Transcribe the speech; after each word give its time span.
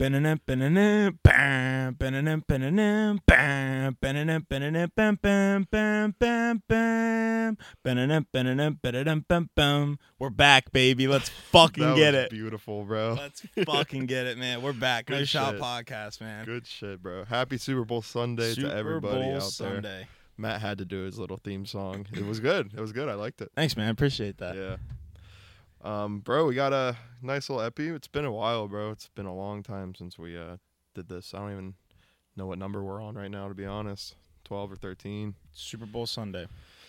We're 0.00 0.10
back, 10.30 10.72
baby. 10.72 11.06
Let's 11.06 11.28
fucking 11.28 11.94
get 11.94 12.14
it. 12.14 12.30
Beautiful, 12.30 12.84
bro. 12.84 13.16
Let's 13.16 13.42
fucking 13.64 14.06
get 14.06 14.26
it, 14.26 14.36
man. 14.36 14.62
We're 14.62 14.72
back. 14.72 15.08
No 15.08 15.18
Good 15.18 15.28
shot 15.28 15.52
shit. 15.52 15.60
podcast, 15.60 16.20
man. 16.20 16.44
Good 16.44 16.66
shit, 16.66 17.00
bro. 17.00 17.24
Happy 17.24 17.56
Super 17.56 17.84
Bowl 17.84 18.02
Sunday 18.02 18.54
Super 18.54 18.70
to 18.70 18.74
everybody 18.74 19.22
Bowl 19.22 19.34
out 19.36 19.40
there. 19.40 19.40
Sunday. 19.40 20.08
Matt 20.36 20.60
had 20.60 20.78
to 20.78 20.84
do 20.84 21.04
his 21.04 21.20
little 21.20 21.36
theme 21.36 21.66
song. 21.66 22.06
It 22.12 22.26
was 22.26 22.40
good. 22.40 22.72
It 22.76 22.80
was 22.80 22.90
good. 22.90 23.08
I 23.08 23.14
liked 23.14 23.40
it. 23.40 23.52
Thanks, 23.54 23.76
man. 23.76 23.90
Appreciate 23.90 24.38
that. 24.38 24.56
Yeah. 24.56 24.76
Um, 25.84 26.20
bro, 26.20 26.46
we 26.46 26.54
got 26.54 26.72
a 26.72 26.96
nice 27.20 27.50
little 27.50 27.62
epi. 27.62 27.88
It's 27.88 28.08
been 28.08 28.24
a 28.24 28.32
while, 28.32 28.66
bro. 28.68 28.90
It's 28.90 29.08
been 29.14 29.26
a 29.26 29.34
long 29.34 29.62
time 29.62 29.94
since 29.94 30.18
we 30.18 30.36
uh 30.36 30.56
did 30.94 31.08
this. 31.10 31.34
I 31.34 31.38
don't 31.40 31.52
even 31.52 31.74
know 32.36 32.46
what 32.46 32.58
number 32.58 32.82
we're 32.82 33.02
on 33.02 33.16
right 33.16 33.30
now, 33.30 33.48
to 33.48 33.54
be 33.54 33.66
honest. 33.66 34.14
Twelve 34.44 34.72
or 34.72 34.76
thirteen. 34.76 35.34
Super 35.52 35.84
Bowl 35.84 36.06
Sunday. 36.06 36.46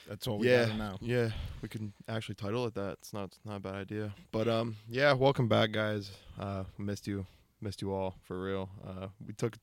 That's 0.08 0.28
all 0.28 0.38
we 0.38 0.50
yeah, 0.50 0.66
gotta 0.66 0.78
know. 0.78 0.98
yeah. 1.02 1.30
We 1.62 1.68
can 1.68 1.92
actually 2.08 2.36
title 2.36 2.66
it 2.68 2.74
that. 2.76 2.94
It's 3.00 3.12
not 3.12 3.26
it's 3.26 3.40
not 3.44 3.58
a 3.58 3.60
bad 3.60 3.76
idea. 3.76 4.14
But 4.32 4.48
um, 4.48 4.78
yeah. 4.88 5.12
Welcome 5.12 5.50
back, 5.50 5.72
guys. 5.74 6.12
Uh, 6.40 6.64
missed 6.78 7.06
you, 7.06 7.26
missed 7.60 7.82
you 7.82 7.94
all 7.94 8.16
for 8.24 8.42
real. 8.42 8.70
Uh, 8.88 9.08
we 9.28 9.34
took 9.34 9.58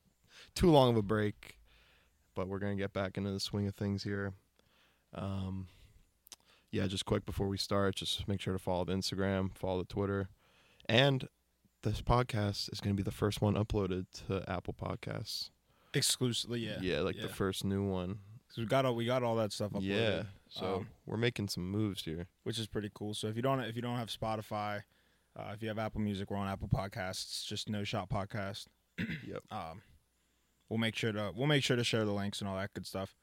too 0.53 0.69
long 0.69 0.91
of 0.91 0.97
a 0.97 1.01
break, 1.01 1.57
but 2.35 2.47
we're 2.47 2.59
gonna 2.59 2.75
get 2.75 2.93
back 2.93 3.17
into 3.17 3.31
the 3.31 3.39
swing 3.39 3.67
of 3.67 3.73
things 3.73 4.03
here. 4.03 4.33
Um, 5.15 5.67
yeah. 6.73 6.87
Just 6.87 7.05
quick 7.05 7.25
before 7.25 7.47
we 7.47 7.57
start, 7.57 7.95
just 7.95 8.27
make 8.27 8.41
sure 8.41 8.51
to 8.53 8.59
follow 8.59 8.83
the 8.83 8.93
Instagram, 8.93 9.55
follow 9.57 9.79
the 9.79 9.85
Twitter, 9.85 10.27
and 10.89 11.27
this 11.83 12.01
podcast 12.01 12.71
is 12.73 12.81
gonna 12.81 12.95
be 12.95 13.03
the 13.03 13.11
first 13.11 13.41
one 13.41 13.53
uploaded 13.55 14.05
to 14.27 14.43
Apple 14.51 14.73
Podcasts. 14.73 15.49
Exclusively, 15.93 16.59
yeah. 16.59 16.77
Yeah, 16.81 16.99
like 17.01 17.15
yeah. 17.15 17.23
the 17.23 17.29
first 17.29 17.63
new 17.63 17.83
one. 17.87 18.19
'Cause 18.49 18.57
we 18.57 18.65
got 18.65 18.85
all 18.85 18.95
we 18.95 19.05
got 19.05 19.23
all 19.23 19.35
that 19.37 19.51
stuff 19.51 19.71
uploaded. 19.71 19.83
Yeah. 19.83 20.23
So 20.49 20.75
um, 20.77 20.89
we're 21.05 21.17
making 21.17 21.47
some 21.47 21.69
moves 21.71 22.03
here. 22.03 22.27
which 22.43 22.59
is 22.59 22.67
pretty 22.67 22.91
cool. 22.93 23.13
So 23.13 23.27
if 23.27 23.35
you 23.35 23.41
don't 23.41 23.59
if 23.61 23.75
you 23.75 23.81
don't 23.81 23.97
have 23.97 24.09
Spotify, 24.09 24.83
uh, 25.35 25.51
if 25.53 25.61
you 25.63 25.67
have 25.69 25.79
Apple 25.79 26.01
Music, 26.01 26.29
we're 26.29 26.37
on 26.37 26.47
Apple 26.47 26.67
Podcasts. 26.67 27.45
Just 27.45 27.69
No 27.69 27.83
Shot 27.83 28.09
Podcast. 28.09 28.67
Yep. 29.27 29.43
Um, 29.51 29.81
we'll 30.69 30.77
make 30.79 30.95
sure 30.95 31.11
to 31.11 31.31
we'll 31.35 31.47
make 31.47 31.63
sure 31.63 31.75
to 31.75 31.83
share 31.83 32.05
the 32.05 32.11
links 32.13 32.41
and 32.41 32.47
all 32.47 32.55
that 32.57 32.73
good 32.73 32.85
stuff. 32.85 33.15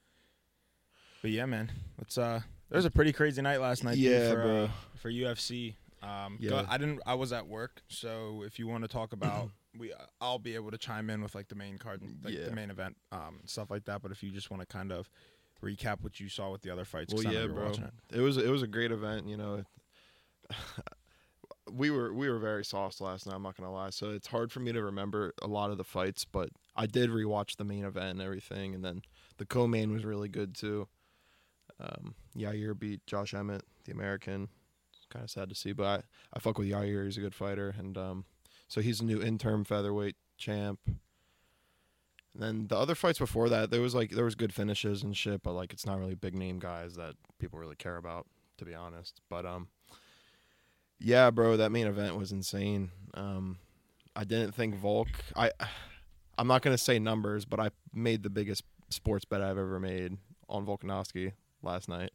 But 1.23 1.31
yeah, 1.31 1.47
man, 1.47 1.71
let's. 1.99 2.19
Uh, 2.19 2.41
there 2.71 2.79
was 2.79 2.85
a 2.87 2.91
pretty 2.91 3.13
crazy 3.13 3.43
night 3.43 3.61
last 3.61 3.85
night. 3.85 3.95
dude, 3.97 4.05
Yeah, 4.05 4.31
for, 4.31 4.43
bro. 4.43 4.65
Uh, 4.65 4.69
for 4.97 5.11
UFC. 5.11 5.75
Um, 6.03 6.39
Yeah. 6.41 6.51
go- 6.51 6.67
I 6.69 6.79
didn't. 6.79 7.01
I 7.05 7.15
was 7.15 7.33
at 7.33 7.47
work, 7.47 7.83
so 7.89 8.43
if 8.47 8.59
you 8.59 8.67
want 8.67 8.83
to 8.85 8.89
talk 8.89 9.13
about, 9.13 9.51
we, 9.79 9.93
uh, 9.93 9.97
I'll 10.21 10.39
be 10.39 10.55
able 10.55 10.71
to 10.71 10.79
chime 10.79 11.11
in 11.11 11.23
with 11.23 11.35
like 11.35 11.49
the 11.49 11.55
main 11.55 11.77
card, 11.79 12.01
and, 12.03 12.17
like 12.25 12.35
Yeah. 12.35 12.47
the 12.47 12.53
main 12.53 12.71
event, 12.71 12.97
um, 13.13 13.41
stuff 13.45 13.71
like 13.71 13.85
that. 13.85 14.01
But 14.03 14.11
if 14.13 14.23
you 14.23 14.31
just 14.31 14.51
want 14.51 14.61
to 14.63 14.67
kind 14.67 14.93
of 14.93 15.11
recap 15.63 16.01
what 16.01 16.19
you 16.19 16.29
saw 16.31 16.51
with 16.51 16.63
the 16.63 16.71
other 16.71 16.85
fights, 16.87 17.13
Well, 17.13 17.23
yeah, 17.23 17.47
bro. 17.47 17.71
it. 17.71 17.81
It 18.13 18.21
was 18.21 18.37
it 18.39 18.49
was 18.49 18.63
a 18.63 18.67
great 18.67 18.93
event. 18.93 19.27
You 19.29 19.37
know, 19.37 19.65
we 21.71 21.91
were 21.91 22.13
we 22.13 22.29
were 22.31 22.39
very 22.39 22.65
sauced 22.65 23.01
last 23.01 23.27
night. 23.27 23.35
I'm 23.35 23.43
not 23.43 23.57
gonna 23.57 23.73
lie. 23.73 23.91
So 23.91 24.11
it's 24.11 24.27
hard 24.29 24.51
for 24.51 24.61
me 24.61 24.73
to 24.73 24.83
remember 24.83 25.35
a 25.43 25.47
lot 25.47 25.71
of 25.71 25.77
the 25.77 25.85
fights, 25.85 26.25
but 26.25 26.49
I 26.75 26.87
did 26.87 27.11
rewatch 27.11 27.57
the 27.57 27.65
main 27.65 27.85
event 27.85 28.13
and 28.13 28.23
everything, 28.23 28.75
and 28.75 28.85
then 28.85 29.03
the 29.37 29.45
co-main 29.47 29.93
was 29.93 30.05
really 30.05 30.29
good 30.29 30.55
too. 30.55 30.89
Um, 31.79 32.15
Yair 32.37 32.79
beat 32.79 33.07
Josh 33.07 33.35
Emmett, 33.35 33.63
the 33.85 33.93
American. 33.93 34.49
It's 34.93 35.07
kind 35.11 35.25
of 35.25 35.31
sad 35.31 35.49
to 35.49 35.55
see, 35.55 35.73
but 35.73 35.87
I, 35.87 36.03
I 36.35 36.39
fuck 36.39 36.59
with 36.59 36.69
Yair. 36.69 37.05
He's 37.05 37.19
a 37.19 37.21
good 37.21 37.35
fighter, 37.35 37.75
and 37.79 37.97
um, 37.97 38.25
so 38.69 38.81
he's 38.81 39.01
a 39.01 39.05
new 39.05 39.23
interim 39.23 39.65
featherweight 39.65 40.17
champ. 40.39 40.79
And 42.35 42.43
then 42.43 42.67
the 42.69 42.77
other 42.77 42.95
fights 42.95 43.19
before 43.19 43.49
that, 43.49 43.71
there 43.71 43.81
was 43.81 43.95
like 43.95 44.11
there 44.11 44.25
was 44.25 44.35
good 44.35 44.55
finishes 44.55 45.03
and 45.03 45.17
shit, 45.17 45.43
but 45.43 45.53
like 45.53 45.73
it's 45.73 45.87
not 45.87 45.99
really 45.99 46.15
big 46.15 46.35
name 46.35 46.59
guys 46.59 46.95
that 46.95 47.15
people 47.39 47.59
really 47.59 47.77
care 47.77 47.97
about, 47.97 48.27
to 48.59 48.65
be 48.65 48.75
honest. 48.75 49.21
But 49.29 49.45
um, 49.45 49.69
yeah, 50.99 51.31
bro, 51.31 51.57
that 51.57 51.73
main 51.73 51.87
event 51.87 52.17
was 52.17 52.31
insane. 52.31 52.91
Um, 53.15 53.59
I 54.15 54.25
didn't 54.25 54.55
think 54.55 54.77
Volk. 54.77 55.09
I, 55.35 55.51
I'm 56.39 56.47
not 56.47 56.63
gonna 56.63 56.79
say 56.79 56.99
numbers, 56.99 57.45
but 57.45 57.59
I 57.59 57.71
made 57.93 58.23
the 58.23 58.31
biggest 58.31 58.63
sports 58.91 59.25
bet 59.25 59.43
I've 59.43 59.59
ever 59.59 59.81
made 59.81 60.17
on 60.49 60.67
Volkanovski 60.67 61.33
last 61.63 61.89
night. 61.89 62.11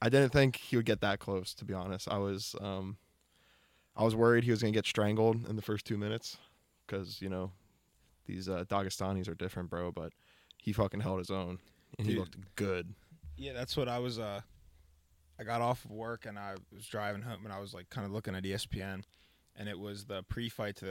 I 0.00 0.08
didn't 0.08 0.30
think 0.30 0.56
he 0.56 0.76
would 0.76 0.86
get 0.86 1.00
that 1.00 1.18
close, 1.18 1.54
to 1.54 1.64
be 1.64 1.74
honest. 1.74 2.08
I 2.10 2.18
was 2.18 2.54
um, 2.60 2.98
I 3.96 4.04
was 4.04 4.14
worried 4.14 4.44
he 4.44 4.50
was 4.50 4.60
gonna 4.60 4.72
get 4.72 4.86
strangled 4.86 5.48
in 5.48 5.56
the 5.56 5.62
first 5.62 5.86
two 5.86 5.96
minutes, 5.96 6.36
because 6.86 7.22
you 7.22 7.28
know 7.28 7.52
these 8.26 8.48
uh, 8.48 8.64
Dagestanis 8.68 9.28
are 9.28 9.34
different, 9.34 9.70
bro. 9.70 9.92
But 9.92 10.12
he 10.58 10.72
fucking 10.72 11.00
held 11.00 11.18
his 11.18 11.30
own, 11.30 11.58
and 11.98 12.06
he 12.06 12.16
looked 12.16 12.36
good. 12.56 12.94
Yeah, 13.36 13.52
that's 13.52 13.76
what 13.76 13.88
I 13.88 13.98
was. 13.98 14.18
Uh, 14.18 14.40
I 15.38 15.44
got 15.44 15.60
off 15.60 15.84
of 15.84 15.90
work 15.90 16.26
and 16.26 16.38
I 16.38 16.54
was 16.72 16.86
driving 16.86 17.22
home 17.22 17.40
and 17.44 17.52
I 17.52 17.58
was 17.58 17.74
like 17.74 17.90
kind 17.90 18.06
of 18.06 18.12
looking 18.12 18.34
at 18.34 18.44
ESPN, 18.44 19.02
and 19.56 19.68
it 19.68 19.78
was 19.78 20.04
the 20.04 20.22
pre-fight 20.22 20.76
to 20.76 20.84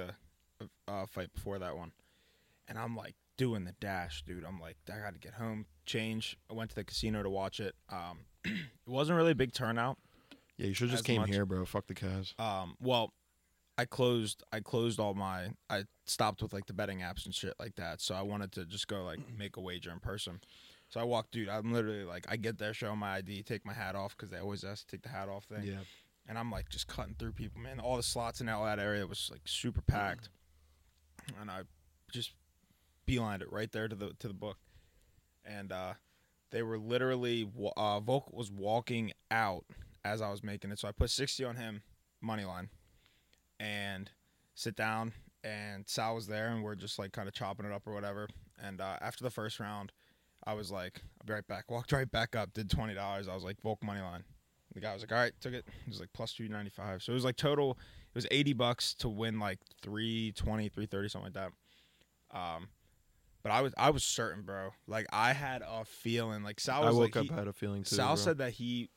the 0.59 0.69
uh, 0.88 1.06
fight 1.06 1.34
before 1.34 1.59
that 1.59 1.78
one, 1.78 1.91
and 2.68 2.78
I'm 2.78 2.96
like 2.96 3.16
doing 3.43 3.65
the 3.65 3.75
dash, 3.81 4.23
dude. 4.25 4.45
I'm 4.45 4.61
like, 4.61 4.77
I 4.87 4.99
got 4.99 5.13
to 5.15 5.19
get 5.19 5.33
home, 5.33 5.65
change. 5.85 6.37
I 6.49 6.53
went 6.53 6.69
to 6.69 6.77
the 6.77 6.85
casino 6.85 7.23
to 7.23 7.29
watch 7.29 7.59
it. 7.59 7.75
Um, 7.89 8.19
it 8.45 8.53
wasn't 8.87 9.17
really 9.17 9.33
a 9.33 9.35
big 9.35 9.51
turnout. 9.51 9.97
Yeah, 10.55 10.67
you 10.67 10.73
should 10.73 10.89
just 10.89 11.03
came 11.03 11.19
much- 11.19 11.29
here, 11.29 11.45
bro. 11.45 11.65
Fuck 11.65 11.87
the 11.87 11.93
Cavs. 11.93 12.39
Um, 12.39 12.77
well, 12.79 13.11
I 13.77 13.83
closed. 13.83 14.43
I 14.53 14.61
closed 14.61 14.97
all 14.97 15.13
my. 15.13 15.49
I 15.69 15.83
stopped 16.05 16.41
with 16.41 16.53
like 16.53 16.67
the 16.67 16.73
betting 16.73 16.99
apps 16.99 17.25
and 17.25 17.35
shit 17.35 17.53
like 17.59 17.75
that. 17.75 17.99
So 17.99 18.15
I 18.15 18.21
wanted 18.21 18.53
to 18.53 18.65
just 18.65 18.87
go 18.87 19.03
like 19.03 19.19
make 19.37 19.57
a 19.57 19.61
wager 19.61 19.91
in 19.91 19.99
person. 19.99 20.39
So 20.87 21.01
I 21.01 21.03
walked, 21.03 21.31
dude. 21.31 21.49
I'm 21.49 21.73
literally 21.73 22.05
like, 22.05 22.25
I 22.29 22.37
get 22.37 22.59
there, 22.59 22.73
show 22.73 22.95
my 22.95 23.15
ID, 23.15 23.43
take 23.43 23.65
my 23.65 23.73
hat 23.73 23.95
off 23.95 24.15
because 24.15 24.29
they 24.29 24.37
always 24.37 24.63
ask 24.63 24.85
to 24.85 24.91
take 24.95 25.01
the 25.01 25.09
hat 25.09 25.27
off 25.27 25.43
thing. 25.45 25.63
Yeah. 25.63 25.79
And 26.29 26.37
I'm 26.37 26.49
like 26.49 26.69
just 26.69 26.87
cutting 26.87 27.15
through 27.19 27.33
people, 27.33 27.59
man. 27.59 27.81
All 27.81 27.97
the 27.97 28.03
slots 28.03 28.39
in 28.39 28.47
all 28.47 28.63
that 28.63 28.79
area 28.79 29.05
was 29.05 29.27
like 29.29 29.41
super 29.43 29.81
packed, 29.81 30.29
and 31.41 31.51
I 31.51 31.63
just 32.13 32.31
beelined 33.08 33.41
it 33.41 33.52
right 33.52 33.72
there 33.72 33.88
to 33.88 33.96
the 33.96 34.14
to 34.19 34.28
the 34.28 34.34
book, 34.34 34.58
and 35.46 35.72
uh, 35.72 35.94
they 36.52 36.64
were 36.64 36.78
literally 36.78 37.50
uh, 37.78 38.00
Volk 38.00 38.31
was 38.31 38.52
walking 38.52 39.12
out 39.31 39.66
as 40.06 40.22
I 40.22 40.30
was 40.30 40.44
making 40.44 40.72
it, 40.72 40.80
so 40.80 40.88
I 40.88 40.91
put 40.91 41.09
sixty 41.09 41.44
on 41.44 41.56
him 41.56 41.81
money 42.22 42.46
line, 42.46 42.69
and 43.59 44.09
sit 44.56 44.75
down, 44.75 45.14
and 45.44 45.88
Sal 45.88 46.16
was 46.16 46.28
there, 46.28 46.50
and 46.50 46.64
we're 46.64 46.75
just 46.75 47.00
like 47.00 47.12
kind 47.12 47.28
of 47.28 47.34
chopping 47.34 47.66
it 47.66 47.72
up 47.72 47.88
or 47.88 47.94
whatever. 47.94 48.28
And 48.62 48.80
uh, 48.81 48.97
after 49.02 49.24
the 49.24 49.31
first 49.31 49.59
round, 49.59 49.91
I 50.46 50.53
was 50.53 50.72
like, 50.72 51.02
I'll 51.20 51.28
be 51.28 51.34
right 51.34 51.47
back. 51.47 51.70
Walked 51.70 51.91
right 51.91 52.09
back 52.09 52.35
up, 52.35 52.53
did 52.53 52.70
twenty 52.70 52.94
dollars. 52.94 53.28
I 53.28 53.35
was 53.35 53.44
like, 53.44 53.62
Volk 53.62 53.84
money 53.84 54.02
line. 54.02 54.24
The 54.74 54.80
guy 54.80 54.94
was 54.94 55.03
like, 55.03 55.12
all 55.12 55.20
right, 55.20 55.34
took 55.40 55.53
it. 55.53 55.66
It 55.68 55.90
was 55.90 56.00
like 56.00 56.09
plus 56.14 56.34
two 56.34 56.47
ninety 56.50 56.72
five. 56.72 57.03
So 57.03 57.12
it 57.12 57.16
was 57.16 57.25
like 57.25 57.35
total. 57.35 57.72
It 57.72 58.16
was 58.16 58.28
eighty 58.31 58.53
bucks 58.53 58.94
to 58.96 59.09
win 59.09 59.40
like 59.40 59.59
320, 59.81 60.70
330, 60.70 61.09
something 61.09 61.34
like 61.34 61.52
that. 62.31 62.38
Um, 62.38 62.68
but 63.43 63.51
I 63.51 63.61
was 63.61 63.73
I 63.77 63.89
was 63.89 64.03
certain, 64.03 64.43
bro. 64.43 64.71
Like 64.87 65.05
I 65.11 65.33
had 65.33 65.61
a 65.61 65.85
feeling. 65.85 66.43
Like 66.43 66.59
Sal 66.59 66.83
I 66.83 66.91
woke 66.91 67.15
like, 67.15 67.17
up 67.17 67.25
he- 67.25 67.33
had 67.33 67.47
a 67.47 67.53
feeling 67.53 67.83
too. 67.83 67.95
Sal 67.95 68.07
bro. 68.07 68.15
said 68.15 68.37
that 68.39 68.53
he 68.53 68.89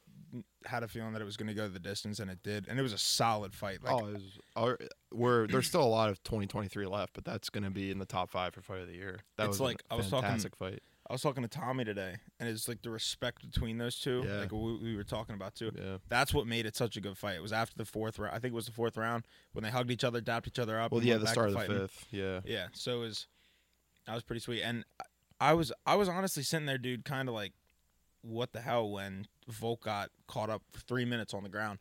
had 0.66 0.82
a 0.82 0.88
feeling 0.88 1.12
that 1.12 1.22
it 1.22 1.24
was 1.24 1.36
going 1.36 1.46
to 1.48 1.54
go 1.54 1.68
the 1.68 1.78
distance, 1.78 2.18
and 2.18 2.30
it 2.30 2.42
did, 2.42 2.66
and 2.68 2.78
it 2.78 2.82
was 2.82 2.92
a 2.92 2.98
solid 2.98 3.54
fight. 3.54 3.82
Like, 3.82 3.92
oh, 3.94 4.06
it 4.08 4.12
was, 4.14 4.38
our, 4.56 4.78
we're 5.12 5.46
there's 5.46 5.68
still 5.68 5.82
a 5.82 5.84
lot 5.84 6.10
of 6.10 6.22
2023 6.24 6.84
left, 6.86 7.12
but 7.14 7.24
that's 7.24 7.48
gonna 7.48 7.70
be 7.70 7.90
in 7.90 7.98
the 7.98 8.04
top 8.06 8.30
five 8.30 8.52
for 8.54 8.60
fight 8.60 8.80
of 8.80 8.88
the 8.88 8.94
year. 8.94 9.20
That 9.36 9.44
It's 9.44 9.58
was 9.58 9.60
like- 9.60 9.82
a 9.90 9.94
I 9.94 9.96
was 9.96 10.10
talking- 10.10 10.38
fight. 10.58 10.82
I 11.08 11.12
was 11.12 11.22
talking 11.22 11.44
to 11.44 11.48
Tommy 11.48 11.84
today, 11.84 12.16
and 12.40 12.48
it's 12.48 12.66
like 12.66 12.82
the 12.82 12.90
respect 12.90 13.48
between 13.48 13.78
those 13.78 13.96
two, 14.00 14.24
Yeah. 14.26 14.40
like 14.40 14.50
we, 14.50 14.76
we 14.78 14.96
were 14.96 15.04
talking 15.04 15.36
about 15.36 15.54
too. 15.54 15.70
Yeah. 15.72 15.98
That's 16.08 16.34
what 16.34 16.48
made 16.48 16.66
it 16.66 16.74
such 16.74 16.96
a 16.96 17.00
good 17.00 17.16
fight. 17.16 17.36
It 17.36 17.42
was 17.42 17.52
after 17.52 17.76
the 17.76 17.84
fourth 17.84 18.18
round. 18.18 18.34
I 18.34 18.40
think 18.40 18.50
it 18.52 18.56
was 18.56 18.66
the 18.66 18.72
fourth 18.72 18.96
round 18.96 19.24
when 19.52 19.62
they 19.62 19.70
hugged 19.70 19.92
each 19.92 20.02
other, 20.02 20.20
dapped 20.20 20.48
each 20.48 20.58
other 20.58 20.80
up. 20.80 20.90
Well, 20.90 21.04
yeah, 21.04 21.18
the 21.18 21.28
start 21.28 21.50
of 21.50 21.54
the 21.54 21.60
fifth. 21.60 22.06
Yeah. 22.10 22.40
Yeah, 22.44 22.66
so 22.72 22.96
it 22.96 23.00
was 23.02 23.28
that 24.06 24.14
was 24.14 24.22
pretty 24.22 24.40
sweet, 24.40 24.62
and 24.62 24.84
I 25.40 25.52
was 25.54 25.72
I 25.84 25.96
was 25.96 26.08
honestly 26.08 26.42
sitting 26.42 26.66
there, 26.66 26.78
dude, 26.78 27.04
kind 27.04 27.28
of 27.28 27.34
like, 27.34 27.52
what 28.22 28.52
the 28.52 28.60
hell 28.60 28.90
when 28.90 29.26
Volk 29.48 29.84
got 29.84 30.10
caught 30.26 30.50
up 30.50 30.62
for 30.72 30.80
three 30.80 31.04
minutes 31.04 31.34
on 31.34 31.42
the 31.42 31.48
ground, 31.48 31.78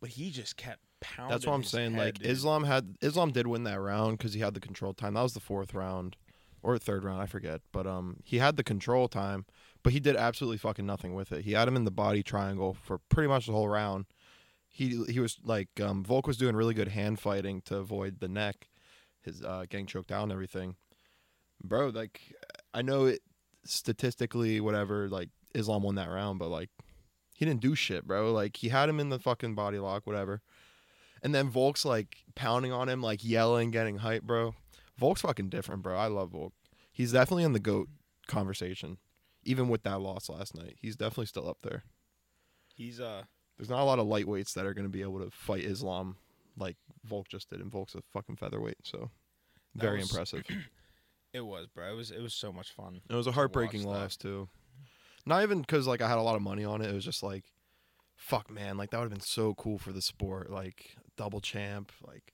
but 0.00 0.10
he 0.10 0.30
just 0.30 0.56
kept 0.56 0.80
pounding. 1.00 1.30
That's 1.30 1.46
what 1.46 1.54
I'm 1.54 1.64
saying. 1.64 1.92
head, 1.92 2.04
like 2.04 2.18
dude. 2.18 2.26
Islam 2.26 2.64
had 2.64 2.96
Islam 3.00 3.30
did 3.30 3.46
win 3.46 3.64
that 3.64 3.80
round 3.80 4.18
because 4.18 4.34
he 4.34 4.40
had 4.40 4.54
the 4.54 4.60
control 4.60 4.92
time. 4.92 5.14
That 5.14 5.22
was 5.22 5.34
the 5.34 5.40
fourth 5.40 5.74
round 5.74 6.16
or 6.62 6.76
third 6.78 7.04
round, 7.04 7.22
I 7.22 7.26
forget. 7.26 7.60
But 7.72 7.86
um, 7.86 8.18
he 8.24 8.38
had 8.38 8.56
the 8.56 8.64
control 8.64 9.08
time, 9.08 9.46
but 9.82 9.92
he 9.92 10.00
did 10.00 10.16
absolutely 10.16 10.58
fucking 10.58 10.86
nothing 10.86 11.14
with 11.14 11.32
it. 11.32 11.44
He 11.44 11.52
had 11.52 11.68
him 11.68 11.76
in 11.76 11.84
the 11.84 11.90
body 11.90 12.22
triangle 12.22 12.74
for 12.74 12.98
pretty 13.08 13.28
much 13.28 13.46
the 13.46 13.52
whole 13.52 13.68
round. 13.68 14.06
He 14.68 15.04
he 15.08 15.20
was 15.20 15.38
like 15.42 15.68
um, 15.80 16.04
Volk 16.04 16.26
was 16.26 16.36
doing 16.36 16.54
really 16.54 16.74
good 16.74 16.88
hand 16.88 17.18
fighting 17.18 17.62
to 17.62 17.76
avoid 17.76 18.20
the 18.20 18.28
neck, 18.28 18.68
his 19.22 19.42
uh, 19.42 19.64
getting 19.68 19.86
choked 19.86 20.12
out 20.12 20.24
and 20.24 20.32
everything. 20.32 20.76
Bro, 21.62 21.88
like 21.88 22.20
I 22.74 22.82
know 22.82 23.06
it 23.06 23.20
statistically, 23.64 24.60
whatever. 24.60 25.08
Like 25.08 25.30
Islam 25.54 25.82
won 25.82 25.96
that 25.96 26.08
round, 26.08 26.38
but 26.38 26.48
like 26.48 26.70
he 27.34 27.44
didn't 27.44 27.60
do 27.60 27.74
shit, 27.74 28.06
bro. 28.06 28.32
Like 28.32 28.56
he 28.56 28.68
had 28.68 28.88
him 28.88 29.00
in 29.00 29.08
the 29.08 29.18
fucking 29.18 29.54
body 29.54 29.78
lock, 29.78 30.06
whatever. 30.06 30.42
And 31.22 31.34
then 31.34 31.50
Volk's 31.50 31.84
like 31.84 32.18
pounding 32.34 32.72
on 32.72 32.88
him, 32.88 33.02
like 33.02 33.24
yelling, 33.24 33.70
getting 33.70 33.98
hype, 33.98 34.22
bro. 34.22 34.54
Volk's 34.98 35.22
fucking 35.22 35.48
different, 35.48 35.82
bro. 35.82 35.96
I 35.96 36.06
love 36.06 36.30
Volk. 36.30 36.52
He's 36.92 37.12
definitely 37.12 37.44
in 37.44 37.52
the 37.52 37.60
goat 37.60 37.88
conversation, 38.26 38.98
even 39.44 39.68
with 39.68 39.82
that 39.84 40.00
loss 40.00 40.28
last 40.28 40.54
night. 40.56 40.76
He's 40.80 40.96
definitely 40.96 41.26
still 41.26 41.48
up 41.48 41.58
there. 41.62 41.84
He's 42.74 43.00
uh 43.00 43.22
There's 43.56 43.68
not 43.70 43.82
a 43.82 43.84
lot 43.84 43.98
of 43.98 44.06
lightweights 44.06 44.54
that 44.54 44.66
are 44.66 44.74
going 44.74 44.84
to 44.86 44.90
be 44.90 45.02
able 45.02 45.18
to 45.20 45.30
fight 45.30 45.64
Islam 45.64 46.16
like 46.56 46.76
Volk 47.04 47.28
just 47.28 47.50
did, 47.50 47.60
and 47.60 47.70
Volk's 47.70 47.94
a 47.94 48.02
fucking 48.12 48.36
featherweight, 48.36 48.78
so 48.82 49.10
very 49.74 49.98
was- 49.98 50.10
impressive. 50.10 50.44
it 51.32 51.40
was, 51.40 51.66
bro. 51.66 51.92
It 51.92 51.96
was 51.96 52.10
it 52.10 52.20
was 52.22 52.34
so 52.34 52.52
much 52.52 52.72
fun. 52.72 53.00
It 53.08 53.14
was 53.14 53.26
a 53.26 53.32
heartbreaking 53.32 53.84
watch 53.84 53.94
that. 53.94 54.00
loss 54.00 54.16
too. 54.16 54.48
Not 55.26 55.42
even 55.42 55.60
because 55.60 55.86
like 55.86 56.00
I 56.00 56.08
had 56.08 56.18
a 56.18 56.22
lot 56.22 56.36
of 56.36 56.42
money 56.42 56.64
on 56.64 56.80
it. 56.80 56.90
It 56.90 56.94
was 56.94 57.04
just 57.04 57.22
like, 57.22 57.44
fuck, 58.16 58.50
man. 58.50 58.76
Like 58.76 58.90
that 58.90 58.98
would 58.98 59.04
have 59.04 59.12
been 59.12 59.20
so 59.20 59.54
cool 59.54 59.78
for 59.78 59.92
the 59.92 60.02
sport. 60.02 60.50
Like 60.50 60.96
double 61.16 61.40
champ, 61.40 61.92
like 62.06 62.32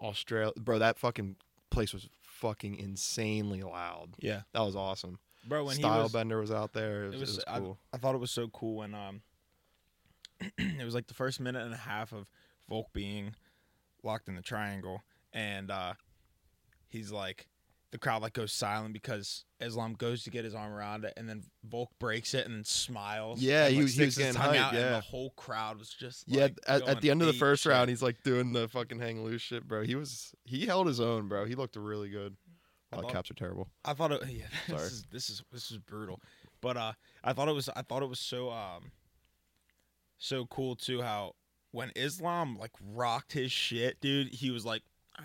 Australia, 0.00 0.52
bro. 0.58 0.78
That 0.78 0.98
fucking 0.98 1.36
place 1.70 1.92
was 1.92 2.08
fucking 2.22 2.76
insanely 2.76 3.62
loud. 3.62 4.10
Yeah, 4.20 4.42
That 4.52 4.60
was 4.60 4.76
awesome. 4.76 5.18
bro. 5.46 5.64
When 5.64 5.76
he 5.76 5.82
Style 5.82 6.02
was, 6.04 6.12
Bender 6.12 6.40
was 6.40 6.50
out 6.50 6.72
there. 6.72 7.04
It 7.04 7.06
was, 7.06 7.14
it 7.14 7.20
was, 7.20 7.30
it 7.30 7.36
was 7.36 7.44
I, 7.48 7.58
cool. 7.60 7.78
I 7.92 7.96
thought 7.96 8.14
it 8.14 8.18
was 8.18 8.30
so 8.30 8.48
cool 8.48 8.76
when 8.76 8.94
um 8.94 9.22
it 10.58 10.84
was 10.84 10.94
like 10.94 11.06
the 11.06 11.14
first 11.14 11.40
minute 11.40 11.64
and 11.64 11.72
a 11.72 11.78
half 11.78 12.12
of 12.12 12.26
Volk 12.68 12.92
being 12.92 13.34
locked 14.02 14.28
in 14.28 14.34
the 14.34 14.42
triangle 14.42 15.00
and 15.32 15.70
uh 15.70 15.94
he's 16.88 17.10
like 17.10 17.46
the 17.94 17.98
crowd 17.98 18.22
like 18.22 18.32
goes 18.32 18.52
silent 18.52 18.92
because 18.92 19.44
Islam 19.60 19.92
goes 19.94 20.24
to 20.24 20.30
get 20.30 20.44
his 20.44 20.52
arm 20.52 20.72
around 20.72 21.04
it 21.04 21.12
and 21.16 21.28
then 21.28 21.44
Volk 21.64 21.90
breaks 22.00 22.34
it 22.34 22.44
and 22.44 22.52
then 22.56 22.64
smiles. 22.64 23.40
Yeah, 23.40 23.66
and, 23.66 23.70
he 23.72 23.76
like, 23.76 23.82
was- 23.84 23.94
he 23.94 24.04
was 24.04 24.18
getting 24.18 24.34
hyped, 24.34 24.56
out, 24.56 24.72
and 24.72 24.82
yeah. 24.82 24.90
the 24.96 25.00
whole 25.00 25.30
crowd 25.36 25.78
was 25.78 25.90
just 25.90 26.24
Yeah, 26.26 26.42
like, 26.42 26.58
at, 26.66 26.82
at 26.88 27.00
the 27.02 27.12
end 27.12 27.20
of 27.20 27.28
the 27.28 27.32
first 27.34 27.62
shit. 27.62 27.70
round, 27.70 27.88
he's 27.88 28.02
like 28.02 28.20
doing 28.24 28.52
the 28.52 28.66
fucking 28.66 28.98
hang 28.98 29.22
loose 29.22 29.42
shit, 29.42 29.68
bro. 29.68 29.84
He 29.84 29.94
was 29.94 30.34
he 30.42 30.66
held 30.66 30.88
his 30.88 30.98
own, 30.98 31.28
bro. 31.28 31.44
He 31.44 31.54
looked 31.54 31.76
really 31.76 32.08
good. 32.08 32.36
Wow, 32.92 33.02
thought- 33.02 33.12
caps 33.12 33.30
are 33.30 33.34
terrible. 33.34 33.68
I 33.84 33.94
thought 33.94 34.10
it. 34.10 34.22
Yeah, 34.28 34.46
Sorry. 34.66 34.80
this 34.80 34.90
is 34.92 35.04
this 35.12 35.30
is 35.30 35.42
this 35.52 35.70
is 35.70 35.78
brutal, 35.78 36.20
but 36.60 36.76
uh, 36.76 36.92
I 37.22 37.32
thought 37.32 37.46
it 37.46 37.54
was. 37.54 37.68
I 37.76 37.82
thought 37.82 38.02
it 38.02 38.08
was 38.08 38.18
so 38.18 38.50
um, 38.50 38.90
so 40.18 40.46
cool 40.46 40.74
too. 40.76 41.00
How 41.02 41.34
when 41.70 41.92
Islam 41.96 42.56
like 42.58 42.72
rocked 42.92 43.32
his 43.32 43.52
shit, 43.52 44.00
dude, 44.00 44.34
he 44.34 44.50
was 44.50 44.64
like, 44.64 44.82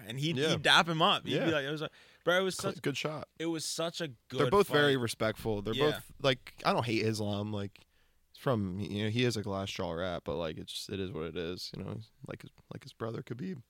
and 0.07 0.19
he'd, 0.19 0.37
Yeah. 0.37 0.49
he'd 0.49 0.61
dap 0.63 0.87
him 0.87 1.01
up. 1.01 1.25
He'd 1.25 1.35
Yeah. 1.35 1.45
be 1.45 1.51
like, 1.51 1.65
it 1.65 1.71
was 1.71 1.81
like, 1.81 1.91
bro, 2.23 2.39
it 2.39 2.43
was 2.43 2.55
such. 2.55 2.81
good 2.81 2.97
shot. 2.97 3.27
It 3.37 3.47
was 3.47 3.65
such 3.65 4.01
a 4.01 4.07
good. 4.29 4.39
They're 4.39 4.51
both 4.51 4.67
very 4.67 4.97
respectful. 4.97 5.61
They're 5.61 5.73
Yeah. 5.73 5.91
both 5.91 6.11
like 6.21 6.53
I 6.65 6.73
don't 6.73 6.85
hate 6.85 7.03
Islam. 7.03 7.51
Like 7.53 7.85
it's 8.31 8.39
from 8.39 8.79
you 8.79 9.03
know 9.03 9.09
he 9.09 9.23
is 9.23 9.37
a 9.37 9.41
glass 9.41 9.69
jaw 9.69 9.91
rat, 9.91 10.23
but 10.25 10.35
like 10.35 10.57
it's 10.57 10.73
just, 10.73 10.89
it 10.89 10.99
is 10.99 11.11
what 11.11 11.25
it 11.25 11.35
is. 11.37 11.71
You 11.75 11.83
know, 11.83 11.97
like 12.27 12.41
his 12.41 12.51
like 12.73 12.83
his 12.83 12.93
brother 12.93 13.21
Khabib. 13.21 13.61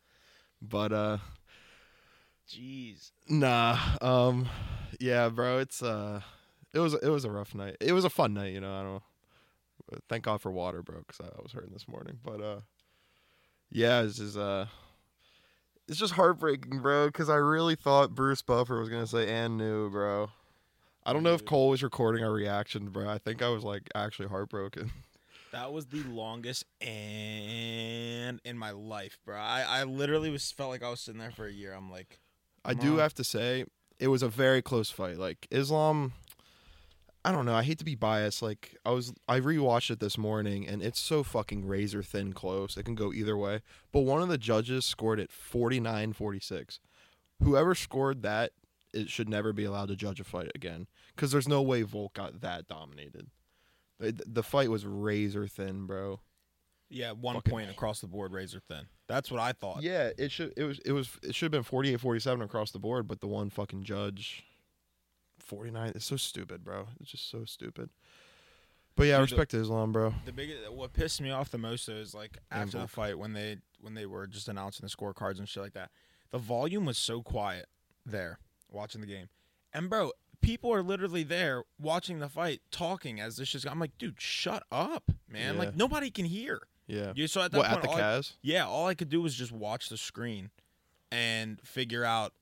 But 0.62 0.92
uh, 0.92 1.18
Jeez. 2.50 3.12
nah. 3.28 3.78
Um, 4.02 4.50
yeah, 5.00 5.30
bro. 5.30 5.60
It's 5.60 5.82
uh, 5.84 6.22
it 6.74 6.80
was 6.80 6.94
it 6.96 7.10
was 7.10 7.26
a 7.26 7.32
rough 7.32 7.54
night. 7.54 7.78
It 7.80 7.94
was 7.94 8.06
a 8.06 8.10
fun 8.10 8.34
night. 8.34 8.54
You 8.54 8.62
know, 8.62 8.74
I 8.74 8.84
don't. 8.84 9.04
Thank 10.08 10.24
God 10.24 10.40
for 10.40 10.52
water, 10.52 10.84
bro, 10.84 11.00
because 11.00 11.20
I, 11.20 11.30
I 11.30 11.42
was 11.42 11.52
hurting 11.52 11.74
this 11.74 11.88
morning. 11.88 12.20
But 12.24 12.42
uh, 12.42 12.60
yeah, 13.72 14.02
it's 14.02 14.18
just 14.18 14.38
uh. 14.38 14.66
It's 15.90 15.98
just 15.98 16.14
heartbreaking, 16.14 16.80
bro, 16.82 17.08
because 17.08 17.30
I 17.30 17.36
really 17.36 17.76
thought 17.76 18.14
Bruce 18.14 18.44
Buffer 18.44 18.80
was 18.80 18.90
gonna 18.90 19.08
say 19.08 19.28
and 19.28 19.58
new, 19.58 19.90
bro. 19.90 20.30
I 21.04 21.14
don't 21.14 21.24
know 21.24 21.34
if 21.34 21.46
Cole 21.46 21.70
was 21.70 21.82
recording 21.82 22.24
our 22.24 22.32
reaction, 22.32 22.90
bro. 22.90 23.10
I 23.10 23.18
think 23.18 23.42
I 23.42 23.50
was 23.50 23.64
like 23.64 23.90
actually 23.96 24.30
heartbroken. 24.30 24.92
That 25.52 25.74
was 25.74 25.88
the 25.88 26.04
longest 26.04 26.64
and 26.80 28.40
in 28.46 28.56
my 28.56 28.70
life, 28.70 29.18
bro. 29.26 29.36
I, 29.36 29.66
I 29.68 29.84
literally 29.84 30.30
was 30.30 30.52
felt 30.52 30.70
like 30.70 30.84
I 30.84 30.92
was 30.92 31.00
sitting 31.00 31.20
there 31.20 31.32
for 31.32 31.48
a 31.48 31.52
year. 31.52 31.74
I'm 31.74 31.90
like, 31.90 32.20
I 32.64 32.76
do 32.76 32.94
on. 32.94 33.00
have 33.00 33.16
to 33.16 33.24
say 33.24 33.66
it 33.98 34.10
was 34.10 34.22
a 34.22 34.30
very 34.30 34.62
close 34.62 34.92
fight. 34.92 35.18
Like 35.18 35.48
Islam, 35.50 36.14
I 37.26 37.32
don't 37.34 37.46
know. 37.46 37.54
I 37.56 37.64
hate 37.64 37.80
to 37.80 37.86
be 37.86 37.96
biased. 37.96 38.42
Like 38.42 38.78
I 38.86 38.92
was, 38.92 39.14
I 39.28 39.40
rewatched 39.40 39.92
it 39.92 40.00
this 40.00 40.18
morning, 40.18 40.68
and 40.68 40.82
it's 40.82 41.00
so 41.00 41.22
fucking 41.24 41.66
razor 41.68 42.02
thin 42.02 42.32
close. 42.34 42.78
It 42.78 42.84
can 42.84 42.96
go 42.96 43.12
either 43.12 43.38
way. 43.38 43.62
But 43.92 44.02
one 44.02 44.22
of 44.22 44.30
the 44.30 44.38
judges 44.38 44.86
scored 44.86 45.20
it 45.20 45.30
49-46. 45.30 46.80
Whoever 47.44 47.76
scored 47.76 48.22
that, 48.24 48.52
it 48.94 49.10
should 49.10 49.30
never 49.30 49.54
be 49.54 49.66
allowed 49.66 49.90
to 49.90 49.96
judge 49.96 50.20
a 50.20 50.24
fight 50.24 50.52
again 50.56 50.88
because 51.16 51.32
there's 51.32 51.48
no 51.48 51.62
way 51.62 51.82
Volk 51.84 52.14
got 52.14 52.42
that 52.42 52.68
dominated. 52.68 53.28
The, 54.00 54.16
the 54.26 54.44
fight 54.44 54.70
was 54.70 54.86
razor 54.86 55.46
thin, 55.48 55.86
bro. 55.86 56.22
yeah, 56.90 57.12
one 57.12 57.36
Fucking- 57.36 57.52
point 57.52 57.70
across 57.70 58.00
the 58.02 58.08
board, 58.08 58.32
razor 58.32 58.60
thin. 58.62 58.88
That's 59.08 59.30
what 59.30 59.40
I 59.42 59.52
thought. 59.52 59.82
Yeah, 59.84 60.12
it 60.18 60.32
should 60.32 60.54
it 60.56 60.64
was 60.64 60.80
it 60.86 60.92
was 60.92 61.10
it 61.24 61.34
should 61.36 61.52
have 61.54 61.64
been 61.70 61.80
48-47 61.80 62.44
across 62.44 62.72
the 62.72 62.80
board, 62.80 63.08
but 63.08 63.20
the 63.22 63.28
one 63.28 63.50
fucking 63.50 63.84
judge 63.84 64.44
49 65.50 65.92
it's 65.96 66.06
so 66.06 66.16
stupid, 66.16 66.64
bro. 66.64 66.88
It's 67.02 67.12
just 67.12 67.30
so 67.30 67.44
stupid. 67.46 67.90
But 68.96 69.08
yeah, 69.08 69.18
Dude, 69.20 69.30
the- 69.30 69.36
respect 69.36 69.52
to 69.52 69.60
Islam, 69.62 69.92
bro. 69.92 70.14
The 70.26 70.32
biggest, 70.34 70.72
what 70.72 70.94
pissed 70.94 71.22
me 71.22 71.32
off 71.32 71.50
the 71.50 71.58
most 71.58 71.88
though 71.88 71.94
is 71.94 72.14
like 72.14 72.38
after 72.52 72.80
the 72.80 72.88
fight 72.88 73.18
when 73.18 73.34
they 73.34 73.58
when 73.82 73.94
they 73.94 74.06
were 74.06 74.28
just 74.28 74.48
announcing 74.48 74.86
the 74.86 74.90
scorecards 74.96 75.40
and 75.40 75.48
shit 75.48 75.64
like 75.64 75.74
that. 75.74 75.90
The 76.32 76.38
volume 76.38 76.86
was 76.86 76.98
so 76.98 77.22
quiet 77.22 77.68
there 78.06 78.40
watching 78.70 79.02
the 79.02 79.08
game, 79.08 79.30
and 79.74 79.90
bro, 79.90 80.12
people 80.42 80.72
are 80.74 80.84
literally 80.84 81.24
there 81.24 81.64
watching 81.80 82.20
the 82.20 82.30
fight, 82.30 82.62
talking 82.72 83.20
as 83.20 83.38
this 83.38 83.50
just. 83.50 83.66
I'm 83.68 83.80
like, 83.80 83.98
dude, 83.98 84.20
shut 84.22 84.64
up, 84.72 85.12
man! 85.28 85.54
Yeah. 85.56 85.60
Like 85.60 85.76
nobody 85.76 86.12
can 86.12 86.26
hear. 86.26 86.62
Yeah. 86.86 87.14
You 87.16 87.28
so 87.28 87.42
at 87.42 87.52
that 87.52 87.58
What 87.58 87.68
point, 87.68 87.78
at 87.78 87.82
the 87.84 87.90
all 87.90 87.96
I- 87.96 88.00
Cas? 88.00 88.34
yeah, 88.42 88.66
all 88.68 88.88
I 88.88 88.96
could 88.96 89.10
do 89.10 89.22
was 89.22 89.34
just 89.34 89.52
watch 89.52 89.90
the 89.90 89.98
screen 89.98 90.50
and 91.12 91.60
figure 91.62 92.04
out 92.04 92.34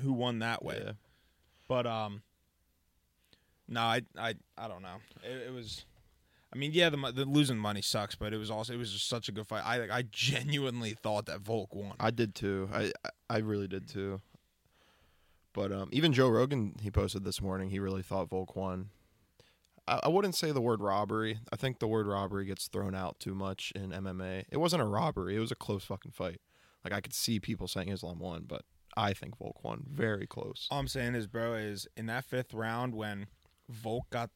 who 0.00 0.12
won 0.12 0.38
that 0.40 0.64
way. 0.64 0.80
Yeah. 0.84 0.92
But 1.68 1.86
um, 1.86 2.22
no, 3.70 3.80
I 3.80 4.02
I 4.18 4.34
I 4.58 4.68
don't 4.68 4.82
know. 4.82 4.96
It, 5.22 5.46
it 5.48 5.52
was, 5.54 5.84
I 6.52 6.58
mean, 6.58 6.72
yeah, 6.74 6.90
the 6.90 6.96
the 7.14 7.24
losing 7.24 7.56
money 7.56 7.80
sucks, 7.80 8.14
but 8.16 8.34
it 8.34 8.36
was 8.38 8.50
also 8.50 8.74
it 8.74 8.76
was 8.76 8.92
just 8.92 9.08
such 9.08 9.28
a 9.28 9.32
good 9.32 9.46
fight. 9.46 9.62
I 9.64 9.78
like 9.78 9.90
I 9.90 10.02
genuinely 10.10 10.92
thought 10.92 11.26
that 11.26 11.40
Volk 11.40 11.74
won. 11.74 11.94
I 11.98 12.10
did 12.10 12.34
too. 12.34 12.68
I 12.72 12.92
I- 13.30 13.38
really 13.38 13.68
did 13.68 13.88
too. 13.88 14.20
But 15.52 15.72
um 15.72 15.88
even 15.92 16.12
Joe 16.12 16.28
Rogan 16.28 16.74
he 16.82 16.90
posted 16.90 17.24
this 17.24 17.40
morning, 17.40 17.70
he 17.70 17.78
really 17.78 18.02
thought 18.02 18.28
Volk 18.28 18.54
won. 18.56 18.90
I, 19.88 20.00
I 20.04 20.08
wouldn't 20.08 20.34
say 20.34 20.52
the 20.52 20.60
word 20.60 20.80
robbery. 20.80 21.38
I 21.52 21.56
think 21.56 21.78
the 21.78 21.88
word 21.88 22.06
robbery 22.06 22.44
gets 22.44 22.68
thrown 22.68 22.94
out 22.94 23.18
too 23.18 23.34
much 23.34 23.72
in 23.74 23.90
MMA. 23.90 24.44
It 24.50 24.58
wasn't 24.58 24.82
a 24.82 24.86
robbery, 24.86 25.36
it 25.36 25.40
was 25.40 25.50
a 25.52 25.56
close 25.56 25.84
fucking 25.84 26.12
fight. 26.12 26.40
Like 26.84 26.92
I 26.94 27.00
could 27.00 27.14
see 27.14 27.40
people 27.40 27.68
saying 27.68 27.88
Islam 27.88 28.18
won, 28.18 28.44
but 28.46 28.62
I 28.96 29.12
think 29.12 29.38
Volk 29.38 29.62
won. 29.62 29.84
Very 29.88 30.26
close. 30.26 30.66
All 30.70 30.78
I'm 30.78 30.88
saying 30.88 31.14
is, 31.14 31.26
bro, 31.26 31.54
is 31.54 31.86
in 31.96 32.06
that 32.06 32.24
fifth 32.24 32.52
round 32.54 32.94
when 32.94 33.26
Volk 33.70 34.10
got 34.10 34.30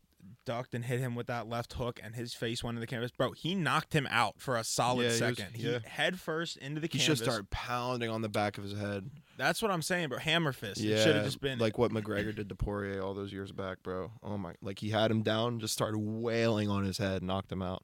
ducked 0.46 0.74
and 0.74 0.86
hit 0.86 1.00
him 1.00 1.14
with 1.14 1.26
that 1.26 1.46
left 1.48 1.74
hook 1.74 2.00
and 2.02 2.14
his 2.14 2.32
face 2.32 2.64
went 2.64 2.76
into 2.76 2.80
the 2.80 2.86
canvas, 2.86 3.10
bro, 3.10 3.32
he 3.32 3.54
knocked 3.54 3.92
him 3.94 4.06
out 4.10 4.36
for 4.40 4.56
a 4.56 4.64
solid 4.64 5.02
Yeah, 5.04 5.08
he 5.08 5.08
was- 5.10 5.18
second. 5.36 5.56
He 5.56 5.70
yeah. 5.70 5.78
head 5.84 6.18
first 6.18 6.56
into 6.56 6.80
the 6.80 6.86
He 6.86 6.98
canvas. 6.98 7.04
should 7.18 7.18
start 7.18 7.50
pounding 7.50 8.08
on 8.08 8.22
the 8.22 8.28
back 8.30 8.56
of 8.56 8.64
his 8.64 8.72
head. 8.78 9.10
That's 9.36 9.60
what 9.60 9.70
I'm 9.70 9.82
saying, 9.82 10.08
bro. 10.08 10.18
Hammer 10.18 10.52
fist. 10.52 10.80
Yeah, 10.80 10.96
it 10.96 11.02
should 11.04 11.16
have 11.16 11.24
just 11.26 11.40
been 11.42 11.58
like 11.58 11.76
what 11.76 11.90
McGregor 11.92 12.34
did 12.34 12.48
to 12.48 12.54
Poirier 12.54 13.02
all 13.02 13.12
those 13.14 13.32
years 13.34 13.52
back, 13.52 13.82
bro. 13.82 14.12
Oh 14.22 14.38
my, 14.38 14.54
like 14.62 14.78
he 14.78 14.90
had 14.90 15.10
him 15.10 15.22
down, 15.22 15.60
just 15.60 15.74
started 15.74 15.98
wailing 15.98 16.70
on 16.70 16.84
his 16.84 16.96
head, 16.98 17.22
knocked 17.22 17.52
him 17.52 17.60
out. 17.62 17.82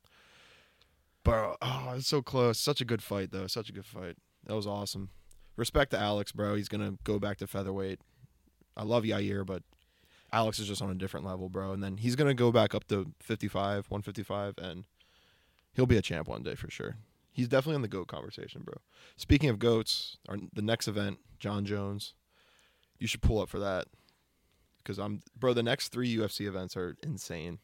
Bro, 1.25 1.57
oh, 1.61 1.93
it's 1.97 2.07
so 2.09 2.23
close. 2.23 2.59
Such 2.59 2.81
a 2.81 2.85
good 2.87 3.03
fight, 3.03 3.31
though. 3.33 3.47
Such 3.47 3.69
a 3.69 3.73
good 3.73 3.85
fight. 3.85 4.17
That 4.47 4.55
was 4.57 4.67
awesome. 4.67 5.11
Respect 5.57 5.91
to 5.91 5.99
Alex, 5.99 6.33
bro. 6.33 6.55
He's 6.55 6.69
gonna 6.69 6.95
go 7.05 7.19
back 7.19 7.37
to 7.39 7.47
featherweight. 7.47 8.01
I 8.77 8.85
love 8.85 9.05
Yair, 9.05 9.45
but 9.45 9.63
Alex 10.33 10.59
is 10.59 10.69
just 10.69 10.81
on 10.83 10.91
a 10.91 10.95
different 10.95 11.27
level, 11.27 11.49
bro. 11.49 11.73
And 11.73 11.83
then 11.83 11.97
he's 11.97 12.17
gonna 12.17 12.35
go 12.35 12.53
back 12.53 12.75
up 12.75 12.87
to 12.89 13.13
55, 13.21 13.87
155, 13.91 14.55
and 14.59 14.85
he'll 15.73 15.87
be 15.87 15.97
a 15.97 16.03
champ 16.03 16.29
one 16.29 16.43
day 16.43 16.55
for 16.55 16.71
sure. 16.71 16.97
He's 17.33 17.49
definitely 17.49 17.77
in 17.77 17.83
the 17.83 17.89
goat 17.89 18.09
conversation, 18.09 18.63
bro. 18.65 18.75
Speaking 19.17 19.49
of 19.51 19.59
goats, 19.59 20.19
our 20.29 20.37
the 20.53 20.63
next 20.63 20.89
event, 20.89 21.19
Jon 21.39 21.65
Jones. 21.65 22.15
You 22.99 23.07
should 23.07 23.23
pull 23.23 23.41
up 23.41 23.49
for 23.49 23.59
that 23.61 23.87
because 24.79 24.99
I'm, 24.99 25.23
bro. 25.39 25.55
The 25.55 25.63
next 25.63 25.89
three 25.89 26.15
UFC 26.15 26.47
events 26.47 26.77
are 26.77 26.97
insane. 27.03 27.59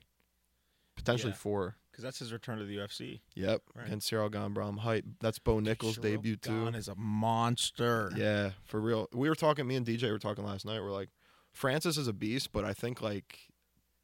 Potentially 0.97 1.33
Yeah. 1.33 1.37
four. 1.39 1.77
because 1.91 2.03
that's 2.05 2.19
his 2.19 2.31
return 2.31 2.59
to 2.59 2.65
the 2.67 2.77
UFC. 2.77 3.23
Yep, 3.35 3.63
Right. 3.75 3.87
against 3.87 4.07
Cyril 4.09 4.29
Gambro. 4.29 4.69
I'm 4.69 4.77
hype. 4.79 5.07
That's 5.21 5.39
Bo 5.39 5.61
Nickal's 5.61 5.97
debut 5.97 6.37
too. 6.37 6.67
Gane 6.67 6.75
is 6.75 6.89
a 6.89 6.95
monster. 6.95 8.13
Yeah, 8.15 8.51
for 8.65 8.81
real. 8.83 9.09
We 9.15 9.31
were 9.31 9.35
talking. 9.35 9.67
Me 9.67 9.77
and 9.77 9.87
DJ 9.87 10.11
were 10.11 10.19
talking 10.19 10.45
last 10.45 10.67
night. 10.67 10.81
We're 10.81 10.91
like, 10.93 11.09
Francis 11.57 11.97
is 11.97 12.07
a 12.07 12.13
beast, 12.13 12.53
but 12.53 12.65
I 12.65 12.73
think 12.73 13.01
like 13.01 13.49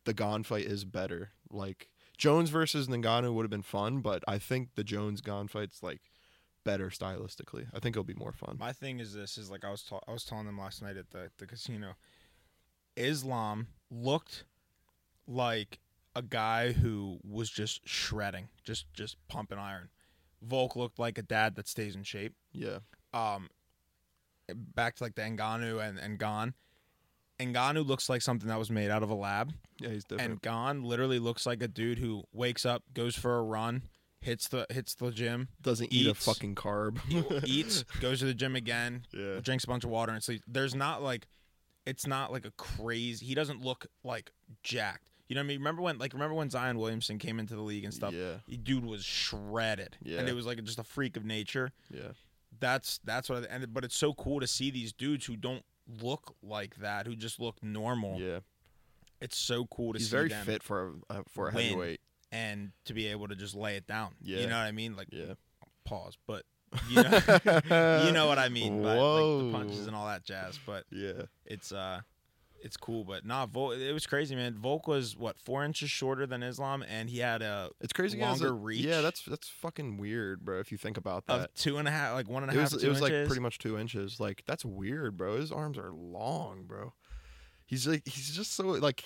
the 0.05 0.15
Gane 0.15 0.43
fight 0.43 0.65
is 0.65 0.85
better. 0.85 1.31
Like 1.51 1.89
Jones 2.17 2.51
versus 2.51 2.89
Ngannou 2.89 3.35
would 3.35 3.43
have 3.45 3.51
been 3.51 3.63
fun, 3.63 4.01
but 4.01 4.25
I 4.27 4.39
think 4.39 4.71
the 4.75 4.85
Jones 4.85 5.21
Gane 5.21 5.49
fight's 5.49 5.83
like 5.83 6.01
better 6.65 6.89
stylistically. 6.89 7.67
I 7.75 7.79
think 7.79 7.95
it'll 7.95 8.05
be 8.05 8.15
more 8.15 8.33
fun. 8.33 8.57
My 8.59 8.73
thing 8.73 9.01
is 9.01 9.13
this: 9.13 9.37
is 9.37 9.51
like 9.51 9.65
I 9.65 9.71
was 9.71 9.83
ta- 9.83 10.01
I 10.09 10.13
was 10.13 10.25
telling 10.25 10.47
them 10.47 10.59
last 10.59 10.81
night 10.83 10.97
at 10.97 11.11
the 11.11 11.31
the 11.39 11.47
casino. 11.47 11.95
Islam 12.97 13.69
looked 13.91 14.45
like 15.27 15.81
a 16.15 16.23
guy 16.23 16.73
who 16.73 17.19
was 17.23 17.51
just 17.51 17.87
shredding, 17.89 18.49
just 18.65 18.93
just 18.93 19.17
pumping 19.29 19.59
iron. 19.59 19.89
Volk 20.43 20.75
looked 20.77 20.99
like 20.99 21.19
a 21.19 21.23
dad 21.23 21.55
that 21.57 21.69
stays 21.69 21.95
in 21.95 22.03
shape. 22.03 22.35
Yeah, 22.53 22.79
Um, 23.15 23.49
back 24.55 24.97
to 24.97 25.05
like 25.05 25.15
the 25.15 25.23
Ngannou 25.23 25.87
and 25.87 25.99
and 25.99 26.19
Gane. 26.19 26.55
Ngannou 27.47 27.87
looks 27.87 28.09
like 28.09 28.23
something 28.23 28.49
that 28.49 28.59
was 28.59 28.71
made 28.71 28.91
out 28.91 29.03
of 29.03 29.11
a 29.11 29.15
lab, 29.15 29.53
Yeah, 29.79 29.91
he's 29.91 30.05
different. 30.05 30.31
and 30.31 30.43
Gane 30.43 30.83
literally 30.85 31.19
looks 31.19 31.47
like 31.47 31.63
a 31.63 31.69
dude 31.69 31.99
who 31.99 32.25
wakes 32.33 32.65
up, 32.67 32.83
goes 32.95 33.15
for 33.17 33.39
a 33.39 33.43
run, 33.43 33.83
hits 34.21 34.49
the 34.49 34.67
hits 34.71 34.95
the 34.95 35.11
gym, 35.11 35.49
Doesn't 35.61 35.93
eat 35.93 36.07
a 36.07 36.15
fucking 36.15 36.55
carb. 36.55 36.99
eats, 37.47 37.83
goes 38.01 38.21
to 38.21 38.27
the 38.27 38.35
gym 38.35 38.55
again, 38.57 39.07
yeah. 39.13 39.41
drinks 39.41 39.65
a 39.65 39.67
bunch 39.69 39.85
of 39.85 39.91
water, 39.91 40.13
and 40.13 40.23
sleeps. 40.23 40.45
There's 40.47 40.75
not 40.75 41.03
like, 41.03 41.27
it's 41.87 42.07
not 42.07 42.31
like 42.33 42.45
a 42.47 42.53
crazy. 42.53 43.25
He 43.27 43.35
doesn't 43.35 43.63
look 43.63 43.87
like 44.05 44.31
jacked. 44.63 45.03
You 45.29 45.35
know 45.37 45.41
what 45.41 45.45
I 45.47 45.49
mean? 45.49 45.59
Remember 45.61 45.83
when 45.83 45.99
like 45.99 46.13
remember 46.13 46.35
when 46.35 46.51
Zion 46.51 46.79
Williamson 46.79 47.19
came 47.19 47.39
into 47.39 47.55
the 47.55 47.63
league 47.63 47.85
and 47.85 47.95
stuff? 47.95 48.13
Yeah. 48.13 48.35
Dude 48.63 48.85
was 48.85 49.03
shredded, 49.05 49.97
Yeah. 50.03 50.19
and 50.19 50.29
it 50.29 50.35
was 50.35 50.45
like 50.47 50.63
just 50.65 50.79
a 50.79 50.85
freak 50.85 51.17
of 51.17 51.25
nature. 51.25 51.73
Yeah. 51.91 52.13
That's 52.61 53.01
that's 53.03 53.31
what. 53.31 53.45
I, 53.45 53.47
and 53.55 53.73
but 53.73 53.83
it's 53.83 53.97
so 53.97 54.13
cool 54.13 54.41
to 54.41 54.47
see 54.47 54.71
these 54.71 54.93
dudes 54.93 55.25
who 55.25 55.37
don't 55.37 55.65
look 56.01 56.35
like 56.43 56.77
that, 56.77 57.07
who 57.07 57.17
just 57.17 57.41
look 57.41 57.63
normal. 57.63 58.19
Yeah. 58.21 58.41
It's 59.21 59.37
so 59.39 59.67
cool 59.67 59.93
to 59.93 59.99
He's 59.99 60.09
see 60.11 60.17
very 60.17 60.29
them 60.29 60.45
fit 60.47 60.63
for 60.63 60.95
a 61.11 61.13
uh, 61.13 61.23
for 61.29 61.49
a 61.49 61.53
heavyweight. 61.53 62.01
and 62.33 62.73
to 62.87 62.95
be 62.95 63.07
able 63.09 63.29
to 63.29 63.37
just 63.37 63.55
lay 63.55 63.77
it 63.77 63.87
down. 63.87 64.15
Yeah. 64.21 64.41
You 64.41 64.47
know 64.49 64.59
what 64.59 64.67
I 64.67 64.73
mean? 64.73 64.97
Like 64.97 65.09
Yeah. 65.13 65.35
pause, 65.85 66.17
but 66.27 66.45
you 66.89 67.03
know, 67.03 67.11
you 68.07 68.13
know 68.13 68.27
what 68.27 68.39
I 68.39 68.49
mean 68.49 68.83
by 68.83 68.89
like, 68.95 68.99
Whoa. 68.99 69.47
the 69.47 69.53
punches 69.53 69.87
and 69.87 69.95
all 69.95 70.07
that 70.07 70.25
jazz. 70.25 70.59
But 70.67 70.85
Yeah. 70.91 71.23
it's 71.47 71.71
uh 71.73 72.01
it's 72.65 72.77
cool 72.77 73.05
but 73.05 73.25
nah 73.25 73.47
Volk, 73.47 73.77
it 73.77 73.93
was 73.93 74.07
crazy 74.07 74.35
man 74.35 74.55
volk 74.55 74.87
was 74.87 75.17
what 75.17 75.39
four 75.39 75.65
inches 75.65 75.91
shorter 75.91 76.27
than 76.27 76.43
islam 76.43 76.83
and 76.89 77.11
he 77.11 77.19
had 77.19 77.43
a 77.43 77.71
It's 77.81 77.93
crazy. 77.93 78.19
Longer 78.21 78.49
a- 78.49 78.53
reach. 78.53 78.81
Yeah, 78.81 79.01
that's 79.01 79.23
that's 79.25 79.49
fucking 79.49 79.97
weird, 79.99 80.45
bro. 80.45 80.61
If 80.61 80.71
you 80.73 80.79
think 80.79 80.97
about 80.97 81.27
that, 81.27 81.41
of 81.41 81.55
two 81.55 81.79
and 81.79 81.87
a 81.89 81.91
half 81.91 82.15
like 82.15 82.29
one 82.29 82.43
and 82.43 82.51
a 82.53 82.55
it 82.55 82.61
half 82.61 82.73
was 82.73 82.81
two 82.83 82.87
it 82.87 82.91
was 82.91 83.01
like 83.01 83.13
pretty 83.27 83.41
much 83.41 83.59
two 83.59 83.79
inches. 83.79 84.19
Like 84.21 84.43
that's 84.47 84.65
weird, 84.65 85.17
bro. 85.17 85.37
His 85.39 85.51
arms 85.53 85.77
are 85.79 85.91
long, 85.93 86.65
bro. 86.65 86.93
He's 87.67 87.87
like 87.87 88.07
he's 88.07 88.35
just 88.37 88.53
so 88.55 88.65
like 88.67 89.05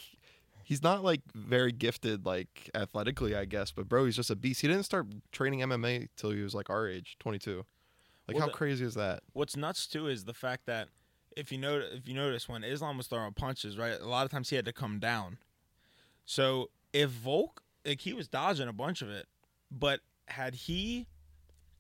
he's 0.65 0.83
not 0.83 1.05
like 1.05 1.21
very 1.35 1.73
gifted 1.73 2.27
like 2.27 2.71
athletically, 2.75 3.37
I 3.37 3.45
guess. 3.45 3.71
But 3.71 3.89
bro, 3.89 4.05
he's 4.05 4.17
just 4.17 4.31
a 4.31 4.37
beast. 4.37 4.61
He 4.61 4.69
didn't 4.69 4.85
start 4.85 5.07
training 5.33 5.61
MMA 5.61 6.09
till 6.17 6.31
he 6.31 6.43
was 6.43 6.55
like 6.55 6.69
our 6.71 6.89
age, 6.89 7.17
twenty 7.21 7.39
two. 7.39 7.65
Like 8.29 8.35
Well, 8.37 8.41
how 8.43 8.47
the- 8.47 8.53
crazy 8.53 8.85
is 8.85 8.95
that? 8.95 9.23
what's 9.35 9.57
nuts 9.57 9.87
too 9.87 10.09
is 10.09 10.25
the 10.25 10.35
fact 10.35 10.67
that 10.67 10.89
if 11.37 11.53
you 11.53 11.59
know 11.59 11.79
if 11.79 12.09
you 12.09 12.15
notice 12.15 12.49
when 12.49 12.65
islam 12.65 12.97
was 12.97 13.07
throwing 13.07 13.33
punches 13.35 13.77
right 13.79 14.01
a 14.01 14.07
lot 14.09 14.25
of 14.25 14.31
times 14.31 14.51
he 14.51 14.57
had 14.57 14.65
to 14.65 14.73
come 14.73 14.99
down. 14.99 15.39
So 16.25 16.71
if 16.93 17.11
volk 17.11 17.63
like 17.85 18.01
he 18.01 18.13
was 18.13 18.27
dodging 18.29 18.69
a 18.69 18.73
bunch 18.73 19.03
of 19.03 19.11
it 19.11 19.27
but 19.71 20.01
had 20.29 20.55
he 20.55 21.07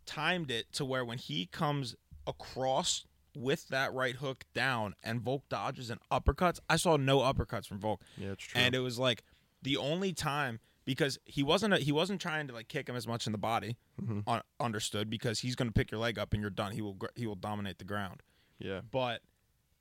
timed 0.05 0.51
it 0.51 0.73
to 0.73 0.85
where 0.85 1.05
when 1.05 1.19
he 1.19 1.47
comes 1.47 1.97
across 2.27 3.05
with 3.37 3.69
that 3.69 3.93
right 3.93 4.17
hook 4.17 4.45
down 4.55 4.95
and 5.03 5.21
volk 5.21 5.43
dodges 5.49 5.91
and 5.91 6.01
uppercuts 6.11 6.59
i 6.71 6.77
saw 6.77 6.97
no 6.97 7.19
uppercuts 7.19 7.67
from 7.67 7.79
volk. 7.79 8.01
Yeah, 8.17 8.31
it's 8.33 8.45
true. 8.45 8.61
and 8.61 8.75
it 8.75 8.79
was 8.81 8.99
like 8.99 9.23
the 9.63 9.77
only 9.77 10.13
time 10.13 10.61
because 10.85 11.19
he 11.25 11.43
wasn't 11.43 11.75
a, 11.75 11.79
he 11.79 11.91
wasn't 11.93 12.21
trying 12.21 12.47
to 12.47 12.55
like 12.55 12.69
kick 12.69 12.89
him 12.89 12.95
as 12.97 13.07
much 13.07 13.27
in 13.27 13.33
the 13.33 13.39
body 13.39 13.77
Mhm. 14.01 14.23
un- 14.27 14.43
understood 14.61 15.11
because 15.11 15.41
he's 15.41 15.57
going 15.57 15.69
to 15.69 15.73
pick 15.73 15.91
your 15.91 15.99
leg 16.01 16.19
up 16.19 16.33
and 16.35 16.41
you're 16.43 16.51
done. 16.51 16.73
He 16.73 16.83
will 16.83 16.93
gr- 16.95 17.07
he 17.17 17.27
will 17.27 17.35
dominate 17.35 17.79
the 17.79 17.85
ground. 17.85 18.23
Yeah, 18.59 18.83
but 18.91 19.23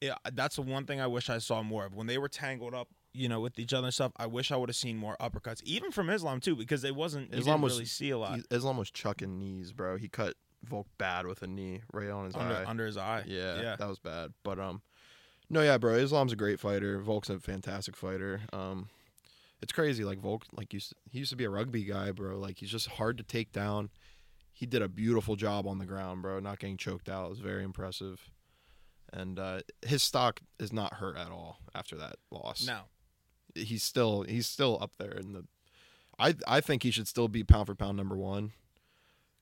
yeah, 0.01 0.15
that's 0.33 0.55
the 0.57 0.61
one 0.61 0.85
thing 0.85 0.99
I 1.01 1.07
wish 1.07 1.29
I 1.29 1.37
saw 1.37 1.63
more 1.63 1.85
of 1.85 1.95
when 1.95 2.07
they 2.07 2.17
were 2.17 2.27
tangled 2.29 2.73
up, 2.73 2.89
you 3.13 3.29
know, 3.29 3.39
with 3.39 3.57
each 3.59 3.73
other 3.73 3.87
and 3.87 3.93
stuff. 3.93 4.11
I 4.17 4.27
wish 4.27 4.51
I 4.51 4.55
would 4.57 4.69
have 4.69 4.75
seen 4.75 4.97
more 4.97 5.15
uppercuts, 5.19 5.61
even 5.63 5.91
from 5.91 6.09
Islam 6.09 6.39
too, 6.39 6.55
because 6.55 6.83
it 6.83 6.95
wasn't. 6.95 7.33
Islam 7.33 7.57
didn't 7.57 7.61
was- 7.61 7.73
really 7.73 7.85
see 7.85 8.09
a 8.11 8.17
lot 8.17 8.39
Islam 8.51 8.77
was 8.77 8.91
chucking 8.91 9.39
knees, 9.39 9.71
bro. 9.71 9.97
He 9.97 10.07
cut 10.07 10.35
Volk 10.63 10.87
bad 10.97 11.27
with 11.27 11.41
a 11.43 11.47
knee 11.47 11.81
right 11.93 12.09
on 12.09 12.25
his 12.25 12.35
under 12.35 12.55
eye. 12.55 12.65
under 12.65 12.85
his 12.85 12.97
eye. 12.97 13.23
Yeah, 13.27 13.61
yeah. 13.61 13.75
that 13.77 13.87
was 13.87 13.99
bad. 13.99 14.33
But 14.43 14.59
um, 14.59 14.81
no, 15.49 15.61
yeah, 15.61 15.77
bro. 15.77 15.93
Islam's 15.93 16.33
a 16.33 16.35
great 16.35 16.59
fighter. 16.59 16.99
Volk's 16.99 17.29
a 17.29 17.39
fantastic 17.39 17.95
fighter. 17.95 18.41
Um, 18.51 18.89
it's 19.61 19.71
crazy. 19.71 20.03
Like 20.03 20.19
Volk, 20.19 20.43
like 20.53 20.73
used 20.73 20.93
he 21.09 21.19
used 21.19 21.31
to 21.31 21.37
be 21.37 21.45
a 21.45 21.49
rugby 21.49 21.83
guy, 21.83 22.11
bro. 22.11 22.37
Like 22.37 22.57
he's 22.57 22.69
just 22.71 22.87
hard 22.87 23.17
to 23.17 23.23
take 23.23 23.51
down. 23.51 23.89
He 24.51 24.65
did 24.65 24.81
a 24.81 24.87
beautiful 24.87 25.35
job 25.35 25.67
on 25.67 25.79
the 25.79 25.85
ground, 25.85 26.21
bro. 26.21 26.39
Not 26.39 26.59
getting 26.59 26.77
choked 26.77 27.09
out. 27.09 27.27
It 27.27 27.29
was 27.29 27.39
very 27.39 27.63
impressive. 27.63 28.29
And 29.15 29.39
uh, 29.39 29.60
his 29.86 30.03
stock 30.03 30.41
is 30.60 30.74
not 30.74 30.95
hurt 30.95 31.15
at 31.17 31.31
all 31.31 31.60
after 31.74 31.95
that 31.95 32.17
loss. 32.31 32.67
No, 32.67 32.79
He's 33.55 33.81
still 33.84 34.24
he's 34.24 34.45
still 34.48 34.77
up 34.81 34.91
there 34.98 35.12
in 35.12 35.31
the. 35.31 35.45
I 36.19 36.36
I 36.45 36.60
think 36.60 36.84
he 36.84 36.91
should 36.91 37.07
still 37.07 37.29
be 37.29 37.43
pound 37.43 37.67
for 37.67 37.75
pound 37.75 37.95
number 37.95 38.17
one, 38.17 38.51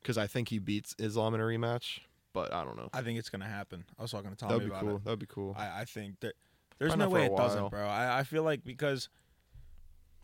because 0.01 0.15
I 0.17 0.27
think 0.27 0.49
he 0.49 0.59
beats 0.59 0.95
Islam 0.99 1.33
in 1.33 1.41
a 1.41 1.43
rematch. 1.43 2.01
But 2.33 2.53
I 2.53 2.63
don't 2.63 2.77
know. 2.77 2.89
I 2.93 3.01
think 3.01 3.17
it's 3.17 3.29
gonna 3.29 3.45
happen. 3.47 3.83
I 3.97 4.03
was 4.03 4.11
talking 4.11 4.29
to 4.29 4.35
Tommy 4.35 4.53
That'd 4.53 4.69
be 4.69 4.71
about 4.75 4.81
cool. 4.83 4.95
it. 4.97 5.03
That 5.05 5.09
would 5.09 5.19
be 5.19 5.25
cool. 5.27 5.55
I, 5.57 5.81
I 5.81 5.85
think 5.85 6.19
that 6.19 6.33
there's 6.77 6.93
Probably 6.95 7.05
no 7.05 7.09
way 7.09 7.25
it 7.25 7.31
while. 7.31 7.47
doesn't, 7.47 7.69
bro. 7.69 7.87
I, 7.87 8.19
I 8.19 8.23
feel 8.23 8.43
like 8.43 8.63
because 8.63 9.09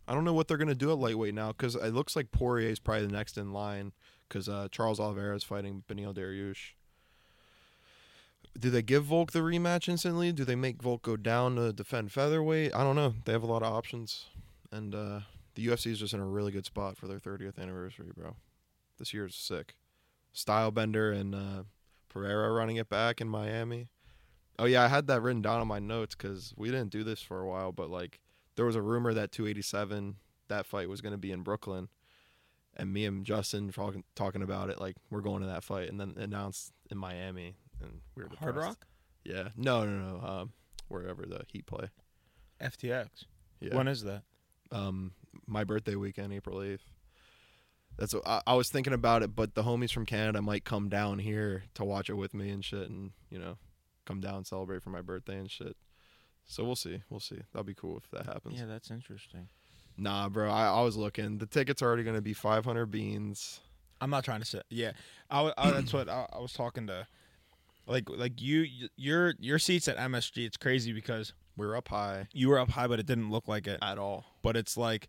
I 0.06 0.14
don't 0.14 0.24
know 0.24 0.32
what 0.32 0.46
they're 0.46 0.56
gonna 0.58 0.74
do 0.76 0.92
at 0.92 0.98
lightweight 0.98 1.34
now 1.34 1.48
because 1.48 1.74
it 1.74 1.92
looks 1.94 2.14
like 2.14 2.30
Poirier 2.30 2.68
is 2.68 2.78
probably 2.78 3.06
the 3.06 3.12
next 3.12 3.36
in 3.36 3.52
line 3.52 3.92
because 4.28 4.48
uh, 4.48 4.68
Charles 4.70 5.00
Oliveira 5.00 5.34
is 5.34 5.42
fighting 5.44 5.82
Beneil 5.88 6.14
Dariush. 6.14 6.74
Do 8.58 8.68
they 8.68 8.82
give 8.82 9.04
Volk 9.04 9.32
the 9.32 9.40
rematch 9.40 9.88
instantly? 9.88 10.32
Do 10.32 10.44
they 10.44 10.56
make 10.56 10.82
Volk 10.82 11.02
go 11.02 11.16
down 11.16 11.56
to 11.56 11.72
defend 11.72 12.12
featherweight? 12.12 12.74
I 12.74 12.82
don't 12.82 12.96
know. 12.96 13.14
They 13.24 13.32
have 13.32 13.42
a 13.42 13.46
lot 13.46 13.62
of 13.62 13.72
options, 13.72 14.26
and 14.70 14.94
uh, 14.94 15.20
the 15.54 15.66
UFC 15.66 15.92
is 15.92 16.00
just 16.00 16.14
in 16.14 16.20
a 16.20 16.26
really 16.26 16.52
good 16.52 16.66
spot 16.66 16.96
for 16.96 17.06
their 17.06 17.18
30th 17.18 17.58
anniversary, 17.58 18.10
bro. 18.14 18.36
This 18.98 19.14
year 19.14 19.26
is 19.26 19.34
sick. 19.34 19.76
Stylebender 20.34 21.14
and 21.18 21.34
uh, 21.34 21.62
Pereira 22.08 22.52
running 22.52 22.76
it 22.76 22.88
back 22.88 23.20
in 23.20 23.28
Miami. 23.28 23.88
Oh 24.58 24.66
yeah, 24.66 24.82
I 24.82 24.88
had 24.88 25.06
that 25.06 25.22
written 25.22 25.42
down 25.42 25.60
on 25.60 25.68
my 25.68 25.78
notes 25.78 26.14
because 26.14 26.52
we 26.56 26.68
didn't 26.70 26.90
do 26.90 27.02
this 27.02 27.22
for 27.22 27.40
a 27.40 27.48
while, 27.48 27.72
but 27.72 27.88
like 27.88 28.20
there 28.56 28.66
was 28.66 28.76
a 28.76 28.82
rumor 28.82 29.14
that 29.14 29.32
287 29.32 30.16
that 30.48 30.66
fight 30.66 30.88
was 30.88 31.00
going 31.00 31.14
to 31.14 31.18
be 31.18 31.32
in 31.32 31.42
Brooklyn, 31.42 31.88
and 32.76 32.92
me 32.92 33.06
and 33.06 33.24
Justin 33.24 33.72
talking 33.72 34.04
talking 34.14 34.42
about 34.42 34.68
it 34.68 34.78
like 34.78 34.96
we're 35.08 35.22
going 35.22 35.40
to 35.40 35.46
that 35.46 35.64
fight, 35.64 35.88
and 35.88 35.98
then 35.98 36.14
announced 36.18 36.72
in 36.90 36.98
Miami, 36.98 37.56
and 37.82 38.00
we 38.14 38.22
were 38.24 38.28
Hard 38.38 38.54
depressed. 38.54 38.68
Rock, 38.68 38.86
Yeah, 39.24 39.48
no, 39.56 39.84
no, 39.84 40.18
no, 40.18 40.26
um, 40.26 40.52
wherever 40.88 41.22
the 41.26 41.42
Heat 41.52 41.66
play. 41.66 41.88
FTX. 42.60 43.24
Yeah, 43.60 43.76
When 43.76 43.88
is 43.88 44.02
that? 44.04 44.22
um, 44.72 45.12
my 45.46 45.64
birthday 45.64 45.94
weekend, 45.96 46.32
April 46.32 46.58
8th. 46.58 46.78
That's 47.98 48.14
what, 48.14 48.26
I, 48.26 48.40
I 48.46 48.54
was 48.54 48.70
thinking 48.70 48.92
about 48.92 49.22
it, 49.22 49.34
but 49.34 49.54
the 49.54 49.62
homies 49.64 49.92
from 49.92 50.06
Canada 50.06 50.40
might 50.40 50.64
come 50.64 50.88
down 50.88 51.18
here 51.18 51.64
to 51.74 51.84
watch 51.84 52.08
it 52.08 52.14
with 52.14 52.32
me 52.34 52.50
and 52.50 52.64
shit, 52.64 52.88
and 52.88 53.10
you 53.30 53.38
know, 53.38 53.58
come 54.06 54.20
down 54.20 54.36
and 54.36 54.46
celebrate 54.46 54.82
for 54.82 54.90
my 54.90 55.02
birthday 55.02 55.36
and 55.38 55.50
shit. 55.50 55.76
So 56.46 56.64
we'll 56.64 56.76
see, 56.76 57.02
we'll 57.10 57.20
see. 57.20 57.38
That'll 57.52 57.64
be 57.64 57.74
cool 57.74 57.96
if 57.98 58.10
that 58.10 58.26
happens. 58.26 58.58
Yeah, 58.58 58.66
that's 58.66 58.90
interesting. 58.90 59.48
Nah, 59.96 60.28
bro. 60.28 60.50
I, 60.50 60.68
I 60.68 60.80
was 60.82 60.96
looking. 60.96 61.38
The 61.38 61.46
tickets 61.46 61.82
are 61.82 61.86
already 61.86 62.04
going 62.04 62.16
to 62.16 62.22
be 62.22 62.32
500 62.32 62.86
beans. 62.86 63.60
I'm 64.00 64.08
not 64.10 64.24
trying 64.24 64.40
to 64.40 64.46
say. 64.46 64.62
Yeah, 64.70 64.92
I, 65.30 65.52
I 65.58 65.70
that's 65.72 65.92
what 65.92 66.08
I, 66.08 66.26
I 66.32 66.38
was 66.38 66.52
talking 66.54 66.86
to. 66.86 67.06
Like 67.90 68.08
like 68.08 68.40
you 68.40 68.66
your 68.96 69.34
your 69.38 69.58
seats 69.58 69.88
at 69.88 69.96
MSG. 69.98 70.46
It's 70.46 70.56
crazy 70.56 70.92
because 70.92 71.32
We're 71.56 71.76
up 71.76 71.88
high 71.88 72.28
you 72.32 72.48
were 72.48 72.58
up 72.58 72.70
high, 72.70 72.86
but 72.86 73.00
it 73.00 73.06
didn't 73.06 73.30
look 73.30 73.48
like 73.48 73.66
it. 73.66 73.78
at 73.82 73.98
all. 73.98 74.24
But 74.42 74.56
it's 74.56 74.76
like 74.76 75.08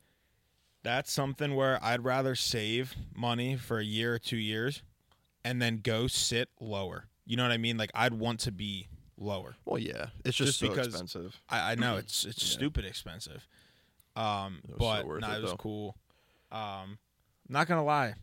that's 0.83 1.11
something 1.11 1.55
where 1.55 1.77
I'd 1.83 2.03
rather 2.03 2.33
save 2.35 2.95
money 3.15 3.55
for 3.55 3.77
a 3.77 3.83
year 3.83 4.15
or 4.15 4.19
two 4.19 4.37
years, 4.37 4.81
and 5.45 5.61
then 5.61 5.77
go 5.83 6.07
sit 6.07 6.49
lower. 6.59 7.05
You 7.25 7.37
know 7.37 7.43
what 7.43 7.51
I 7.51 7.57
mean? 7.57 7.77
Like 7.77 7.91
I'd 7.93 8.13
want 8.15 8.39
to 8.41 8.51
be 8.51 8.87
lower. 9.15 9.55
Well, 9.63 9.77
yeah. 9.77 10.07
It's 10.25 10.35
just, 10.35 10.47
Just 10.47 10.59
so 10.59 10.69
because- 10.69 10.87
expensive. 10.87 11.39
I, 11.49 11.73
I 11.73 11.75
know 11.75 11.97
it's 11.97 12.25
it's 12.29 12.41
Yeah. 12.43 12.53
stupid 12.57 12.85
expensive. 12.85 13.47
Um, 14.15 14.59
It 14.63 14.71
so 14.71 14.75
but 14.79 15.05
worth 15.05 15.21
no, 15.21 15.29
it, 15.31 15.37
it 15.37 15.43
was 15.43 15.53
cool. 15.59 15.95
Um, 16.51 16.97
not 17.47 17.67
gonna 17.67 17.83
lie, 17.85 18.15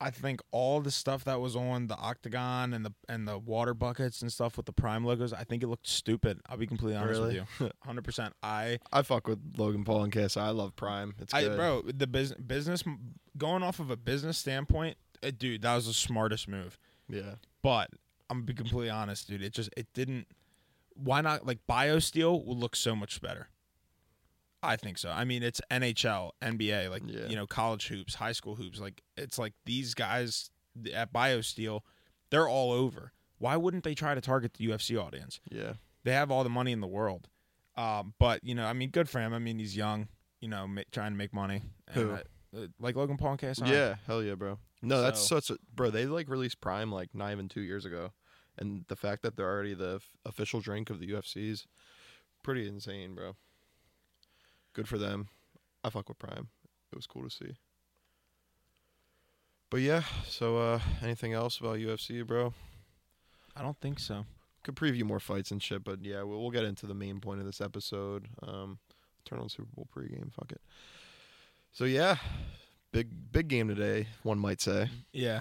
I 0.00 0.10
think 0.10 0.40
all 0.50 0.80
the 0.80 0.90
stuff 0.90 1.24
that 1.24 1.40
was 1.40 1.56
on 1.56 1.86
the 1.86 1.96
octagon 1.96 2.74
and 2.74 2.84
the 2.84 2.92
and 3.08 3.26
the 3.26 3.38
water 3.38 3.72
buckets 3.72 4.20
and 4.20 4.30
stuff 4.30 4.56
with 4.56 4.66
the 4.66 4.72
prime 4.72 5.04
logos, 5.04 5.32
I 5.32 5.44
think 5.44 5.62
it 5.62 5.68
looked 5.68 5.86
stupid. 5.88 6.40
I'll 6.48 6.58
be 6.58 6.66
completely 6.66 6.96
honest 6.98 7.20
Really? 7.20 7.40
with 7.40 7.48
you, 7.60 7.70
hundred 7.82 8.04
percent. 8.04 8.34
I, 8.42 8.78
I 8.92 9.02
fuck 9.02 9.26
with 9.26 9.40
Logan 9.56 9.84
Paul 9.84 10.04
and 10.04 10.12
KSI. 10.12 10.40
I 10.40 10.50
love 10.50 10.76
Prime. 10.76 11.14
It's 11.18 11.32
I, 11.32 11.44
good. 11.44 11.56
bro, 11.56 11.82
the 11.82 12.06
business 12.06 12.38
business 12.40 12.84
going 13.38 13.62
off 13.62 13.80
of 13.80 13.90
a 13.90 13.96
business 13.96 14.36
standpoint, 14.36 14.98
uh, 15.22 15.30
dude, 15.36 15.62
that 15.62 15.74
was 15.74 15.86
the 15.86 15.94
smartest 15.94 16.46
move. 16.46 16.78
Yeah. 17.08 17.36
But 17.62 17.88
I'm 18.28 18.38
gonna 18.38 18.46
be 18.46 18.54
completely 18.54 18.90
honest, 18.90 19.28
dude. 19.28 19.42
It 19.42 19.54
just 19.54 19.70
it 19.76 19.86
didn't. 19.94 20.26
Why 20.94 21.20
not? 21.22 21.46
Like 21.46 21.60
BioSteel 21.68 22.44
would 22.44 22.58
look 22.58 22.76
so 22.76 22.94
much 22.94 23.20
better. 23.22 23.48
I 24.62 24.76
think 24.76 24.98
so. 24.98 25.10
I 25.10 25.24
mean, 25.24 25.42
it's 25.42 25.60
NHL, 25.70 26.32
NBA, 26.42 26.88
like 26.90 27.02
Yeah. 27.06 27.26
you 27.28 27.36
know, 27.36 27.46
college 27.46 27.88
hoops, 27.88 28.14
high 28.16 28.32
school 28.32 28.56
hoops. 28.56 28.80
Like 28.80 29.02
it's 29.16 29.38
like 29.38 29.52
these 29.64 29.94
guys 29.94 30.50
at 30.92 31.12
BioSteel, 31.12 31.80
they're 32.30 32.48
all 32.48 32.72
over. 32.72 33.12
Why 33.38 33.56
wouldn't 33.56 33.84
they 33.84 33.94
try 33.94 34.14
to 34.14 34.20
target 34.20 34.54
the 34.54 34.66
UFC 34.68 34.96
audience? 35.00 35.40
Yeah. 35.50 35.74
They 36.04 36.12
have 36.12 36.30
all 36.30 36.42
the 36.44 36.50
money 36.50 36.72
in 36.72 36.80
the 36.80 36.86
world. 36.86 37.28
Um, 37.76 38.14
but 38.18 38.42
you 38.42 38.54
know, 38.54 38.64
I 38.66 38.72
mean, 38.72 38.90
good 38.90 39.08
for 39.08 39.20
him. 39.20 39.32
I 39.34 39.38
mean, 39.38 39.58
he's 39.58 39.76
young. 39.76 40.08
You 40.40 40.48
know, 40.48 40.66
ma- 40.66 40.82
trying 40.92 41.12
to 41.12 41.18
make 41.18 41.32
money. 41.34 41.62
Who? 41.90 42.12
I- 42.12 42.22
uh, 42.56 42.66
like 42.80 42.96
Logan 42.96 43.16
Paul 43.18 43.32
and 43.32 43.40
KSI. 43.40 43.68
Yeah. 43.68 43.96
Hell 44.06 44.22
yeah, 44.22 44.34
bro. 44.34 44.58
No, 44.82 45.02
that's 45.02 45.20
So- 45.20 45.40
such 45.40 45.50
a 45.50 45.58
bro. 45.74 45.90
They 45.90 46.06
like 46.06 46.28
released 46.28 46.60
Prime 46.60 46.90
like 46.90 47.14
not 47.14 47.32
even 47.32 47.48
two 47.48 47.60
years 47.60 47.84
ago, 47.84 48.12
and 48.56 48.84
the 48.88 48.96
fact 48.96 49.22
that 49.22 49.36
they're 49.36 49.48
already 49.50 49.74
the 49.74 49.96
f- 49.96 50.10
official 50.24 50.60
drink 50.60 50.88
of 50.88 50.98
the 51.00 51.06
UFC's 51.10 51.66
pretty 52.42 52.66
insane, 52.66 53.14
bro. 53.14 53.36
Good 54.76 54.88
for 54.88 54.98
them. 54.98 55.28
I 55.82 55.88
fuck 55.88 56.10
with 56.10 56.18
Prime. 56.18 56.48
It 56.92 56.96
was 56.96 57.06
cool 57.06 57.22
to 57.22 57.30
see. 57.30 57.56
But 59.70 59.80
yeah, 59.80 60.02
so 60.28 60.58
uh 60.58 60.80
anything 61.02 61.32
else 61.32 61.58
about 61.58 61.78
UFC, 61.78 62.26
bro? 62.26 62.52
I 63.56 63.62
don't 63.62 63.80
think 63.80 63.98
so. 63.98 64.26
Could 64.64 64.76
preview 64.76 65.04
more 65.04 65.18
fights 65.18 65.50
and 65.50 65.62
shit, 65.62 65.82
but 65.82 66.04
yeah, 66.04 66.22
we'll, 66.24 66.42
we'll 66.42 66.50
get 66.50 66.64
into 66.64 66.84
the 66.84 66.92
main 66.92 67.20
point 67.20 67.40
of 67.40 67.46
this 67.46 67.62
episode. 67.62 68.26
Um, 68.42 68.78
turn 69.24 69.38
on 69.38 69.48
Super 69.48 69.68
Bowl 69.74 69.88
pregame. 69.96 70.30
Fuck 70.34 70.52
it. 70.52 70.60
So 71.72 71.86
yeah, 71.86 72.16
big 72.92 73.32
big 73.32 73.48
game 73.48 73.68
today. 73.68 74.08
One 74.24 74.38
might 74.38 74.60
say. 74.60 74.90
Yeah, 75.10 75.40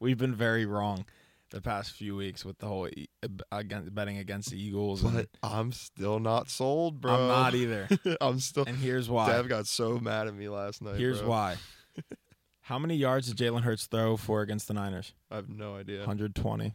we've 0.00 0.18
been 0.18 0.34
very 0.34 0.66
wrong 0.66 1.06
the 1.50 1.60
past 1.60 1.92
few 1.92 2.16
weeks 2.16 2.44
with 2.44 2.58
the 2.58 2.66
whole 2.66 2.88
e- 2.88 3.08
against, 3.52 3.94
betting 3.94 4.18
against 4.18 4.50
the 4.50 4.60
Eagles. 4.62 5.02
But 5.02 5.28
I'm 5.42 5.72
still 5.72 6.18
not 6.20 6.48
sold, 6.48 7.00
bro. 7.00 7.12
I'm 7.14 7.28
not 7.28 7.54
either. 7.54 7.88
I'm 8.20 8.40
still. 8.40 8.64
And 8.66 8.76
here's 8.76 9.08
why. 9.08 9.28
Dev 9.30 9.48
got 9.48 9.66
so 9.66 9.98
mad 9.98 10.26
at 10.26 10.34
me 10.34 10.48
last 10.48 10.82
night. 10.82 10.96
Here's 10.96 11.20
bro. 11.20 11.28
why. 11.30 11.56
How 12.62 12.78
many 12.78 12.94
yards 12.94 13.32
did 13.32 13.36
Jalen 13.36 13.62
Hurts 13.62 13.86
throw 13.86 14.16
for 14.16 14.42
against 14.42 14.68
the 14.68 14.74
Niners? 14.74 15.12
I 15.30 15.36
have 15.36 15.48
no 15.48 15.76
idea. 15.76 15.98
120. 15.98 16.72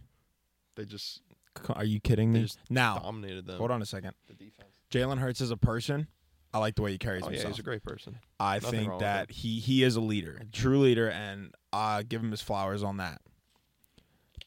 They 0.76 0.86
just 0.86 1.22
Are 1.70 1.86
you 1.86 2.02
kidding 2.02 2.34
me? 2.34 2.48
Now, 2.70 3.00
dominated 3.00 3.48
them. 3.48 3.58
hold 3.58 3.72
on 3.72 3.82
a 3.82 3.86
second. 3.86 4.12
The 4.28 4.34
defense. 4.34 4.76
Jalen 4.92 5.20
Hurts 5.20 5.40
is 5.40 5.52
a 5.52 5.58
person, 5.58 6.08
I 6.54 6.58
like 6.60 6.76
the 6.76 6.82
way 6.82 6.92
he 6.92 6.98
carries 6.98 7.24
Oh 7.24 7.28
yeah, 7.28 7.32
himself. 7.34 7.54
he's 7.54 7.60
a 7.60 7.64
great 7.64 7.84
person. 7.84 8.18
I 8.40 8.60
nothing 8.60 8.90
think 8.90 9.00
that 9.02 9.30
he 9.32 9.60
he 9.60 9.84
is 9.84 9.98
a 9.98 10.02
leader, 10.02 10.38
a 10.42 10.46
true 10.46 10.80
leader, 10.80 11.10
and 11.10 11.54
I 11.74 12.04
give 12.04 12.22
him 12.24 12.32
his 12.32 12.42
flowers 12.42 12.82
on 12.82 12.98
that. 12.98 13.20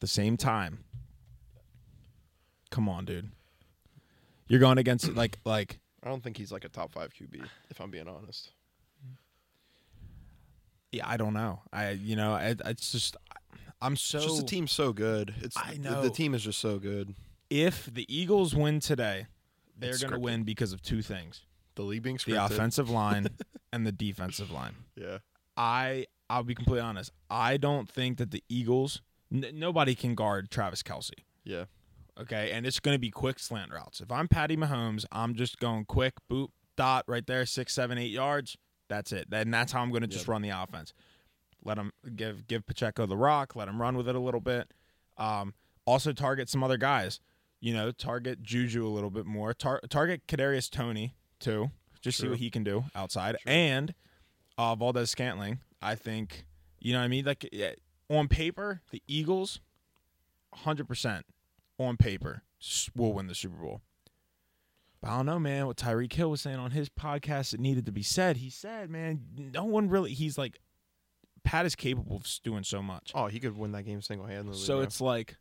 The 0.00 0.07
same 0.07 0.37
time, 0.37 0.85
come 2.71 2.88
on, 2.88 3.05
dude. 3.05 3.31
You're 4.49 4.61
going 4.61 4.78
against 4.78 5.09
like 5.14 5.38
like 5.45 5.78
I 6.02 6.09
don't 6.09 6.23
think 6.23 6.37
he's 6.37 6.52
like 6.52 6.64
a 6.64 6.69
top 6.69 6.93
five 6.93 7.12
QB. 7.12 7.45
If 7.71 7.81
I'm 7.81 7.90
being 7.90 8.09
honest. 8.09 8.50
yeah, 10.93 11.07
I 11.09 11.17
don't 11.17 11.35
know. 11.35 11.61
I 11.73 11.90
you 11.90 12.17
know 12.17 12.33
I, 12.33 12.55
it's 12.67 12.93
just 12.93 13.17
I'm 13.81 13.97
so 13.97 14.19
It's 14.19 14.26
just 14.26 14.38
the 14.38 14.47
team's 14.47 14.73
so 14.73 14.93
good. 14.93 15.35
It's 15.40 15.57
I 15.57 15.76
know. 15.78 16.02
the 16.02 16.11
team 16.11 16.35
is 16.35 16.43
just 16.43 16.59
so 16.61 16.78
good. 16.78 17.14
if 17.50 17.87
the 17.93 18.07
Eagles 18.14 18.55
win 18.55 18.81
today, 18.81 19.26
they're 19.76 19.99
going 19.99 20.12
to 20.12 20.19
win 20.19 20.43
because 20.45 20.73
of 20.73 20.83
two 20.83 21.02
things: 21.02 21.43
The 21.76 21.83
league 21.83 22.02
being 22.02 22.19
the 22.26 22.45
offensive 22.45 22.90
line 22.90 23.28
and 23.73 23.87
the 23.87 23.93
defensive 23.93 24.50
line. 24.50 24.75
Yeah. 24.97 25.19
I 25.57 26.07
I'll 26.31 26.45
be 26.45 26.55
completely 26.55 26.83
honest. 26.83 27.12
I 27.31 27.57
don't 27.57 27.88
think 27.88 28.19
that 28.19 28.31
the 28.31 28.43
Eagles 28.49 29.00
n- 29.32 29.50
nobody 29.54 29.94
can 29.94 30.14
guard 30.14 30.50
Travis 30.50 30.82
Kelce. 30.82 31.11
Yeah. 31.44 31.64
Okay, 32.20 32.50
and 32.50 32.66
it's 32.66 32.80
going 32.80 32.94
to 32.94 32.99
be 32.99 33.11
quick 33.11 33.38
slant 33.38 33.73
routes. 33.73 34.00
If 34.00 34.11
I'm 34.11 34.26
Patty 34.26 34.56
Mahomes, 34.56 35.04
I'm 35.12 35.35
just 35.37 35.58
going 35.61 35.85
quick, 35.85 36.14
boop, 36.30 36.49
dot, 36.76 37.04
right 37.06 37.25
there, 37.26 37.47
six, 37.47 37.73
seven, 37.73 37.97
eight 37.97 38.11
yards. 38.11 38.56
That's 38.88 39.12
it. 39.12 39.28
And 39.30 39.54
that's 39.54 39.70
how 39.73 39.82
I'm 39.82 39.90
going 39.90 40.02
to 40.02 40.08
just 40.08 40.25
Yep. 40.25 40.28
run 40.28 40.42
the 40.42 40.50
offense. 40.50 40.92
Let 41.64 41.78
him 41.78 41.92
give 42.16 42.47
give 42.49 42.66
Pacheco 42.66 43.06
the 43.06 43.16
rock. 43.16 43.54
Let 43.54 43.68
him 43.68 43.80
run 43.80 43.97
with 43.97 44.08
it 44.08 44.14
a 44.16 44.20
little 44.20 44.40
bit. 44.40 44.73
Um, 45.16 45.54
also 45.85 46.12
target 46.12 46.49
some 46.49 46.62
other 46.64 46.76
guys. 46.76 47.20
You 47.61 47.75
know, 47.75 47.90
target 47.90 48.42
Juju 48.42 48.87
a 48.87 48.88
little 48.88 49.11
bit 49.11 49.26
more. 49.26 49.52
Tar- 49.52 49.80
target 49.88 50.26
Kadarius 50.28 50.70
Toney 50.70 51.14
too. 51.40 51.70
Just 52.00 52.18
see 52.18 52.28
what 52.28 52.38
he 52.38 52.50
can 52.50 52.62
do 52.62 52.85
outside. 52.94 53.37
True. 53.42 53.52
And 53.52 53.94
uh, 54.56 54.75
Valdes-Scantling. 54.76 55.58
I 55.82 55.94
think 55.97 56.47
you 56.80 56.92
know 56.92 57.00
what 57.00 57.04
I 57.06 57.08
mean. 57.08 57.25
Like 57.25 57.49
yeah, 57.52 57.73
on 58.11 58.29
paper, 58.29 58.83
the 58.91 59.03
Eagles, 59.07 59.61
hundred 60.55 60.88
percent 60.88 61.27
on 61.79 61.97
paper 61.97 62.43
will 62.97 63.12
win 63.12 63.27
the 63.27 63.35
Super 63.35 63.57
Bowl. 63.57 63.83
But 65.00 65.11
I 65.11 65.17
don't 65.17 65.27
know, 65.27 65.38
man. 65.38 65.67
What 65.67 65.77
Tyreek 65.77 66.12
Hill 66.12 66.31
was 66.31 66.41
saying 66.41 66.57
on 66.57 66.73
his 66.73 66.88
podcast, 66.88 67.55
it 67.55 67.61
needed 67.61 67.87
to 67.87 67.92
be 67.92 68.03
said. 68.03 68.38
He 68.38 68.51
said, 68.51 68.90
man, 68.90 69.21
no 69.37 69.64
one 69.64 69.88
really. 69.88 70.12
He's 70.12 70.37
like, 70.37 70.59
Pat 71.44 71.66
is 71.66 71.77
capable 71.77 72.16
of 72.16 72.27
doing 72.42 72.64
so 72.64 72.83
much. 72.83 73.12
Oh, 73.14 73.27
he 73.29 73.38
could 73.38 73.57
win 73.57 73.73
that 73.73 73.85
game 73.85 74.03
single 74.03 74.27
handedly. 74.27 74.59
So 74.59 74.81
it's 74.81 75.01
like, 75.01 75.37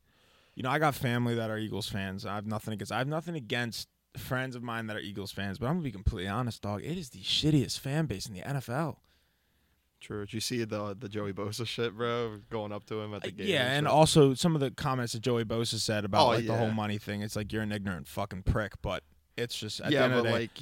you 0.56 0.64
know, 0.64 0.70
I 0.70 0.78
got 0.80 0.94
family 0.94 1.36
that 1.36 1.50
are 1.50 1.58
Eagles 1.58 1.90
fans. 1.90 2.26
I 2.26 2.36
have 2.36 2.46
nothing 2.46 2.74
against. 2.74 2.92
I 2.92 3.00
have 3.00 3.08
nothing 3.08 3.36
against 3.36 3.90
friends 4.16 4.56
of 4.56 4.62
mine 4.64 4.88
that 4.88 4.96
are 4.96 5.02
Eagles 5.02 5.32
fans. 5.32 5.58
But 5.58 5.68
I'm 5.68 5.74
gonna 5.74 5.84
be 5.84 5.92
completely 5.92 6.30
honest, 6.30 6.62
dog. 6.62 6.84
It 6.84 6.98
is 6.98 7.10
the 7.10 7.22
shittiest 7.22 7.80
fan 7.80 8.06
base 8.06 8.28
in 8.28 8.36
the 8.36 8.42
NFL. 8.42 8.98
True. 10.02 10.26
Did 10.26 10.34
you 10.34 10.40
see 10.40 10.64
the 10.64 10.96
the 10.98 11.10
Joey 11.10 11.34
Bosa 11.34 11.66
shit, 11.68 11.96
bro? 11.96 12.40
Going 12.50 12.72
up 12.72 12.86
to 12.88 13.00
him 13.02 13.14
at 13.14 13.24
the 13.24 13.32
game. 13.32 13.48
yeah, 13.48 13.72
and 13.74 13.88
also 13.88 14.34
some 14.34 14.56
of 14.56 14.62
the 14.62 14.72
comments 14.72 15.14
that 15.14 15.22
Joey 15.22 15.44
Bosa 15.46 15.76
said 15.80 16.06
about 16.06 16.26
Oh, 16.26 16.28
like 16.30 16.46
the 16.48 16.56
whole 16.56 16.72
money 16.72 16.98
thing. 16.98 17.22
It's 17.22 17.36
like 17.36 17.52
you're 17.54 17.64
an 17.64 17.72
ignorant 17.72 18.08
fucking 18.08 18.44
prick. 18.44 18.74
But 18.82 19.04
it's 19.36 19.58
just 19.58 19.80
at 19.82 19.88
the 19.88 19.94
yeah, 19.94 20.04
end 20.06 20.14
but 20.14 20.18
of 20.20 20.24
the 20.26 20.30
day, 20.32 20.36
like 20.40 20.62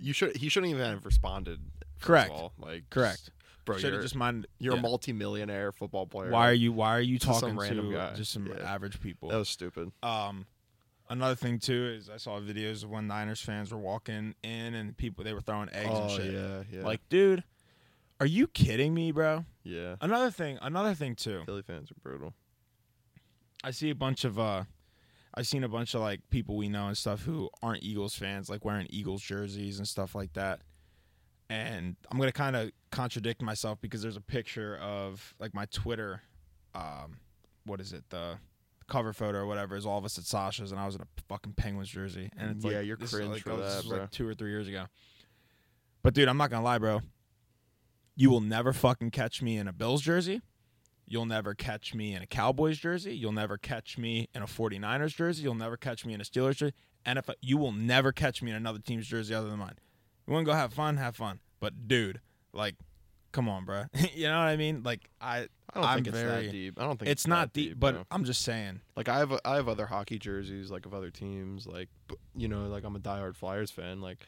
you, 0.00 0.12
should 0.12 0.36
he 0.36 0.48
shouldn't 0.48 0.70
even 0.70 0.84
have 0.84 1.04
responded. 1.04 1.60
Correct. 2.00 2.32
Like 2.58 2.90
correct. 2.90 3.30
bro. 3.64 3.76
Should 3.76 3.84
You're, 3.84 3.92
have 3.94 4.02
just 4.02 4.14
mind. 4.16 4.46
you're 4.58 4.74
yeah. 4.74 4.78
a 4.78 4.82
multi-millionaire 4.82 5.72
football 5.72 6.06
player. 6.06 6.30
Why 6.30 6.48
are 6.48 6.52
you 6.54 6.72
Why 6.72 6.96
are 6.96 7.00
you 7.00 7.18
To 7.20 7.26
some 7.26 7.34
talking 7.40 7.56
random 7.58 7.90
to 7.92 7.96
guy. 7.96 8.14
just 8.14 8.32
some 8.32 8.46
Yeah. 8.46 8.62
average 8.72 9.00
people? 9.00 9.30
That 9.30 9.38
was 9.38 9.48
stupid. 9.48 9.90
Um, 10.02 10.46
another 11.08 11.34
thing 11.34 11.58
too 11.58 11.94
is 11.96 12.10
I 12.10 12.16
saw 12.18 12.40
videos 12.40 12.82
of 12.84 12.90
when 12.90 13.06
Niners 13.06 13.40
fans 13.40 13.72
were 13.72 13.78
walking 13.78 14.34
in 14.42 14.74
and 14.74 14.96
people 14.96 15.24
they 15.24 15.32
were 15.32 15.40
throwing 15.40 15.68
eggs 15.72 15.88
and 15.88 16.10
oh 16.10 16.16
shit. 16.16 16.32
yeah, 16.34 16.62
yeah. 16.70 16.84
Like, 16.84 17.00
dude, 17.08 17.42
are 18.20 18.26
you 18.26 18.46
kidding 18.46 18.94
me, 18.94 19.12
bro? 19.12 19.44
yeah. 19.64 19.96
Another 20.00 20.30
thing, 20.30 20.58
another 20.62 20.94
thing 20.94 21.14
too. 21.14 21.42
Philly 21.46 21.62
fans 21.62 21.90
are 21.90 21.94
brutal. 22.02 22.34
I 23.62 23.70
see 23.70 23.90
a 23.90 23.94
bunch 23.94 24.24
of 24.24 24.38
uh 24.38 24.64
I've 25.36 25.46
seen 25.46 25.64
a 25.64 25.68
bunch 25.68 25.94
of 25.94 26.00
like 26.00 26.20
people 26.30 26.56
we 26.56 26.68
know 26.68 26.86
and 26.86 26.96
stuff 26.96 27.22
who 27.24 27.50
aren't 27.62 27.82
Eagles 27.82 28.14
fans, 28.14 28.48
like 28.48 28.64
wearing 28.64 28.86
Eagles 28.90 29.20
jerseys 29.22 29.78
and 29.78 29.88
stuff 29.88 30.14
like 30.14 30.32
that. 30.34 30.60
And 31.50 31.96
I'm 32.10 32.18
gonna 32.18 32.30
kind 32.32 32.54
of 32.56 32.70
contradict 32.90 33.42
myself 33.42 33.80
because 33.80 34.00
there's 34.02 34.16
a 34.16 34.20
picture 34.22 34.76
of 34.78 35.34
like 35.40 35.52
my 35.54 35.66
Twitter, 35.66 36.22
um, 36.74 37.18
what 37.64 37.80
is 37.80 37.92
it, 37.92 38.04
the 38.10 38.38
cover 38.86 39.12
photo 39.12 39.38
or 39.38 39.46
whatever 39.46 39.76
is 39.76 39.86
all 39.86 39.98
of 39.98 40.04
us 40.04 40.18
at 40.18 40.24
Sasha's, 40.24 40.70
and 40.70 40.80
I 40.80 40.86
was 40.86 40.94
in 40.94 41.00
a 41.00 41.06
fucking 41.28 41.54
Penguins 41.54 41.88
jersey, 41.88 42.30
and 42.36 42.50
it's 42.56 42.64
Yeah, 42.64 42.78
like, 42.78 42.86
you're 42.86 42.96
cringe 42.98 43.12
like, 43.30 43.42
for 43.42 43.52
oh, 43.52 43.56
that, 43.56 43.84
bro. 43.88 43.98
like 44.00 44.10
two 44.10 44.28
or 44.28 44.34
three 44.34 44.50
years 44.50 44.68
ago. 44.68 44.84
But 46.02 46.14
dude, 46.14 46.28
I'm 46.28 46.36
not 46.36 46.50
gonna 46.50 46.64
lie, 46.64 46.78
bro. 46.78 47.00
You 48.16 48.30
will 48.30 48.40
never 48.40 48.72
fucking 48.72 49.10
catch 49.10 49.42
me 49.42 49.56
in 49.56 49.66
a 49.68 49.72
Bills 49.72 50.00
jersey. 50.02 50.40
You'll 51.06 51.26
never 51.26 51.54
catch 51.54 51.94
me 51.94 52.14
in 52.14 52.22
a 52.22 52.26
Cowboys 52.26 52.78
jersey. 52.78 53.14
You'll 53.14 53.32
never 53.32 53.58
catch 53.58 53.98
me 53.98 54.28
in 54.34 54.42
a 54.42 54.46
49ers 54.46 55.14
jersey. 55.14 55.42
You'll 55.42 55.54
never 55.54 55.76
catch 55.76 56.06
me 56.06 56.14
in 56.14 56.20
a 56.20 56.24
Steelers 56.24 56.56
jersey. 56.56 56.74
And 57.04 57.18
if 57.18 57.28
you 57.42 57.58
will 57.58 57.72
never 57.72 58.12
catch 58.12 58.42
me 58.42 58.50
in 58.50 58.56
another 58.56 58.78
team's 58.78 59.06
jersey 59.06 59.34
other 59.34 59.50
than 59.50 59.58
mine. 59.58 59.74
You 60.26 60.32
want 60.32 60.46
to 60.46 60.50
go 60.52 60.56
have 60.56 60.72
fun? 60.72 60.96
Have 60.96 61.16
fun. 61.16 61.40
But 61.60 61.86
dude, 61.88 62.20
like, 62.54 62.76
come 63.32 63.48
on, 63.50 63.66
bro. 63.66 63.84
you 64.14 64.24
know 64.28 64.38
what 64.38 64.46
I 64.48 64.56
mean? 64.56 64.82
Like, 64.82 65.10
I, 65.20 65.40
I 65.40 65.46
don't 65.74 65.84
I'm 65.84 65.94
think 65.96 66.06
it's 66.08 66.18
very- 66.18 66.46
that 66.46 66.52
deep. 66.52 66.80
I 66.80 66.84
don't 66.84 66.98
think 66.98 67.10
it's 67.10 67.26
not 67.26 67.52
that 67.52 67.60
deep, 67.60 67.78
but 67.78 67.94
bro. 67.94 68.04
I'm 68.10 68.24
just 68.24 68.40
saying. 68.42 68.80
like 68.96 69.08
I 69.10 69.18
have 69.18 69.38
I 69.44 69.56
have 69.56 69.68
other 69.68 69.84
hockey 69.86 70.18
jerseys 70.18 70.70
like 70.70 70.86
of 70.86 70.94
other 70.94 71.10
teams 71.10 71.66
like 71.66 71.88
you 72.34 72.48
know 72.48 72.68
like 72.68 72.84
I'm 72.84 72.96
a 72.96 73.00
diehard 73.00 73.34
Flyers 73.36 73.70
fan 73.70 74.00
like 74.00 74.24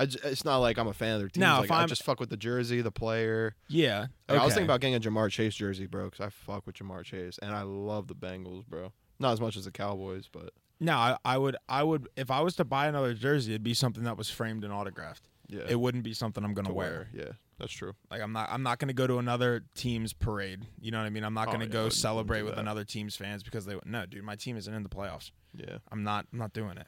I 0.00 0.06
j- 0.06 0.18
it's 0.24 0.44
not 0.44 0.58
like 0.58 0.78
I'm 0.78 0.88
a 0.88 0.92
fan 0.94 1.14
of 1.14 1.20
their 1.20 1.28
team. 1.28 1.42
Like 1.42 1.64
if 1.64 1.70
I 1.70 1.80
I'm- 1.80 1.88
just 1.88 2.02
fuck 2.02 2.18
with 2.20 2.30
the 2.30 2.36
jersey 2.36 2.80
the 2.80 2.90
player 2.90 3.54
Yeah. 3.68 4.06
Like, 4.28 4.40
I 4.40 4.44
was 4.44 4.54
thinking 4.54 4.66
about 4.66 4.80
getting 4.80 4.94
a 4.96 5.00
Ja'Marr 5.00 5.30
Chase 5.30 5.54
jersey 5.54 5.86
bro 5.86 6.06
because 6.06 6.20
I 6.24 6.30
fuck 6.30 6.66
with 6.66 6.76
Ja'Marr 6.76 7.04
Chase 7.04 7.38
and 7.42 7.54
I 7.54 7.62
love 7.62 8.06
the 8.08 8.14
Bengals 8.14 8.66
bro 8.66 8.92
not 9.18 9.32
as 9.32 9.40
much 9.40 9.56
as 9.56 9.64
the 9.66 9.70
Cowboys 9.70 10.28
but 10.32 10.50
No, 10.80 10.94
I, 10.96 11.16
I 11.24 11.36
would, 11.38 11.56
I 11.68 11.82
would, 11.82 12.08
if 12.16 12.30
I 12.30 12.40
was 12.40 12.56
to 12.56 12.64
buy 12.64 12.86
another 12.86 13.12
jersey, 13.14 13.52
it'd 13.52 13.62
be 13.62 13.74
something 13.74 14.04
that 14.04 14.16
was 14.16 14.30
framed 14.30 14.64
and 14.64 14.72
autographed. 14.72 15.28
yeah 15.48 15.64
It 15.68 15.78
wouldn't 15.78 16.04
be 16.04 16.14
something 16.14 16.42
I'm 16.44 16.54
gonna 16.54 16.68
to 16.68 16.74
wear. 16.74 17.08
yeah 17.12 17.32
that's 17.58 17.72
true 17.72 17.92
Like 18.10 18.22
I'm 18.22 18.32
not 18.32 18.48
I'm 18.50 18.62
not 18.62 18.78
gonna 18.78 18.94
go 18.94 19.06
to 19.06 19.18
another 19.18 19.64
team's 19.74 20.14
parade. 20.14 20.66
You 20.80 20.90
know 20.92 20.98
what 20.98 21.04
I 21.06 21.10
mean? 21.10 21.24
I'm 21.24 21.34
not 21.34 21.48
Oh, 21.48 21.52
gonna 21.52 21.64
yeah, 21.64 21.70
I 21.70 21.72
go 21.72 21.78
wouldn't- 21.80 21.92
celebrate 22.00 22.42
with 22.42 22.54
that. 22.54 22.60
another 22.60 22.84
team's 22.84 23.16
fans 23.16 23.42
because 23.42 23.66
they 23.66 23.78
no, 23.84 24.06
dude, 24.06 24.24
my 24.24 24.36
team 24.36 24.56
isn't 24.56 24.72
in 24.72 24.82
the 24.82 24.88
playoffs. 24.88 25.30
yeah 25.54 25.76
I'm 25.92 26.02
not 26.02 26.26
I'm 26.32 26.38
not 26.38 26.54
doing 26.54 26.78
it. 26.78 26.86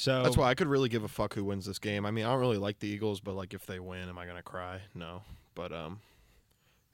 So 0.00 0.22
that's 0.22 0.36
why 0.36 0.48
I 0.48 0.54
could 0.54 0.66
really 0.66 0.88
give 0.88 1.04
a 1.04 1.08
fuck 1.08 1.34
who 1.34 1.44
wins 1.44 1.66
this 1.66 1.78
game 1.78 2.06
I 2.06 2.10
mean 2.10 2.24
I 2.24 2.30
don't 2.30 2.40
really 2.40 2.56
like 2.56 2.78
the 2.78 2.88
Eagles 2.88 3.20
but 3.20 3.34
like 3.34 3.52
if 3.52 3.66
they 3.66 3.78
win 3.80 4.08
am 4.08 4.16
I 4.16 4.24
gonna 4.24 4.42
cry 4.42 4.80
no 4.94 5.20
but 5.54 5.72
um 5.72 6.00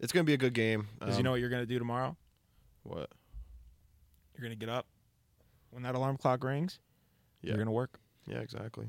it's 0.00 0.12
gonna 0.12 0.24
be 0.24 0.34
a 0.34 0.36
good 0.38 0.54
game 0.54 0.88
because 0.98 1.14
you 1.14 1.20
Um, 1.20 1.24
know 1.26 1.30
what 1.30 1.40
you're 1.40 1.48
gonna 1.50 1.66
do 1.66 1.78
tomorrow? 1.78 2.16
what 2.82 3.08
You're 4.34 4.42
gonna 4.42 4.56
get 4.56 4.68
up 4.68 4.86
when 5.70 5.84
that 5.84 5.94
alarm 5.94 6.16
clock 6.16 6.42
rings. 6.42 6.80
Yeah. 7.42 7.50
You're 7.50 7.58
gonna 7.58 7.70
work. 7.70 8.00
Yeah, 8.26 8.38
exactly. 8.38 8.88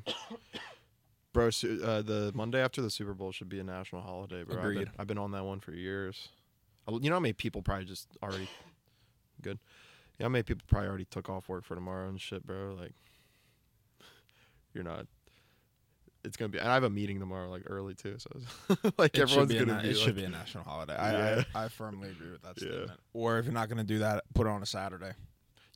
bro, 1.34 1.52
su- 1.52 1.82
uh, 1.86 2.02
the 2.02 2.32
Monday 2.34 2.60
after 2.60 2.82
the 2.82 2.90
Super 2.90 3.14
Bowl 3.14 3.32
should 3.32 3.50
be 3.50 3.60
a 3.60 3.64
national 3.64 4.02
holiday, 4.02 4.44
bro. 4.44 4.56
I've 4.58 4.64
been, 4.64 4.72
Agreed. 4.72 4.92
I've 4.98 5.08
been 5.08 5.18
on 5.20 5.30
that 5.32 5.46
one 5.46 5.60
for 5.60 5.74
years. 5.74 6.30
You 6.90 7.10
know 7.12 7.18
how 7.18 7.20
many 7.20 7.34
people 7.34 7.62
probably 7.62 7.86
just 7.86 8.08
already 8.24 8.50
good. 9.44 9.60
Yeah, 10.18 10.26
how 10.26 10.30
many 10.30 10.42
people 10.44 10.64
probably 10.68 10.88
already 10.90 11.06
took 11.06 11.30
off 11.30 11.48
work 11.50 11.66
for 11.66 11.76
tomorrow 11.76 12.10
and 12.10 12.20
shit, 12.20 12.48
bro. 12.48 12.76
Like, 12.80 12.94
you're 14.78 14.86
not. 14.86 15.08
It's 16.24 16.38
gonna 16.38 16.50
be. 16.50 16.58
And 16.60 16.70
I 16.70 16.74
have 16.76 16.84
a 16.84 16.90
meeting 16.90 17.20
tomorrow, 17.20 17.50
like 17.50 17.64
early 17.68 17.94
too. 17.96 18.18
So, 18.20 18.30
like 18.98 19.18
It 19.18 19.22
everyone's 19.22 19.54
gonna 19.54 19.66
na- 19.66 19.82
be. 19.82 19.90
It 19.90 19.96
like, 19.98 20.06
should 20.06 20.16
be 20.16 20.24
a 20.24 20.30
national 20.30 20.64
holiday. 20.64 20.94
Yeah. 20.94 21.44
I, 21.56 21.60
I 21.62 21.66
I 21.66 21.68
firmly 21.70 22.10
agree 22.10 22.32
with 22.32 22.42
that 22.44 22.62
Yeah. 22.62 22.94
Or 23.14 23.40
if 23.40 23.46
you're 23.46 23.54
not 23.54 23.70
gonna 23.70 23.84
do 23.84 24.00
that, 24.00 24.24
put 24.34 24.46
it 24.48 24.50
on 24.50 24.62
a 24.62 24.66
Saturday. 24.66 25.14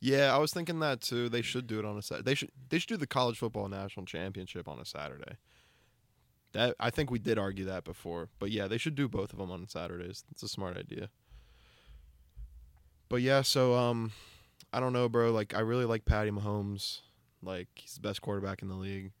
Yeah, 0.00 0.34
I 0.34 0.38
was 0.38 0.52
thinking 0.52 0.80
that 0.80 1.00
too. 1.00 1.28
They 1.28 1.42
should 1.42 1.66
do 1.66 1.78
it 1.78 1.84
on 1.84 1.96
a 1.96 2.02
Saturday. 2.02 2.24
They 2.24 2.34
should 2.34 2.50
they 2.68 2.78
should 2.78 2.88
do 2.88 2.96
the 2.96 3.06
college 3.06 3.38
football 3.38 3.68
national 3.68 4.06
championship 4.06 4.68
on 4.68 4.78
a 4.78 4.84
Saturday. 4.84 5.36
That 6.52 6.74
I 6.78 6.90
think 6.90 7.10
we 7.10 7.18
did 7.18 7.38
argue 7.38 7.64
that 7.66 7.84
before, 7.84 8.28
but 8.38 8.50
yeah, 8.50 8.66
they 8.66 8.78
should 8.78 8.94
do 8.94 9.08
both 9.08 9.32
of 9.32 9.38
them 9.38 9.50
on 9.50 9.66
Saturdays. 9.68 10.24
It's 10.30 10.42
a 10.42 10.48
smart 10.48 10.76
idea. 10.76 11.08
But 13.08 13.22
yeah, 13.22 13.42
so 13.42 13.74
um, 13.74 14.12
I 14.72 14.80
don't 14.80 14.92
know, 14.92 15.08
bro. 15.08 15.30
Like 15.32 15.54
I 15.54 15.60
really 15.60 15.84
like 15.84 16.04
Patty 16.04 16.30
Mahomes. 16.30 17.00
Like 17.42 17.68
he's 17.74 17.94
the 17.94 18.00
best 18.00 18.22
quarterback 18.22 18.62
in 18.62 18.68
the 18.68 18.74
league. 18.74 19.12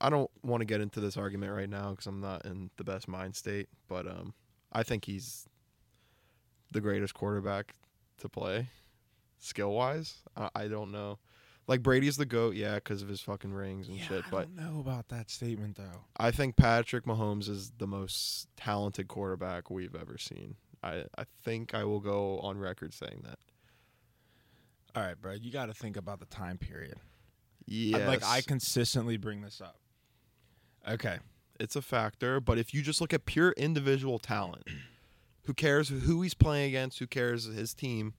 I 0.00 0.10
don't 0.10 0.30
want 0.42 0.60
to 0.60 0.64
get 0.64 0.80
into 0.80 1.00
this 1.00 1.16
argument 1.16 1.52
right 1.52 1.68
now 1.68 1.90
because 1.90 2.06
I'm 2.06 2.20
not 2.20 2.44
in 2.44 2.70
the 2.76 2.84
best 2.84 3.08
mind 3.08 3.34
state, 3.34 3.68
but 3.88 4.06
um, 4.06 4.32
I 4.72 4.82
think 4.84 5.04
he's 5.04 5.48
the 6.70 6.80
greatest 6.80 7.14
quarterback 7.14 7.74
to 8.18 8.28
play, 8.28 8.68
skill 9.38 9.72
wise. 9.72 10.18
I, 10.36 10.50
I 10.54 10.68
don't 10.68 10.92
know. 10.92 11.18
Like 11.66 11.82
Brady's 11.82 12.16
the 12.16 12.24
goat, 12.24 12.54
yeah, 12.54 12.76
because 12.76 13.02
of 13.02 13.08
his 13.08 13.20
fucking 13.20 13.52
rings 13.52 13.88
and 13.88 13.98
yeah, 13.98 14.04
shit. 14.04 14.24
I 14.26 14.30
But 14.30 14.56
don't 14.56 14.74
know 14.74 14.80
about 14.80 15.08
that 15.08 15.30
statement 15.30 15.76
though. 15.76 16.04
I 16.16 16.30
think 16.30 16.56
Patrick 16.56 17.04
Mahomes 17.04 17.48
is 17.48 17.72
the 17.76 17.86
most 17.86 18.48
talented 18.56 19.08
quarterback 19.08 19.68
we've 19.68 19.94
ever 19.94 20.16
seen. 20.16 20.56
I, 20.82 21.04
I 21.18 21.24
think 21.44 21.74
I 21.74 21.84
will 21.84 22.00
go 22.00 22.38
on 22.38 22.56
record 22.56 22.94
saying 22.94 23.22
that. 23.24 23.38
All 24.94 25.02
right, 25.02 25.20
bro. 25.20 25.32
You 25.32 25.50
got 25.52 25.66
to 25.66 25.74
think 25.74 25.96
about 25.96 26.20
the 26.20 26.26
time 26.26 26.56
period. 26.56 26.96
Yeah, 27.68 28.08
Like 28.08 28.24
I 28.24 28.40
consistently 28.40 29.16
bring 29.16 29.42
this 29.42 29.60
up. 29.60 29.76
Okay. 30.88 31.18
it's 31.60 31.76
a 31.76 31.82
factor, 31.82 32.40
but 32.40 32.56
if 32.56 32.72
you 32.72 32.80
just 32.82 33.00
look 33.00 33.12
at 33.12 33.26
pure 33.26 33.52
individual 33.56 34.18
talent, 34.18 34.64
who 35.44 35.54
cares 35.54 35.88
who 35.88 36.22
he's 36.22 36.34
playing 36.34 36.68
against? 36.68 36.98
Who 36.98 37.06
cares 37.06 37.44
his 37.44 37.74
team? 37.74 38.14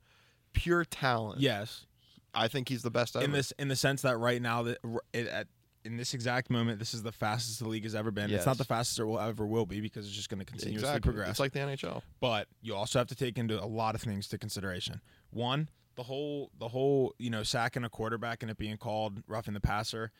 Pure 0.53 0.85
talent. 0.85 1.41
Yes. 1.41 1.85
I 2.33 2.47
think 2.47 2.69
he's 2.69 2.83
the 2.83 2.91
best 2.91 3.15
ever. 3.15 3.25
In 3.25 3.31
this, 3.31 3.51
in 3.57 3.69
the 3.69 3.75
sense 3.75 4.03
that 4.03 4.17
right 4.17 4.41
now 4.41 4.63
that 4.63 4.77
it, 5.13 5.27
at 5.27 5.47
in 5.85 5.97
this 5.97 6.13
exact 6.13 6.49
moment, 6.49 6.79
this 6.79 6.93
is 6.93 7.03
the 7.03 7.11
fastest 7.11 7.59
the 7.59 7.67
league 7.67 7.83
has 7.83 7.95
ever 7.95 8.11
been. 8.11 8.29
It's 8.31 8.45
not 8.45 8.57
the 8.57 8.65
fastest 8.65 8.99
it 8.99 9.05
will 9.05 9.19
ever 9.19 9.45
will 9.45 9.65
be 9.65 9.81
because 9.81 10.05
it's 10.05 10.15
just 10.15 10.29
going 10.29 10.39
to 10.39 10.45
continuously 10.45 10.87
exactly. 10.87 11.11
progress. 11.11 11.29
It's 11.29 11.39
like 11.39 11.53
the 11.53 11.59
NHL. 11.59 12.01
but 12.19 12.47
you 12.61 12.75
also 12.75 12.99
have 12.99 13.07
to 13.07 13.15
take 13.15 13.37
into 13.37 13.61
a 13.61 13.65
lot 13.65 13.95
of 13.95 14.01
things 14.01 14.27
to 14.29 14.37
consideration. 14.37 15.01
One, 15.31 15.69
the 15.99 16.03
whole 16.03 16.49
the 16.57 16.69
whole 16.69 17.13
you 17.19 17.29
know 17.29 17.43
sacking 17.43 17.83
a 17.83 17.89
quarterback 17.89 18.41
and 18.41 18.49
it 18.49 18.57
being 18.57 18.77
called 18.77 19.21
roughing 19.27 19.53
the 19.53 19.59
passer, 19.59 20.11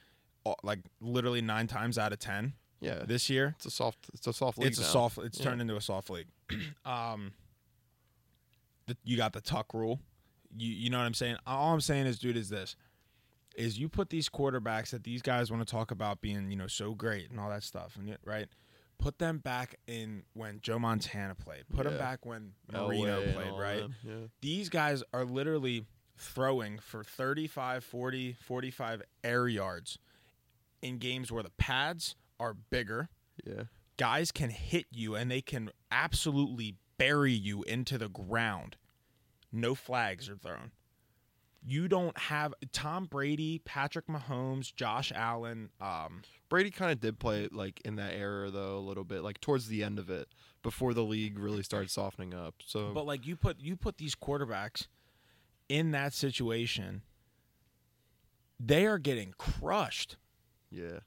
uh, 0.45 0.53
like 0.61 0.79
literally 0.99 1.41
nine 1.41 1.67
times 1.67 1.97
out 1.97 2.11
of 2.11 2.19
ten 2.19 2.51
Yeah, 2.81 3.03
this 3.07 3.29
year. 3.29 3.53
it's 3.55 3.65
a 3.65 3.71
soft. 3.71 4.09
It's 4.13 4.27
a 4.27 4.33
soft 4.33 4.57
league. 4.57 4.67
It's 4.67 4.77
a 4.79 4.83
soft. 4.83 5.17
It's 5.19 5.39
Yeah. 5.39 5.45
turned 5.45 5.61
into 5.61 5.77
a 5.77 5.81
soft 5.81 6.09
league. 6.09 6.27
um, 6.85 7.31
the, 8.87 8.97
you 9.05 9.15
got 9.15 9.31
the 9.31 9.39
tuck 9.39 9.73
rule. 9.73 10.01
You 10.57 10.69
you 10.69 10.89
know 10.89 10.97
what 10.97 11.05
I'm 11.05 11.13
saying? 11.13 11.37
All 11.47 11.73
I'm 11.73 11.79
saying 11.79 12.07
is, 12.07 12.19
dude, 12.19 12.35
is 12.35 12.49
this: 12.49 12.75
is 13.55 13.79
you 13.79 13.87
put 13.87 14.09
these 14.09 14.27
quarterbacks 14.27 14.89
that 14.89 15.05
these 15.05 15.21
guys 15.21 15.49
want 15.49 15.65
to 15.65 15.71
talk 15.71 15.91
about 15.91 16.19
being 16.19 16.51
you 16.51 16.57
know 16.57 16.67
so 16.67 16.93
great 16.93 17.29
and 17.31 17.39
all 17.39 17.49
that 17.49 17.63
stuff, 17.63 17.95
and 17.95 18.17
right? 18.25 18.49
Put 18.99 19.17
them 19.17 19.37
back 19.39 19.75
in 19.87 20.23
when 20.33 20.59
Joe 20.61 20.77
Montana 20.77 21.33
played. 21.33 21.63
Put 21.73 21.85
them 21.85 21.97
back 21.97 22.25
when 22.25 22.51
Marino 22.71 23.21
and 23.21 23.33
played, 23.33 23.51
right? 23.57 23.83
Yeah. 24.03 24.13
These 24.41 24.69
guys 24.69 25.03
are 25.13 25.23
literally 25.25 25.85
throwing 26.17 26.79
for 26.79 27.03
35, 27.03 27.83
40, 27.83 28.33
45 28.41 29.01
air 29.23 29.47
yards 29.47 29.97
in 30.81 30.97
games 30.97 31.31
where 31.31 31.43
the 31.43 31.51
pads 31.51 32.15
are 32.41 32.53
bigger 32.53 33.07
Yeah. 33.45 33.63
guys 33.97 34.31
can 34.33 34.49
hit 34.49 34.85
you 34.91 35.15
and 35.15 35.31
they 35.31 35.41
can 35.41 35.71
absolutely 35.91 36.75
bury 36.97 37.31
you 37.33 37.63
into 37.63 37.97
the 37.97 38.09
ground. 38.09 38.75
No 39.51 39.75
flags 39.75 40.29
are 40.29 40.35
thrown. 40.35 40.71
You 41.61 41.87
don't 41.87 42.17
have 42.17 42.53
Tom 42.71 43.05
Brady, 43.05 43.59
Patrick 43.59 44.07
Mahomes, 44.07 44.73
Josh 44.73 45.11
Allen. 45.13 45.69
Um, 45.81 46.21
Brady 46.47 46.71
kind 46.71 46.91
of 46.91 46.99
did 46.99 47.19
play 47.19 47.49
like 47.51 47.81
in 47.83 47.97
that 47.97 48.13
era 48.13 48.49
though 48.49 48.77
a 48.77 48.79
little 48.79 49.03
bit, 49.03 49.23
like 49.23 49.41
towards 49.41 49.67
the 49.67 49.83
end 49.83 49.99
of 49.99 50.09
it, 50.09 50.29
before 50.63 50.93
the 50.93 51.03
league 51.03 51.37
really 51.37 51.63
started 51.63 51.91
softening 51.91 52.33
up. 52.33 52.55
So 52.65 52.91
but 52.93 53.05
like 53.05 53.27
you 53.27 53.35
put 53.35 53.59
you 53.59 53.75
put 53.75 53.97
these 53.97 54.15
quarterbacks 54.15 54.87
in 55.67 55.91
that 55.91 56.13
situation, 56.13 57.03
they 58.59 58.85
are 58.85 58.97
getting 58.97 59.33
crushed. 59.37 60.17
yeah, 60.71 60.99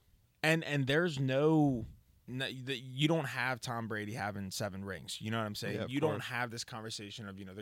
and 0.43 0.65
and 0.65 0.87
there's 0.87 1.19
no, 1.19 1.87
no 2.29 2.47
the, 2.65 2.77
you 2.77 3.09
don't 3.09 3.27
have 3.27 3.61
Tom 3.61 3.89
Brady 3.89 4.13
having 4.13 4.51
seven 4.51 4.85
rings. 4.85 5.19
You 5.21 5.31
know 5.31 5.39
what 5.39 5.47
I'm 5.47 5.55
saying? 5.55 5.77
Yeah, 5.77 5.87
you 5.89 6.01
don't 6.01 6.23
have 6.23 6.51
this 6.51 6.65
conversation 6.65 7.29
of 7.29 7.39
you 7.39 7.45
know 7.45 7.53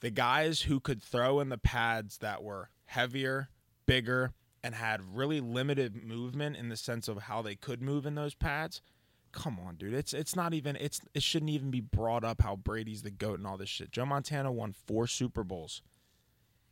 the 0.00 0.10
guys 0.10 0.62
who 0.62 0.80
could 0.80 1.02
throw 1.02 1.40
in 1.40 1.48
the 1.48 1.58
pads 1.58 2.18
that 2.18 2.42
were 2.42 2.70
heavier, 2.86 3.48
bigger, 3.86 4.32
and 4.62 4.74
had 4.74 5.16
really 5.16 5.40
limited 5.40 6.02
movement 6.04 6.56
in 6.56 6.68
the 6.68 6.76
sense 6.76 7.08
of 7.08 7.22
how 7.22 7.42
they 7.42 7.54
could 7.54 7.80
move 7.80 8.04
in 8.04 8.14
those 8.14 8.34
pads. 8.34 8.82
Come 9.32 9.58
on, 9.64 9.76
dude. 9.76 9.94
It's 9.94 10.12
it's 10.14 10.34
not 10.34 10.54
even 10.54 10.76
it's 10.76 11.00
it 11.14 11.22
shouldn't 11.22 11.50
even 11.50 11.70
be 11.70 11.80
brought 11.80 12.24
up 12.24 12.42
how 12.42 12.56
Brady's 12.56 13.02
the 13.02 13.10
goat 13.10 13.38
and 13.38 13.46
all 13.46 13.58
this 13.58 13.68
shit. 13.68 13.92
Joe 13.92 14.06
Montana 14.06 14.50
won 14.50 14.72
four 14.72 15.06
Super 15.06 15.44
Bowls 15.44 15.82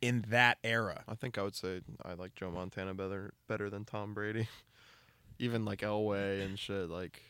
in 0.01 0.25
that 0.29 0.57
era. 0.63 1.03
I 1.07 1.15
think 1.15 1.37
I 1.37 1.43
would 1.43 1.55
say 1.55 1.81
I 2.03 2.13
like 2.13 2.35
Joe 2.35 2.51
Montana 2.51 2.93
better 2.93 3.33
better 3.47 3.69
than 3.69 3.85
Tom 3.85 4.13
Brady. 4.13 4.47
Even 5.39 5.65
like 5.65 5.81
Elway 5.81 6.43
and 6.43 6.57
shit. 6.57 6.89
Like, 6.89 7.21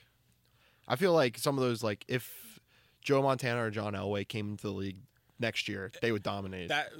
I 0.87 0.95
feel 0.95 1.11
like 1.11 1.37
some 1.37 1.57
of 1.57 1.63
those 1.63 1.83
like 1.83 2.05
if 2.07 2.59
Joe 3.01 3.21
Montana 3.21 3.65
or 3.65 3.71
John 3.71 3.93
Elway 3.93 4.27
came 4.27 4.51
into 4.51 4.67
the 4.67 4.73
league 4.73 4.97
next 5.39 5.67
year, 5.67 5.91
they 6.01 6.11
would 6.11 6.23
dominate. 6.23 6.69
That 6.69 6.91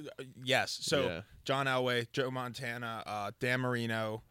yes. 0.42 0.78
So 0.82 1.06
Yeah. 1.06 1.20
John 1.44 1.66
Elway, 1.66 2.10
Joe 2.12 2.30
Montana, 2.30 3.02
uh, 3.06 3.30
Dan 3.40 3.60
Marino, 3.60 4.22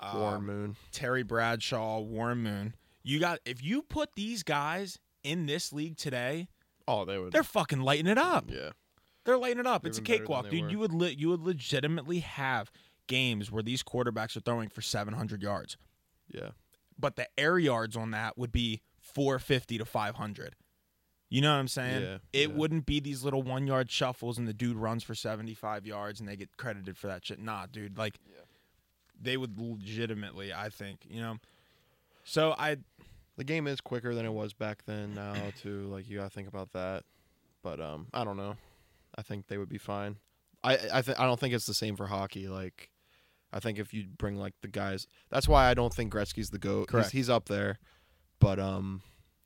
uh, 0.00 0.12
Warren 0.16 0.42
Moon. 0.44 0.76
Terry 0.92 1.22
Bradshaw, 1.22 2.00
Warren 2.00 2.38
Moon. 2.42 2.74
You 3.02 3.20
got 3.20 3.38
if 3.44 3.62
you 3.62 3.82
put 3.82 4.14
these 4.14 4.42
guys 4.42 4.98
in 5.22 5.46
this 5.46 5.72
league 5.72 5.96
today, 5.96 6.48
Oh, 6.88 7.04
they 7.04 7.18
would. 7.18 7.32
they're 7.32 7.42
fucking 7.42 7.80
lighting 7.80 8.06
it 8.06 8.18
up. 8.18 8.50
yeah. 8.50 8.70
They're 9.24 9.38
lighting 9.38 9.60
it 9.60 9.66
up. 9.66 9.82
They're 9.82 9.88
it's 9.88 9.98
a 9.98 10.02
even 10.02 10.04
better 10.04 10.18
than 10.18 10.26
cakewalk, 10.26 10.50
dude. 10.50 10.62
were. 10.64 10.70
You 10.70 10.78
would 10.80 10.92
le- 10.92 11.08
you 11.10 11.28
would 11.30 11.40
legitimately 11.40 12.20
have 12.20 12.70
games 13.06 13.50
where 13.50 13.62
these 13.62 13.82
quarterbacks 13.82 14.36
are 14.36 14.40
throwing 14.40 14.68
for 14.68 14.82
700 14.82 15.42
yards, 15.42 15.76
Yeah. 16.28 16.50
but 16.98 17.16
the 17.16 17.28
air 17.38 17.58
yards 17.58 17.96
on 17.96 18.10
that 18.12 18.36
would 18.36 18.52
be 18.52 18.82
450 19.00 19.78
to 19.78 19.84
500. 19.84 20.56
You 21.34 21.40
know 21.40 21.52
what 21.52 21.58
I'm 21.58 21.66
saying? 21.66 22.02
Yeah, 22.02 22.18
it 22.32 22.48
yeah. 22.48 22.54
wouldn't 22.54 22.86
be 22.86 23.00
these 23.00 23.24
little 23.24 23.42
one 23.42 23.66
yard 23.66 23.90
shuffles 23.90 24.38
and 24.38 24.46
the 24.46 24.52
dude 24.52 24.76
runs 24.76 25.02
for 25.02 25.16
75 25.16 25.84
yards 25.84 26.20
and 26.20 26.28
they 26.28 26.36
get 26.36 26.56
credited 26.56 26.96
for 26.96 27.08
that 27.08 27.26
shit. 27.26 27.40
Nah, 27.40 27.66
dude. 27.66 27.98
Like, 27.98 28.20
they 29.20 29.36
would 29.36 29.58
legitimately, 29.58 30.52
I 30.52 30.68
think, 30.68 31.00
you 31.08 31.20
know. 31.20 31.38
So 32.22 32.54
I, 32.56 32.76
The 33.36 33.42
game 33.42 33.66
is 33.66 33.80
quicker 33.80 34.14
than 34.14 34.24
it 34.24 34.32
was 34.32 34.52
back 34.52 34.84
then 34.86 35.14
now 35.14 35.34
too. 35.60 35.88
Like 35.88 36.08
you 36.08 36.18
gotta 36.18 36.30
think 36.30 36.46
about 36.46 36.72
that. 36.72 37.02
But 37.62 37.80
um 37.80 38.06
I 38.14 38.22
don't 38.24 38.36
know. 38.36 38.56
I 39.16 39.22
think 39.22 39.48
they 39.48 39.58
would 39.58 39.68
be 39.68 39.78
fine. 39.78 40.18
I 40.62 40.74
I 40.92 41.02
th- 41.02 41.18
I 41.18 41.26
don't 41.26 41.40
think 41.40 41.52
it's 41.54 41.66
the 41.66 41.74
same 41.74 41.96
for 41.96 42.06
hockey. 42.06 42.46
Like 42.46 42.90
I 43.52 43.58
think 43.60 43.78
if 43.78 43.92
you 43.92 44.04
bring 44.18 44.36
like 44.36 44.54
the 44.62 44.68
guys 44.68 45.06
that's 45.30 45.48
why 45.48 45.68
I 45.68 45.74
don't 45.74 45.92
think 45.92 46.12
Gretzky's 46.12 46.50
the 46.50 46.58
GOAT. 46.58 46.78
He's- 46.78 46.90
Correct. 46.90 47.10
He's, 47.10 47.28
up 47.28 47.48
there. 47.48 47.78
But 48.38 48.60
um 48.60 49.02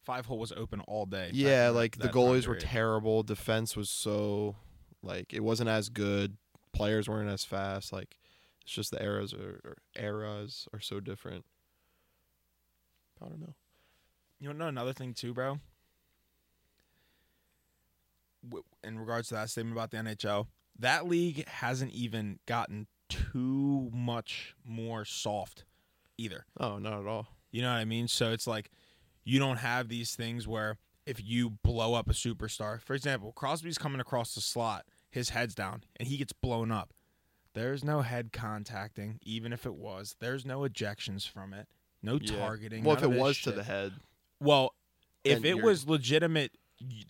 five 0.09 0.25
hole 0.25 0.38
was 0.38 0.53
open 0.53 0.81
all 0.88 1.05
day. 1.05 1.31
yeah, 1.35 1.68
like 1.68 1.99
the 1.99 2.09
goalies 2.09 2.47
were 2.47 2.55
terrible. 2.57 3.23
Defense 3.23 3.77
was 3.77 3.90
so 3.90 4.57
like 5.03 5.35
it 5.35 5.44
wasn't 5.44 5.68
as 5.68 5.90
good. 5.90 6.38
Players 6.73 7.11
weren't 7.11 7.29
as 7.29 7.44
fast. 7.44 7.92
Like 7.92 8.16
it's 8.62 8.73
just 8.73 8.90
the 8.90 9.03
eras 9.03 9.35
are 9.35 9.61
or 9.62 9.77
eras 9.94 10.66
are 10.73 10.81
so 10.81 10.99
different. 10.99 11.44
I 13.23 13.29
don't. 13.29 13.55
You 14.40 14.55
know 14.55 14.68
another 14.68 14.94
thing 14.94 15.12
too, 15.12 15.35
bro. 15.35 15.59
In 18.83 18.99
regards 18.99 19.29
to 19.29 19.35
that 19.35 19.51
statement 19.51 19.77
about 19.77 19.90
the 19.90 19.99
NHL, 19.99 20.47
that 20.79 21.07
league 21.07 21.47
hasn't 21.47 21.92
even 21.92 22.38
gotten 22.47 22.87
too 23.11 23.90
much 23.92 24.55
more 24.64 25.05
soft 25.05 25.64
either. 26.16 26.47
Oh, 26.59 26.79
not 26.79 26.99
at 26.99 27.07
all. 27.07 27.27
You 27.51 27.61
know 27.61 27.71
what 27.71 27.79
I 27.79 27.85
mean? 27.85 28.09
So 28.09 28.33
it's 28.33 28.47
like 28.47 28.71
you 29.29 29.38
don't 29.38 29.59
have 29.59 29.88
these 29.88 30.14
things 30.17 30.49
where 30.49 30.79
if 31.07 31.23
you 31.23 31.51
blow 31.62 31.95
up 31.95 32.09
a 32.09 32.12
superstar, 32.14 32.81
for 32.81 32.95
example, 32.95 33.33
Crosby's 33.33 33.77
coming 33.79 34.01
across 34.01 34.35
the 34.35 34.41
slot, 34.41 34.87
his 35.11 35.31
head's 35.31 35.55
down, 35.55 35.85
and 35.97 36.09
he 36.09 36.17
gets 36.17 36.33
blown 36.33 36.71
up. 36.73 36.93
There's 37.55 37.85
no 37.85 38.03
head 38.03 38.33
contacting, 38.33 39.19
even 39.23 39.53
if 39.53 39.67
it 39.67 39.75
was. 39.75 40.17
There's 40.21 40.47
no 40.47 40.61
ejections 40.61 41.29
from 41.29 41.53
it. 41.53 41.67
No 42.03 42.19
Yeah. 42.21 42.38
targeting. 42.38 42.85
Well, 42.85 42.97
if 42.97 43.03
it 43.03 43.11
was 43.11 43.37
shit. 43.37 43.53
to 43.53 43.57
the 43.59 43.64
head, 43.64 43.95
Well, 44.41 44.75
if 45.25 45.45
it 45.45 45.49
you're- 45.49 45.62
was 45.62 45.87
legitimate, 45.87 46.53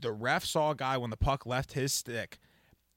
the 0.01 0.13
ref 0.13 0.45
saw 0.45 0.71
a 0.71 0.75
guy 0.75 0.97
when 0.97 1.11
the 1.11 1.17
puck 1.17 1.45
left 1.47 1.73
his 1.75 1.93
stick 1.93 2.39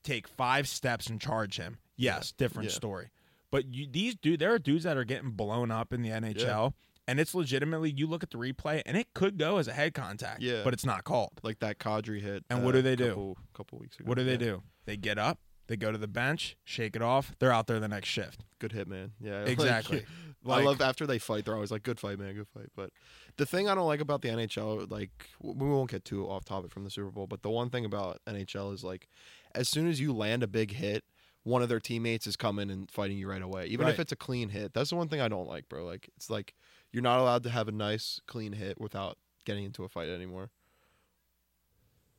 take 0.03 0.27
five 0.27 0.67
steps 0.67 1.07
and 1.07 1.19
charge 1.21 1.57
him. 1.57 1.77
Yes, 1.95 2.31
different 2.31 2.69
yeah. 2.69 2.75
story. 2.75 3.09
But 3.51 3.65
you, 3.73 3.85
these 3.85 4.15
dude, 4.15 4.39
there 4.39 4.53
are 4.53 4.59
dudes 4.59 4.83
that 4.85 4.97
are 4.97 5.03
getting 5.03 5.31
blown 5.31 5.69
up 5.69 5.91
in 5.93 6.01
the 6.01 6.09
NHL, 6.09 6.73
and 7.11 7.19
it's 7.19 7.35
legitimately. 7.35 7.91
You 7.95 8.07
look 8.07 8.23
at 8.23 8.31
the 8.31 8.37
replay, 8.37 8.81
and 8.85 8.95
it 8.97 9.07
could 9.13 9.37
go 9.37 9.57
as 9.57 9.67
a 9.67 9.73
head 9.73 9.93
contact. 9.93 10.41
Yeah. 10.41 10.61
but 10.63 10.73
it's 10.73 10.85
not 10.85 11.03
called. 11.03 11.33
like 11.43 11.59
that 11.59 11.77
Kadri 11.77 12.21
hit. 12.21 12.43
And 12.49 12.59
uh, 12.61 12.61
what 12.63 12.71
do 12.71 12.81
they 12.81 12.95
do? 12.95 13.09
couple, 13.09 13.37
Couple 13.53 13.79
weeks 13.79 13.99
ago. 13.99 14.07
What 14.07 14.17
do 14.17 14.23
they 14.23 14.31
Yeah. 14.33 14.37
do? 14.37 14.63
They 14.85 14.97
get 14.97 15.17
up, 15.19 15.39
They 15.67 15.77
go 15.77 15.91
to 15.91 15.97
the 15.97 16.07
bench, 16.07 16.57
shake 16.63 16.95
it 16.95 17.01
off. 17.01 17.33
They're 17.39 17.51
out 17.53 17.67
there 17.67 17.79
the 17.79 17.87
next 17.87 18.07
shift. 18.09 18.45
Good 18.59 18.71
hit, 18.71 18.87
man. 18.87 19.11
Yeah, 19.21 19.39
like, 19.41 19.49
Exactly. 19.49 20.05
I 20.47 20.61
love 20.63 20.81
after 20.81 21.05
they 21.05 21.19
fight. 21.19 21.45
They're 21.45 21.53
always 21.53 21.69
like, 21.71 21.83
"Good 21.83 21.99
fight, 21.99 22.17
man. 22.17 22.33
Good 22.33 22.47
fight." 22.47 22.69
But 22.75 22.89
the 23.37 23.45
thing 23.45 23.69
I 23.69 23.75
don't 23.75 23.85
like 23.85 24.01
about 24.01 24.23
the 24.23 24.29
NHL, 24.29 24.89
like, 24.89 25.11
we 25.39 25.69
won't 25.69 25.91
get 25.91 26.03
too 26.03 26.27
off 26.27 26.45
topic 26.45 26.71
from 26.71 26.83
the 26.83 26.89
Super 26.89 27.11
Bowl, 27.11 27.27
but 27.27 27.43
the 27.43 27.51
one 27.51 27.69
thing 27.69 27.85
about 27.85 28.19
NHL 28.27 28.73
is 28.73 28.83
like, 28.83 29.07
as 29.53 29.69
soon 29.69 29.87
as 29.87 29.99
you 30.01 30.13
land 30.13 30.41
a 30.41 30.47
big 30.47 30.71
hit, 30.71 31.03
one 31.43 31.61
of 31.61 31.69
their 31.69 31.79
teammates 31.79 32.25
is 32.25 32.35
coming 32.35 32.71
and 32.71 32.89
fighting 32.89 33.17
you 33.19 33.29
right 33.29 33.41
away, 33.43 33.65
even 33.67 33.87
if 33.87 33.99
it's 33.99 34.11
a 34.11 34.15
clean 34.15 34.49
hit. 34.49 34.73
That's 34.73 34.89
the 34.89 34.95
one 34.95 35.09
thing 35.09 35.21
I 35.21 35.27
don't 35.27 35.47
like, 35.47 35.69
bro. 35.69 35.85
Like, 35.85 36.09
it's 36.17 36.29
like 36.29 36.55
you're 36.91 37.03
not 37.03 37.19
allowed 37.19 37.43
to 37.43 37.49
have 37.49 37.67
a 37.67 37.71
nice 37.71 38.19
clean 38.27 38.53
hit 38.53 38.79
without 38.79 39.17
getting 39.45 39.63
into 39.65 39.83
a 39.83 39.89
fight 39.89 40.09
anymore. 40.09 40.49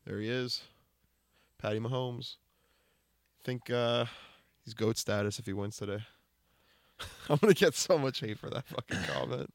There 0.04 0.18
he 0.18 0.28
is, 0.28 0.62
Patty 1.58 1.78
Mahomes. 1.78 2.36
I 3.40 3.44
think 3.44 3.70
uh, 3.70 4.06
he's 4.64 4.74
goat 4.74 4.96
status 4.98 5.38
if 5.38 5.46
he 5.46 5.52
wins 5.52 5.76
today. 5.76 5.98
I'm 7.28 7.36
gonna 7.36 7.54
get 7.54 7.74
so 7.74 7.98
much 7.98 8.20
hate 8.20 8.38
for 8.38 8.50
that 8.50 8.66
fucking 8.66 8.98
comment. 9.14 9.50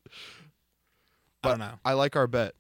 I 1.43 1.49
don't 1.49 1.59
know. 1.59 1.79
I 1.85 1.93
like 1.93 2.15
our 2.15 2.27
bet. 2.27 2.53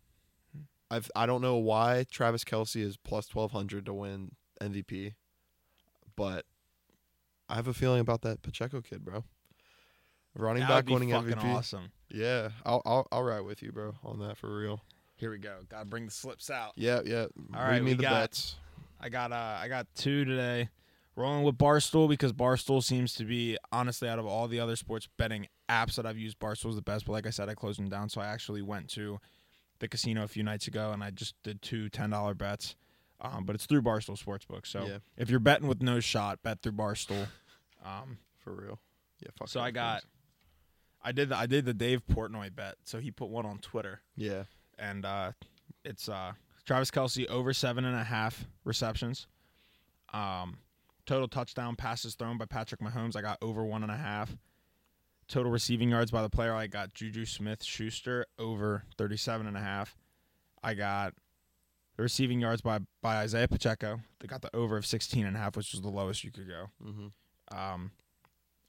I've 0.89 1.09
I 1.15 1.25
don't 1.25 1.41
know 1.41 1.57
why 1.57 2.05
Travis 2.09 2.43
Kelce 2.43 2.81
is 2.81 2.97
plus 2.97 3.27
twelve 3.27 3.51
hundred 3.51 3.85
to 3.87 3.93
win 3.93 4.31
MVP, 4.61 5.13
but 6.15 6.45
I 7.49 7.55
have 7.55 7.67
a 7.67 7.73
feeling 7.73 7.99
about 7.99 8.21
that 8.21 8.41
Pacheco 8.41 8.81
kid, 8.81 9.03
bro. 9.03 9.23
Running 10.35 10.61
That 10.61 10.85
back 10.85 10.89
winning 10.93 11.09
MVP. 11.09 11.43
awesome. 11.55 11.91
Yeah, 12.09 12.49
I'll 12.65 12.81
I'll 12.85 13.07
I'll 13.11 13.23
ride 13.23 13.41
with 13.41 13.61
you, 13.61 13.71
bro, 13.71 13.95
on 14.03 14.19
that 14.19 14.37
for 14.37 14.55
real. 14.57 14.81
Here 15.17 15.31
we 15.31 15.37
go. 15.39 15.57
Gotta 15.69 15.85
bring 15.85 16.05
the 16.05 16.11
slips 16.11 16.49
out. 16.49 16.73
Yeah, 16.75 17.01
yeah. 17.05 17.25
All 17.55 17.67
Read 17.67 17.83
me 17.83 17.91
we 17.91 17.97
the 17.97 18.03
got- 18.03 18.11
bets. 18.21 18.55
I 18.99 19.09
got 19.09 19.31
uh 19.31 19.57
I 19.59 19.67
got 19.67 19.87
two 19.95 20.25
today. 20.25 20.69
Rolling 21.15 21.43
with 21.43 21.57
Barstool 21.57 22.07
because 22.07 22.31
Barstool 22.31 22.83
seems 22.83 23.15
to 23.15 23.25
be 23.25 23.57
honestly 23.71 24.07
out 24.07 24.19
of 24.19 24.27
all 24.27 24.47
the 24.47 24.59
other 24.59 24.75
sports 24.75 25.07
betting 25.17 25.47
apps 25.67 25.95
that 25.95 26.05
I've 26.05 26.17
used, 26.19 26.37
Barstool's 26.39 26.75
the 26.75 26.81
best. 26.83 27.05
But 27.07 27.13
like 27.13 27.25
I 27.25 27.31
said, 27.31 27.49
I 27.49 27.55
closed 27.55 27.79
them 27.79 27.89
down, 27.89 28.07
so 28.09 28.21
I 28.21 28.27
actually 28.27 28.61
went 28.61 28.87
to 28.89 29.19
the 29.79 29.87
casino 29.87 30.23
a 30.23 30.27
few 30.27 30.43
nights 30.43 30.67
ago 30.67 30.91
and 30.91 31.03
I 31.03 31.09
just 31.09 31.33
did 31.43 31.61
two 31.63 31.89
ten 31.89 32.11
dollar 32.11 32.33
bets. 32.35 32.75
Um, 33.19 33.45
but 33.45 33.55
it's 33.55 33.65
through 33.65 33.81
Barstool 33.81 34.23
Sportsbook. 34.23 34.67
So 34.67 34.85
Yeah. 34.85 34.97
if 35.17 35.29
you're 35.31 35.39
betting 35.39 35.67
with 35.67 35.81
no 35.81 35.99
shot, 35.99 36.43
bet 36.43 36.61
through 36.61 36.73
Barstool. 36.73 37.27
Um, 37.83 38.19
For 38.37 38.53
real. 38.53 38.79
Yeah, 39.21 39.29
fuck 39.39 39.47
so 39.49 39.59
I 39.59 39.71
got 39.71 40.01
please. 40.01 40.07
I 41.07 41.11
did 41.13 41.29
the, 41.29 41.37
I 41.37 41.45
did 41.45 41.65
the 41.65 41.73
Dave 41.73 42.01
Portnoy 42.05 42.53
bet. 42.55 42.75
So 42.83 42.99
he 42.99 43.11
put 43.11 43.29
one 43.29 43.45
on 43.45 43.59
Twitter 43.59 44.01
Yeah. 44.15 44.43
and 44.77 45.05
uh, 45.05 45.31
it's 45.85 46.09
uh, 46.09 46.33
Travis 46.65 46.91
Kelce 46.91 47.25
over 47.27 47.53
seven 47.53 47.85
and 47.85 47.95
a 47.95 48.03
half 48.03 48.45
receptions. 48.65 49.27
Um, 50.13 50.57
total 51.05 51.27
touchdown 51.27 51.75
passes 51.75 52.15
thrown 52.15 52.37
by 52.37 52.45
Patrick 52.45 52.81
Mahomes. 52.81 53.15
I 53.15 53.21
got 53.21 53.37
over 53.41 53.63
one 53.63 53.83
and 53.83 53.91
a 53.91 53.97
half. 53.97 54.35
Total 55.27 55.51
receiving 55.51 55.89
yards 55.89 56.11
by 56.11 56.21
the 56.21 56.29
player. 56.29 56.53
I 56.53 56.67
got 56.67 56.93
Juju 56.93 57.25
Smith 57.25 57.63
Schuster 57.63 58.25
over 58.39 58.83
37 58.97 59.45
and 59.47 59.57
a 59.57 59.61
half. 59.61 59.95
I 60.63 60.73
got 60.73 61.13
the 61.97 62.03
receiving 62.03 62.39
yards 62.39 62.61
by 62.61 62.79
by 63.01 63.17
Isaiah 63.17 63.47
Pacheco. 63.47 63.99
They 64.19 64.27
got 64.27 64.41
the 64.41 64.55
over 64.55 64.77
of 64.77 64.85
16 64.85 65.25
and 65.25 65.35
a 65.35 65.39
half, 65.39 65.57
which 65.57 65.71
was 65.73 65.81
the 65.81 65.89
lowest 65.89 66.23
you 66.23 66.31
could 66.31 66.47
go. 66.47 66.67
Mm-hmm. 66.85 67.57
Um, 67.57 67.91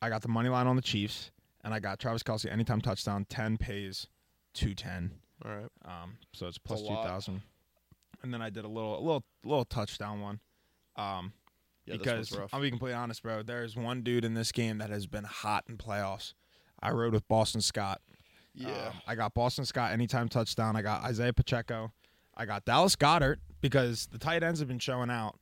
I 0.03 0.09
got 0.09 0.23
the 0.23 0.29
money 0.29 0.49
line 0.49 0.67
on 0.67 0.75
the 0.77 0.83
Chiefs, 0.83 1.31
and 1.65 1.75
I 1.75 1.81
got 1.81 1.99
Travis 1.99 2.23
Kelce 2.23 2.51
anytime 2.51 2.81
touchdown. 2.81 3.27
10 3.29 3.59
pays 3.59 4.07
210. 4.55 5.13
All 5.45 5.51
right. 5.53 5.71
Um, 5.85 6.19
so 6.33 6.47
it's 6.47 6.59
plus 6.59 6.81
a 6.81 6.85
two 6.85 6.93
lot. 6.93 7.07
thousand. 7.07 7.43
And 8.23 8.35
then 8.35 8.43
I 8.43 8.51
did 8.51 8.65
a 8.65 8.69
little, 8.69 8.99
a 8.99 9.01
little, 9.03 9.25
little 9.45 9.65
touchdown 9.65 10.21
one. 10.21 10.41
Um, 10.97 11.33
Yeah, 11.87 11.95
this 11.95 11.99
because 11.99 12.31
was. 12.33 12.51
I'll 12.53 12.61
be 12.61 12.71
completely 12.71 12.97
honest, 12.97 13.23
bro. 13.23 13.43
There's 13.43 13.77
one 13.77 14.03
dude 14.03 14.25
in 14.25 14.35
this 14.35 14.51
game 14.51 14.79
that 14.79 14.91
has 14.91 15.07
been 15.07 15.25
hot 15.25 15.65
in 15.69 15.77
playoffs. 15.77 16.35
I 16.83 16.91
rode 16.91 17.13
with 17.13 17.27
Boston 17.29 17.61
Scott. 17.61 18.01
yeah. 18.55 18.89
Um, 18.89 18.93
I 19.07 19.15
got 19.15 19.35
Boston 19.35 19.65
Scott 19.65 19.93
anytime 19.93 20.29
touchdown. 20.29 20.75
I 20.77 20.83
got 20.83 21.05
Isaiah 21.05 21.33
Pacheco. 21.33 21.93
I 22.37 22.45
got 22.47 22.65
Dallas 22.65 22.97
Goedert 22.97 23.39
because 23.61 24.07
the 24.11 24.19
tight 24.19 24.43
ends 24.43 24.61
have 24.61 24.69
been 24.69 24.79
showing 24.79 25.11
out, 25.11 25.37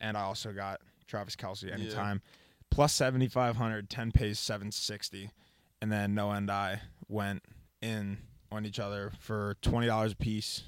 and 0.00 0.16
I 0.16 0.22
also 0.22 0.52
got 0.52 0.80
Travis 1.08 1.34
Kelce 1.36 1.72
anytime. 1.72 2.22
Plus 2.72 2.94
7,500, 2.94 3.90
10 3.90 4.12
pays 4.12 4.38
760. 4.38 5.30
And 5.82 5.92
then 5.92 6.14
Noah 6.14 6.36
and 6.36 6.50
I 6.50 6.80
went 7.06 7.42
in 7.82 8.18
on 8.50 8.64
each 8.64 8.78
other 8.78 9.12
for 9.18 9.56
$20 9.62 10.12
a 10.12 10.16
piece. 10.16 10.62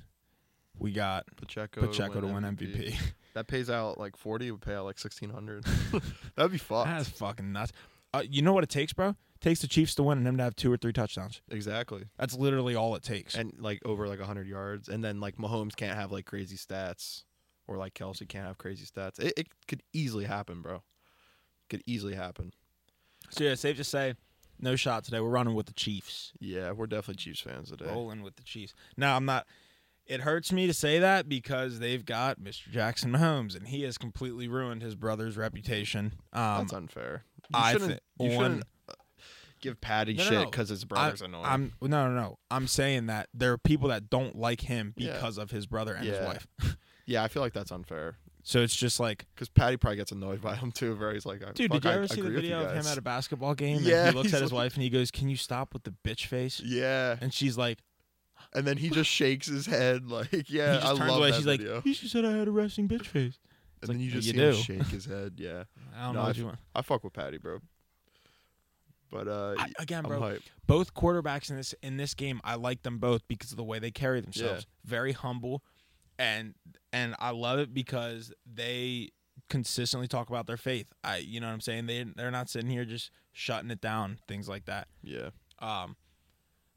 We 0.79 0.93
got 0.93 1.25
Pacheco, 1.37 1.87
Pacheco 1.87 2.21
to 2.21 2.27
win 2.27 2.45
MVP. 2.45 2.95
That 3.35 3.49
pays 3.49 3.69
out 3.69 3.99
like 3.99 4.17
forty. 4.17 4.53
Would 4.53 4.61
pay 4.61 4.75
out 4.75 4.85
like 4.85 4.97
sixteen 4.97 5.29
hundred. 5.29 5.65
That'd 6.37 6.53
be 6.53 6.59
fucked. 6.59 6.89
That's 6.89 7.09
fucking 7.09 7.53
nuts. 7.53 7.73
Uh, 8.13 8.23
you 8.31 8.43
know 8.43 8.53
what 8.53 8.63
it 8.63 8.71
takes, 8.71 8.93
bro? 8.93 9.09
It 9.09 9.41
takes 9.41 9.61
the 9.61 9.67
Chiefs 9.67 9.97
to 9.97 10.05
win 10.05 10.19
and 10.19 10.27
them 10.29 10.37
to 10.37 10.45
have 10.45 10.55
two 10.55 10.73
or 10.73 10.77
three 10.77 10.93
touchdowns. 10.93 11.43
exactly. 11.51 12.05
That's 12.17 12.37
literally 12.37 12.77
all 12.77 12.95
it 12.95 13.03
takes. 13.03 13.35
And 13.35 13.53
like 13.59 13.83
over 13.85 14.07
like 14.07 14.21
hundred 14.21 14.47
yards, 14.47 14.89
and 14.89 15.03
then 15.03 15.19
like 15.19 15.37
Mahomes 15.37 15.75
can't 15.75 15.99
have 15.99 16.13
like 16.13 16.27
crazy 16.27 16.57
stats, 16.57 17.25
or 17.67 17.77
like 17.77 17.95
Kelce 17.95 18.29
can't 18.29 18.47
have 18.47 18.57
crazy 18.57 18.87
stats. 18.87 19.19
It, 19.19 19.33
it 19.37 19.49
could 19.67 19.83
easily 19.93 20.27
happen, 20.27 20.63
bro. 20.63 20.85
Could 21.71 21.83
easily 21.87 22.15
happen. 22.15 22.53
so 23.31 23.45
yeah, 23.45 23.55
safe 23.55 23.77
to 23.79 23.85
say, 23.85 24.15
no 24.61 24.77
shot 24.77 25.05
today. 25.05 25.21
We're 25.21 25.29
running 25.31 25.55
with 25.55 25.67
the 25.67 25.73
Chiefs. 25.73 26.33
Yeah, 26.41 26.73
we're 26.73 26.87
definitely 26.87 27.23
Chiefs 27.23 27.41
fans 27.41 27.71
today. 27.71 27.87
rolling 27.87 28.23
with 28.23 28.37
the 28.37 28.43
Chiefs. 28.43 28.75
Now 28.97 29.17
I'm 29.17 29.25
not. 29.25 29.47
It 30.07 30.21
hurts 30.21 30.53
me 30.53 30.67
to 30.67 30.75
say 30.75 30.99
that 30.99 31.29
because 31.31 31.79
they've 31.79 32.05
got 32.05 32.39
Mr. 32.39 32.71
Jackson 32.71 33.11
Mahomes, 33.11 33.57
and 33.57 33.69
he 33.69 33.83
has 33.85 33.97
completely 33.97 34.47
ruined 34.49 34.83
his 34.83 34.95
brother's 34.95 35.39
reputation. 35.39 36.13
Um, 36.35 36.59
That's 36.59 36.75
unfair. 36.75 37.25
You 37.49 37.59
I 37.59 37.73
shouldn't. 37.73 37.93
thi- 38.19 38.25
you 38.25 38.31
on- 38.33 38.37
shouldn't 38.43 38.65
uh, 38.91 38.93
give 39.63 39.81
Patty 39.81 40.13
No, 40.13 40.25
no, 40.25 40.29
shit 40.31 40.39
no. 40.41 40.45
because 40.51 40.69
his 40.69 40.85
I, 40.85 40.87
brother's 40.87 41.23
annoying. 41.23 41.47
I'm 41.47 41.73
no, 41.81 41.89
no, 42.09 42.11
no. 42.11 42.39
I'm 42.51 42.67
saying 42.67 43.07
that 43.07 43.29
there 43.33 43.53
are 43.53 43.59
people 43.59 43.89
that 43.89 44.11
don't 44.11 44.37
like 44.37 44.61
him 44.61 44.93
Yeah. 44.99 45.15
because 45.15 45.39
of 45.39 45.51
his 45.51 45.65
brother 45.67 45.95
and 45.95 46.07
his 46.07 46.21
wife. 46.21 46.47
yeah, 47.07 47.23
I 47.25 47.29
feel 47.29 47.41
like 47.43 47.55
that's 47.55 47.73
unfair 47.73 48.19
So 48.47 48.61
it's 48.61 48.77
just 48.77 49.01
like, 49.01 49.25
because 49.35 49.49
Patty 49.49 49.79
probably 49.79 49.97
gets 49.97 50.13
annoyed 50.13 50.43
by 50.43 50.55
him 50.55 50.71
too. 50.71 50.95
Where 50.97 51.15
he's 51.15 51.25
like, 51.25 51.41
dude, 51.55 51.71
fuck, 51.73 51.81
did 51.81 51.85
you 51.85 51.91
I 51.91 51.95
ever 51.95 52.07
see 52.09 52.17
the 52.21 52.27
agree 52.27 52.35
with 52.37 52.43
video 52.43 52.63
of 52.65 52.73
him 52.77 52.87
at 52.87 52.99
a 52.99 53.03
basketball 53.03 53.55
game? 53.55 53.79
Yeah, 53.83 54.07
and 54.07 54.11
he 54.17 54.23
looks 54.23 54.35
at 54.35 54.43
his 54.43 54.53
like- 54.53 54.65
wife 54.65 54.75
and 54.75 54.83
he 54.83 54.91
goes, 54.91 55.11
"Can 55.11 55.29
you 55.31 55.37
stop 55.37 55.73
with 55.73 55.85
the 55.85 55.95
bitch 56.05 56.27
face?" 56.27 56.61
Yeah, 56.61 57.17
And 57.23 57.33
she's 57.33 57.57
like, 57.57 57.79
and 58.53 58.67
then 58.67 58.77
he 58.77 58.91
just 58.91 59.09
shakes 59.11 59.47
his 59.47 59.65
head 59.65 60.07
like, 60.11 60.31
yeah, 60.51 60.75
he 60.75 60.79
just 60.81 60.85
I 60.87 60.89
turns 60.97 61.11
love 61.11 61.19
away. 61.21 61.31
that 61.31 61.37
She's 61.37 61.45
video. 61.47 61.77
like, 61.77 61.87
"You 61.87 61.95
just 61.95 62.13
said 62.13 62.25
I 62.27 62.33
had 62.33 62.47
a 62.47 62.51
resting 62.51 62.87
bitch 62.87 63.07
face." 63.07 63.39
and 63.81 63.89
like, 63.89 63.97
then 63.97 64.01
you 64.01 64.11
just 64.11 64.29
you 64.29 64.35
see 64.35 64.39
him 64.75 64.81
shake 64.83 64.87
his 64.89 65.07
head. 65.07 65.33
Yeah, 65.39 65.65
I 65.97 66.05
don't 66.05 66.13
No, 66.15 66.21
know 66.21 66.25
I 66.25 66.29
what 66.29 66.37
you 66.37 66.45
want. 66.45 66.59
I 66.75 66.83
fuck 66.83 67.03
with 67.03 67.15
Patty, 67.15 67.39
bro. 67.39 67.61
But 69.11 69.29
uh, 69.29 69.55
I, 69.59 69.73
again, 69.79 70.05
I'm 70.05 70.11
bro, 70.11 70.21
hyped. 70.21 70.43
both 70.67 70.93
quarterbacks 70.93 71.49
in 71.49 71.57
this 71.57 71.75
in 71.83 71.97
this 71.97 72.15
game, 72.15 72.41
I 72.45 72.57
like 72.57 72.83
them 72.83 72.99
both 72.99 73.27
because 73.29 73.53
of 73.53 73.57
the 73.57 73.65
way 73.65 73.79
they 73.79 73.91
carry 73.91 74.21
themselves. 74.21 74.67
Very 74.85 75.13
humble, 75.13 75.63
and 76.19 76.55
and 76.93 77.15
I 77.19 77.31
love 77.31 77.59
it 77.59 77.75
because 77.75 78.33
they 78.47 79.11
consistently 79.49 80.09
talk 80.09 80.29
about 80.29 80.47
their 80.47 80.57
faith. 80.57 80.87
I, 81.03 81.19
you 81.19 81.41
know 81.41 81.47
what 81.47 81.53
I'm 81.55 81.61
saying? 81.61 81.87
They 81.87 82.05
they're 82.17 82.31
not 82.31 82.49
sitting 82.49 82.71
here 82.71 82.85
just 82.85 83.11
shutting 83.33 83.71
it 83.71 83.81
down, 83.81 84.19
things 84.29 84.49
like 84.49 84.65
that. 84.67 84.89
Yeah, 85.03 85.31
Um, 85.59 85.97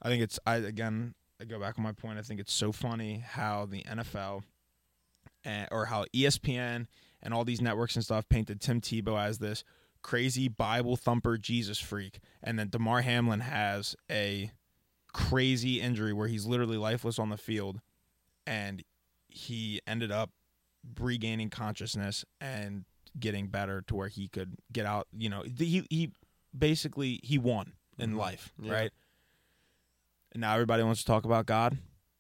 I 0.02 0.10
think 0.10 0.24
it's 0.24 0.40
I 0.46 0.56
again 0.58 1.14
I 1.40 1.46
go 1.46 1.60
back 1.60 1.78
on 1.78 1.84
my 1.84 1.92
point. 1.92 2.18
I 2.18 2.22
think 2.22 2.40
it's 2.40 2.54
so 2.54 2.72
funny 2.72 3.24
how 3.26 3.66
the 3.66 3.84
NFL 3.84 4.44
and, 5.44 5.68
or 5.72 5.86
how 5.86 6.06
ESPN 6.16 6.88
and 7.22 7.34
all 7.34 7.46
these 7.46 7.62
networks 7.62 7.96
and 7.96 8.04
stuff 8.04 8.28
painted 8.28 8.60
Tim 8.60 8.82
Tebow 8.82 9.20
as 9.20 9.38
this 9.40 9.64
crazy 10.02 10.48
Bible 10.48 10.96
thumper 10.96 11.38
Jesus 11.38 11.80
freak, 11.80 12.20
and 12.44 12.58
then 12.58 12.70
Damar 12.70 13.02
Hamlin 13.02 13.42
has 13.42 13.96
a 14.10 14.52
crazy 15.14 15.82
injury 15.82 16.14
where 16.14 16.28
he's 16.28 16.46
literally 16.46 16.78
lifeless 16.78 17.18
on 17.20 17.30
the 17.30 17.38
field, 17.38 17.82
and 18.46 18.84
he 19.28 19.82
ended 19.88 20.12
up 20.12 20.32
regaining 21.00 21.50
consciousness 21.50 22.24
and 22.40 22.86
getting 23.20 23.48
better 23.48 23.82
to 23.88 23.96
where 23.96 24.08
he 24.08 24.28
could 24.28 24.56
get 24.72 24.86
out. 24.86 25.08
You 25.18 25.30
know, 25.30 25.44
he 25.44 25.86
he 25.90 26.12
basically 26.58 27.20
he 27.24 27.38
won 27.38 27.74
in 27.98 28.14
Mhm. 28.14 28.18
life, 28.18 28.54
Yeah. 28.60 28.74
right? 28.74 28.92
And 30.34 30.42
now 30.42 30.54
everybody 30.54 30.84
wants 30.84 31.02
to 31.02 31.06
talk 31.08 31.26
about 31.26 31.46
God. 31.46 31.80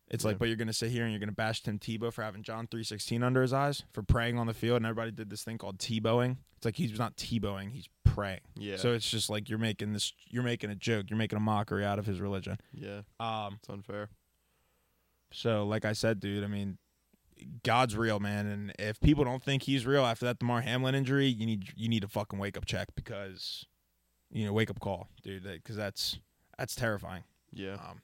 It's 0.09 0.23
Yeah. 0.23 0.29
like, 0.29 0.39
but 0.39 0.47
you're 0.47 0.57
gonna 0.57 0.73
sit 0.73 0.91
here 0.91 1.03
and 1.03 1.11
you're 1.11 1.19
gonna 1.19 1.31
bash 1.33 1.61
Tim 1.61 1.77
Tebow 1.79 2.11
for 2.11 2.23
having 2.23 2.41
John 2.43 2.67
three 2.67 2.83
sixteen 2.83 3.23
under 3.23 3.41
his 3.41 3.53
eyes 3.53 3.83
for 3.93 4.01
praying 4.03 4.37
on 4.39 4.47
the 4.47 4.53
field, 4.53 4.77
and 4.77 4.85
everybody 4.85 5.11
did 5.11 5.29
this 5.29 5.43
thing 5.43 5.57
called 5.57 5.77
Tebowing. 5.79 6.37
It's 6.55 6.65
like 6.65 6.77
he's 6.77 6.97
not 6.97 7.15
Tebowing, 7.17 7.71
he's 7.71 7.87
praying. 8.03 8.41
yeah, 8.55 8.77
So 8.77 8.93
it's 8.93 9.07
just 9.09 9.29
like 9.29 9.47
you're 9.49 9.59
making 9.59 9.93
this, 9.93 10.13
you're 10.29 10.41
making 10.43 10.71
a 10.71 10.75
joke, 10.75 11.09
you're 11.09 11.17
making 11.19 11.37
a 11.37 11.41
mockery 11.41 11.85
out 11.85 11.99
of 11.99 12.05
his 12.07 12.19
religion. 12.19 12.57
yeah. 12.73 13.01
Um, 13.19 13.55
It's 13.59 13.69
unfair. 13.69 14.09
so 15.31 15.65
like 15.67 15.85
I 15.85 15.93
said, 15.93 16.19
dude, 16.19 16.43
I 16.43 16.47
mean, 16.47 16.77
God's 17.63 17.95
real, 17.95 18.19
man, 18.19 18.45
and 18.47 18.73
if 18.79 18.99
people 18.99 19.23
don't 19.23 19.43
think 19.43 19.63
he's 19.63 19.85
real 19.85 20.05
after 20.05 20.25
that 20.25 20.39
Damar 20.39 20.61
Hamlin 20.61 20.95
injury, 20.95 21.27
you 21.27 21.45
need 21.45 21.69
you 21.75 21.87
need 21.89 22.03
a 22.03 22.07
fucking 22.07 22.39
wake 22.39 22.57
up 22.57 22.65
check 22.65 22.89
because, 22.95 23.65
you 24.31 24.45
know, 24.45 24.53
wake 24.53 24.69
up 24.69 24.79
call, 24.79 25.07
dude, 25.23 25.43
because 25.43 25.75
that's 25.75 26.19
that's 26.57 26.75
terrifying. 26.75 27.23
Yeah, 27.53 27.73
Um, 27.75 28.01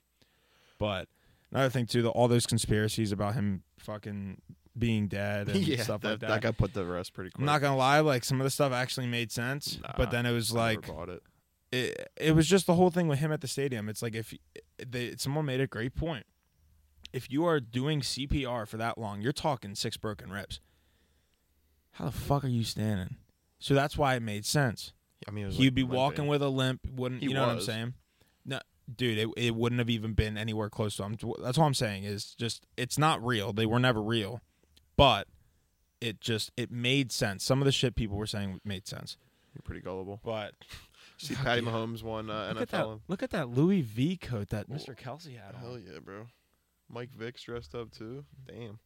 but 0.78 1.08
another 1.52 1.70
thing 1.70 1.86
too, 1.86 2.02
the, 2.02 2.08
all 2.10 2.28
those 2.28 2.46
conspiracies 2.46 3.12
about 3.12 3.34
him 3.34 3.62
fucking 3.78 4.40
being 4.76 5.06
dead 5.06 5.48
and 5.48 5.56
yeah, 5.66 5.82
stuff 5.82 6.00
that, 6.00 6.10
like 6.10 6.20
that. 6.20 6.28
that 6.28 6.40
got 6.42 6.56
put 6.58 6.74
to 6.74 6.84
rest 6.84 7.12
pretty 7.12 7.30
quick. 7.30 7.40
I'm 7.40 7.46
not 7.46 7.60
gonna 7.60 7.76
lie, 7.76 8.00
like 8.00 8.24
some 8.24 8.40
of 8.40 8.44
the 8.44 8.50
stuff 8.50 8.72
actually 8.72 9.06
made 9.06 9.30
sense, 9.32 9.78
Nah, 9.82 9.92
but 9.96 10.10
then 10.10 10.26
it 10.26 10.32
was 10.32 10.52
like 10.52 10.88
it. 10.88 11.22
it, 11.72 12.08
it 12.16 12.34
was 12.34 12.46
just 12.48 12.66
the 12.66 12.74
whole 12.74 12.90
thing 12.90 13.06
with 13.08 13.18
him 13.18 13.30
at 13.32 13.40
the 13.40 13.48
stadium. 13.48 13.88
It's 13.88 14.02
like 14.02 14.14
if 14.14 14.34
they, 14.84 15.14
someone 15.16 15.44
made 15.44 15.60
a 15.60 15.66
great 15.66 15.94
point. 15.94 16.24
If 17.14 17.30
you 17.30 17.44
are 17.46 17.60
doing 17.60 18.00
CPR 18.00 18.66
for 18.66 18.76
that 18.76 18.98
long, 18.98 19.20
you're 19.20 19.32
talking 19.32 19.74
six 19.74 19.96
broken 19.96 20.30
ribs. 20.30 20.60
How 21.92 22.06
the 22.06 22.10
fuck 22.12 22.44
are 22.44 22.48
you 22.48 22.64
standing? 22.64 23.16
So 23.58 23.72
that's 23.74 23.96
why 23.96 24.16
it 24.16 24.20
made 24.22 24.44
sense. 24.44 24.92
I 25.26 25.30
mean, 25.30 25.44
it 25.44 25.46
was 25.46 25.56
He'd 25.56 25.66
like 25.66 25.74
be 25.74 25.82
limping. 25.82 25.96
walking 25.96 26.26
with 26.26 26.42
a 26.42 26.48
limp. 26.48 26.80
Wouldn't 26.92 27.22
He 27.22 27.28
you 27.28 27.34
know 27.34 27.42
what 27.46 27.50
I'm 27.50 27.60
saying? 27.60 27.94
No, 28.44 28.58
dude, 28.94 29.16
it, 29.16 29.28
it 29.36 29.54
wouldn't 29.54 29.78
have 29.78 29.88
even 29.88 30.12
been 30.12 30.36
anywhere 30.36 30.68
close 30.68 30.96
to 30.96 31.04
him. 31.04 31.16
That's 31.42 31.56
all 31.56 31.64
I'm 31.66 31.72
saying 31.74 32.04
is 32.04 32.34
just 32.34 32.66
it's 32.76 32.98
not 32.98 33.24
real. 33.24 33.52
They 33.52 33.64
were 33.64 33.78
never 33.78 34.02
real, 34.02 34.40
but 34.96 35.28
it 36.00 36.20
just 36.20 36.50
it 36.56 36.70
made 36.70 37.12
sense. 37.12 37.44
Some 37.44 37.62
of 37.62 37.64
the 37.64 37.72
shit 37.72 37.94
people 37.94 38.16
were 38.16 38.26
saying 38.26 38.60
made 38.64 38.86
sense, 38.88 39.16
You're 39.54 39.62
pretty 39.62 39.80
gullible. 39.80 40.20
but 40.22 40.54
See, 41.16 41.34
Patty 41.36 41.62
yeah. 41.62 41.70
Mahomes 41.70 42.02
won 42.02 42.28
uh, 42.28 42.48
look 42.48 42.56
NFL. 42.56 42.60
at 42.62 42.68
that! 42.70 42.98
Look 43.08 43.22
at 43.22 43.30
that 43.30 43.48
Louis 43.48 43.80
V 43.82 44.16
coat 44.16 44.48
that 44.50 44.68
Mr. 44.68 44.98
Kelce 44.98 45.38
had 45.38 45.54
On. 45.54 45.60
Hell 45.60 45.78
yeah, 45.78 46.00
bro. 46.04 46.26
Mike 46.94 47.10
Vick's 47.10 47.42
dressed 47.42 47.74
up 47.74 47.90
too. 47.90 48.24
Damn. 48.46 48.78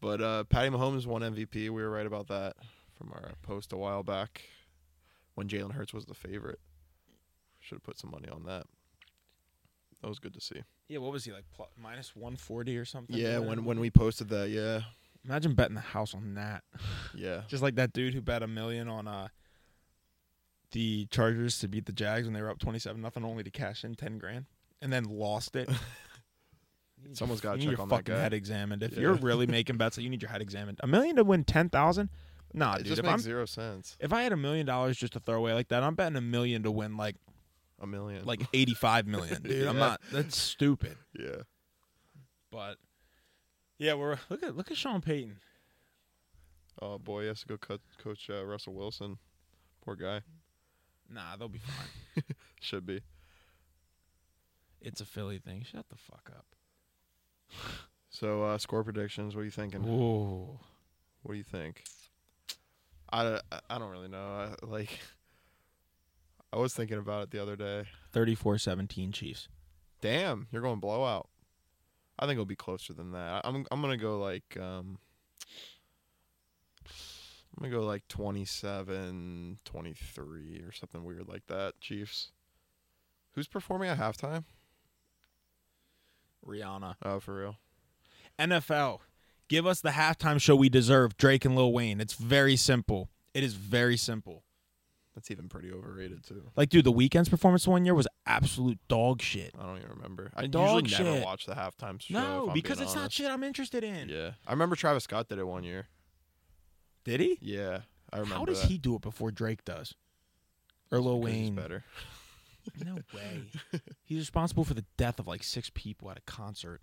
But 0.00 0.20
uh, 0.20 0.44
Patty 0.44 0.68
Mahomes 0.68 1.06
won 1.06 1.22
MVP. 1.22 1.54
We 1.54 1.70
were 1.70 1.90
right 1.90 2.06
about 2.06 2.28
that 2.28 2.54
from 2.96 3.10
our 3.12 3.32
post 3.42 3.72
a 3.72 3.76
while 3.76 4.02
back 4.02 4.42
when 5.34 5.48
Jalen 5.48 5.72
Hurts 5.72 5.94
was 5.94 6.04
the 6.04 6.14
favorite. 6.14 6.60
Should 7.60 7.76
have 7.76 7.82
put 7.82 7.98
some 7.98 8.10
money 8.10 8.28
on 8.28 8.44
that. 8.44 8.66
That 10.02 10.08
was 10.08 10.18
good 10.18 10.34
to 10.34 10.40
see. 10.40 10.62
Yeah, 10.88 10.98
what 10.98 11.12
was 11.12 11.24
he 11.24 11.32
like? 11.32 11.44
Plus, 11.54 11.68
minus 11.80 12.14
one 12.14 12.36
forty 12.36 12.76
or 12.76 12.84
something? 12.84 13.16
Yeah, 13.16 13.38
when 13.38 13.64
when 13.64 13.80
we 13.80 13.90
posted 13.90 14.28
that, 14.30 14.48
yeah, 14.48 14.80
imagine 15.24 15.54
betting 15.54 15.74
the 15.74 15.80
house 15.80 16.14
on 16.14 16.34
that. 16.34 16.62
yeah. 17.14 17.42
Just 17.48 17.62
like 17.62 17.74
that 17.76 17.92
dude 17.92 18.14
who 18.14 18.20
bet 18.20 18.42
a 18.42 18.46
million 18.46 18.88
on 18.88 19.06
uh 19.06 19.28
the 20.72 21.06
Chargers 21.06 21.58
to 21.58 21.68
beat 21.68 21.86
the 21.86 21.92
Jags 21.92 22.26
when 22.26 22.32
they 22.32 22.42
were 22.42 22.50
up 22.50 22.58
twenty 22.58 22.78
seven 22.78 23.02
nothing, 23.02 23.24
only 23.24 23.42
to 23.42 23.50
cash 23.50 23.84
in 23.84 23.94
ten 23.94 24.18
grand 24.18 24.46
and 24.82 24.92
then 24.92 25.04
lost 25.04 25.56
it. 25.56 25.68
You 27.02 27.08
need 27.08 27.16
Someone's 27.16 27.42
your- 27.42 27.52
gotta 27.52 27.62
you 27.62 27.68
check 27.70 27.76
your 27.78 27.82
on 27.82 27.88
that 27.88 27.94
fucking 27.96 28.14
guy. 28.14 28.20
head 28.20 28.32
examined. 28.34 28.82
If 28.82 28.92
Yeah. 28.92 29.00
you're 29.00 29.14
really 29.14 29.46
making 29.46 29.76
bets, 29.76 29.98
you 29.98 30.08
need 30.10 30.22
your 30.22 30.30
head 30.30 30.42
examined. 30.42 30.78
A 30.82 30.86
million 30.86 31.16
to 31.16 31.24
win 31.24 31.44
ten 31.44 31.68
thousand? 31.70 32.10
Nah, 32.52 32.74
it 32.74 32.78
dude. 32.78 32.86
just 32.88 32.98
If 32.98 33.04
makes 33.04 33.12
I'm 33.14 33.18
zero 33.20 33.46
sense. 33.46 33.96
if 34.00 34.12
I 34.12 34.22
had 34.22 34.32
a 34.32 34.36
million 34.36 34.66
dollars 34.66 34.96
just 34.98 35.12
to 35.14 35.20
throw 35.20 35.36
away 35.36 35.54
like 35.54 35.68
that, 35.68 35.82
I'm 35.82 35.94
betting 35.94 36.16
a 36.16 36.20
million 36.20 36.62
to 36.64 36.70
win 36.70 36.96
like 36.96 37.16
A 37.80 37.86
million. 37.86 38.24
like 38.24 38.42
eighty 38.52 38.74
five 38.74 39.06
million, 39.06 39.42
dude. 39.42 39.66
I'm 39.68 39.76
Yeah. 39.76 39.80
not. 39.80 40.00
That's 40.12 40.36
stupid. 40.36 40.96
yeah. 41.18 41.42
But 42.50 42.76
yeah, 43.78 43.94
we're 43.94 44.18
look 44.28 44.42
at 44.42 44.56
look 44.56 44.70
at 44.70 44.76
Sean 44.76 45.00
Payton. 45.00 45.36
Oh 46.82 46.98
boy, 46.98 47.22
he 47.22 47.28
has 47.28 47.40
to 47.40 47.46
go 47.46 47.56
cut 47.58 47.80
coach 47.98 48.28
uh, 48.30 48.44
Russell 48.44 48.74
Wilson. 48.74 49.18
Poor 49.84 49.94
guy. 49.96 50.22
Nah, 51.08 51.36
they'll 51.36 51.48
be 51.48 51.58
fine. 51.60 52.24
Should 52.60 52.86
be. 52.86 53.00
It's 54.80 55.00
a 55.00 55.04
Philly 55.04 55.38
thing. 55.38 55.62
Shut 55.70 55.88
the 55.88 55.96
fuck 55.96 56.30
up. 56.34 56.46
So 58.10 58.42
uh, 58.42 58.58
score 58.58 58.84
predictions. 58.84 59.34
What 59.34 59.42
are 59.42 59.44
you 59.44 59.50
thinking? 59.50 59.86
Ooh. 59.88 60.58
What 61.22 61.32
do 61.32 61.38
you 61.38 61.44
think? 61.44 61.84
I, 63.12 63.40
I 63.68 63.78
don't 63.78 63.90
really 63.90 64.08
know. 64.08 64.18
I, 64.62 64.66
like, 64.66 64.98
I 66.52 66.56
was 66.58 66.74
thinking 66.74 66.98
about 66.98 67.24
it 67.24 67.30
the 67.30 67.42
other 67.42 67.56
day. 67.56 67.84
34-17 68.14 69.12
Chiefs. 69.12 69.48
Damn, 70.00 70.46
you're 70.50 70.62
going 70.62 70.80
blowout. 70.80 71.28
I 72.18 72.24
think 72.26 72.32
it'll 72.32 72.44
be 72.44 72.56
closer 72.56 72.92
than 72.92 73.12
that. 73.12 73.42
I'm 73.44 73.66
I'm 73.70 73.80
gonna 73.80 73.96
go 73.96 74.18
like 74.18 74.56
um. 74.60 74.98
I'm 76.86 77.62
gonna 77.70 77.74
go 77.74 77.84
like 77.84 78.06
27, 78.08 79.58
23 79.64 80.62
or 80.66 80.72
something 80.72 81.04
weird 81.04 81.28
like 81.28 81.46
that. 81.48 81.80
Chiefs. 81.80 82.30
Who's 83.32 83.48
performing 83.48 83.88
at 83.88 83.98
halftime? 83.98 84.44
Rihanna. 86.46 86.94
Oh, 87.04 87.20
for 87.20 87.34
real. 87.40 87.56
NFL. 88.38 89.00
Give 89.48 89.66
us 89.66 89.80
the 89.80 89.90
halftime 89.90 90.40
show 90.40 90.54
we 90.54 90.68
deserve, 90.68 91.16
Drake 91.16 91.44
and 91.44 91.56
Lil 91.56 91.72
Wayne. 91.72 92.00
It's 92.00 92.14
very 92.14 92.56
simple. 92.56 93.10
It 93.34 93.42
is 93.42 93.54
very 93.54 93.96
simple. 93.96 94.44
That's 95.14 95.30
even 95.30 95.48
pretty 95.48 95.72
overrated 95.72 96.22
too. 96.24 96.50
Like, 96.56 96.68
dude, 96.68 96.84
the 96.84 96.92
Weeknd's 96.92 97.28
performance 97.28 97.66
one 97.66 97.84
year 97.84 97.94
was 97.94 98.06
absolute 98.26 98.78
dog 98.86 99.20
shit. 99.20 99.52
I 99.58 99.64
don't 99.66 99.78
even 99.78 99.90
remember. 99.90 100.30
I 100.36 100.46
Dog 100.46 100.84
usually 100.84 101.04
never 101.04 101.16
shit. 101.18 101.24
watch 101.26 101.46
the 101.46 101.54
halftime 101.54 102.00
show. 102.00 102.14
No, 102.14 102.50
because 102.54 102.80
it's 102.80 102.94
not 102.94 103.10
shit 103.12 103.26
I'm 103.28 103.42
interested 103.42 103.82
in. 103.82 104.08
Yeah, 104.08 104.30
I 104.46 104.52
remember 104.52 104.76
Travis 104.76 105.04
Scott 105.04 105.28
did 105.28 105.38
it 105.38 105.46
one 105.46 105.64
year. 105.64 105.88
Did 107.04 107.18
he? 107.20 107.38
Yeah, 107.40 107.80
I 108.12 108.18
remember. 108.18 108.36
How 108.36 108.44
does 108.44 108.62
that. 108.62 108.68
he 108.68 108.78
do 108.78 108.94
it 108.94 109.02
before 109.02 109.32
Drake 109.32 109.64
does? 109.64 109.94
Or 110.92 111.00
Lil 111.00 111.18
Because 111.18 111.34
he's 111.34 111.44
Wayne? 111.48 111.54
better. 111.56 111.84
No 112.84 112.96
way. 113.14 113.42
He's 114.04 114.18
responsible 114.18 114.64
for 114.64 114.74
the 114.74 114.84
death 114.96 115.18
of 115.18 115.26
like 115.26 115.42
six 115.42 115.70
people 115.74 116.10
at 116.10 116.18
a 116.18 116.22
concert. 116.22 116.80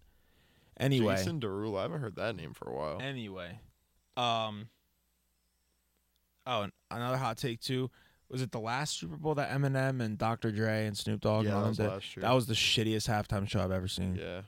Anyway. 0.79 1.15
Jason 1.15 1.39
Derulo. 1.39 1.79
I 1.79 1.83
haven't 1.83 2.01
heard 2.01 2.15
that 2.17 2.35
name 2.35 2.53
for 2.53 2.69
a 2.69 2.75
while. 2.75 3.01
Anyway, 3.01 3.59
um, 4.15 4.69
oh, 6.45 6.61
and 6.63 6.71
another 6.91 7.17
hot 7.17 7.37
take 7.37 7.61
too. 7.61 7.89
Was 8.29 8.41
it 8.41 8.51
the 8.51 8.59
last 8.59 8.99
Super 8.99 9.15
Bowl 9.15 9.35
that 9.35 9.49
Eminem 9.51 10.01
and 10.01 10.17
Dr. 10.17 10.51
Dre 10.51 10.85
and 10.85 10.97
Snoop 10.97 11.21
Dogg 11.21 11.45
yeah, 11.45 11.51
and 11.51 11.57
all 11.57 11.63
that 11.63 11.69
was 11.69 11.77
did? 11.77 11.87
last 11.87 12.15
year. 12.17 12.21
That 12.21 12.33
was 12.33 12.45
the 12.47 12.53
shittiest 12.55 13.07
halftime 13.09 13.47
show 13.47 13.61
I've 13.61 13.71
ever 13.71 13.87
seen. 13.87 14.15
yeah, 14.21 14.41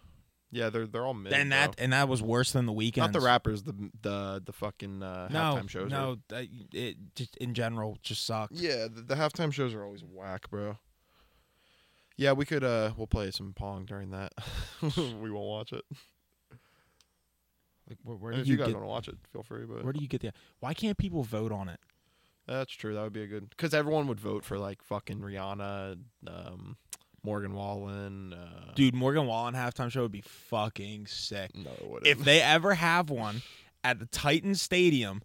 yeah. 0.51 0.69
They're 0.69 0.85
they're 0.85 1.05
all 1.05 1.13
mid. 1.13 1.31
and 1.33 1.51
that 1.53 1.77
bro. 1.77 1.83
and 1.83 1.93
that 1.93 2.09
was 2.09 2.21
worse 2.21 2.51
than 2.51 2.65
the 2.65 2.73
Weeknd. 2.73 2.97
not 2.97 3.13
the 3.13 3.21
rappers. 3.21 3.63
The 3.63 3.73
the 4.01 4.43
the 4.45 4.51
fucking 4.53 5.01
uh, 5.01 5.29
No, 5.31 5.39
halftime 5.39 5.69
shows. 5.69 5.89
no, 5.89 6.17
that, 6.27 6.47
it 6.73 6.97
just 7.15 7.37
in 7.37 7.53
general 7.53 7.97
just 8.03 8.25
sucked. 8.25 8.53
yeah, 8.53 8.87
the, 8.93 9.01
the 9.01 9.15
halftime 9.15 9.51
shows 9.53 9.73
are 9.73 9.83
always 9.83 10.03
whack, 10.03 10.49
bro. 10.49 10.77
Yeah, 12.19 12.33
we 12.33 12.43
could. 12.43 12.65
uh 12.65 12.91
We'll 12.97 13.07
play 13.07 13.31
some 13.31 13.53
pong 13.53 13.85
during 13.85 14.11
that. 14.11 14.33
we 14.97 15.31
won't 15.31 15.47
watch 15.47 15.71
it. 15.71 15.85
Like, 17.89 17.97
where, 18.03 18.17
where 18.17 18.33
do 18.33 18.41
if 18.41 18.47
you, 18.47 18.57
guys 18.57 18.67
get? 18.67 18.75
want 18.75 18.83
to 18.83 18.89
watch 18.89 19.07
it, 19.07 19.15
feel 19.31 19.41
free. 19.41 19.65
But 19.65 19.83
Where 19.85 19.93
do 19.93 20.01
you 20.01 20.07
get 20.09 20.21
the? 20.21 20.33
Why 20.59 20.73
can't 20.73 20.97
people 20.97 21.23
vote 21.23 21.51
on 21.53 21.69
it? 21.69 21.79
That's 22.45 22.73
true. 22.73 22.93
That 22.93 23.03
would 23.03 23.13
be 23.13 23.23
a 23.23 23.27
good 23.27 23.49
because 23.49 23.73
everyone 23.73 24.07
would 24.07 24.19
vote 24.19 24.43
for 24.43 24.59
like 24.59 24.83
fucking 24.83 25.19
Rihanna, 25.19 25.97
um, 26.27 26.75
Morgan 27.23 27.53
Wallen. 27.53 28.33
Uh, 28.33 28.73
Dude, 28.75 28.93
Morgan 28.93 29.25
Wallen 29.25 29.53
halftime 29.55 29.89
show 29.89 30.01
would 30.01 30.11
be 30.11 30.21
fucking 30.21 31.07
sick. 31.07 31.51
no, 31.55 31.71
it 31.71 31.87
wouldn't. 31.87 32.07
If 32.07 32.25
they 32.25 32.41
ever 32.41 32.73
have 32.75 33.09
one 33.09 33.43
at 33.83 33.99
the 33.99 34.07
Titan 34.07 34.55
Stadium, 34.55 35.21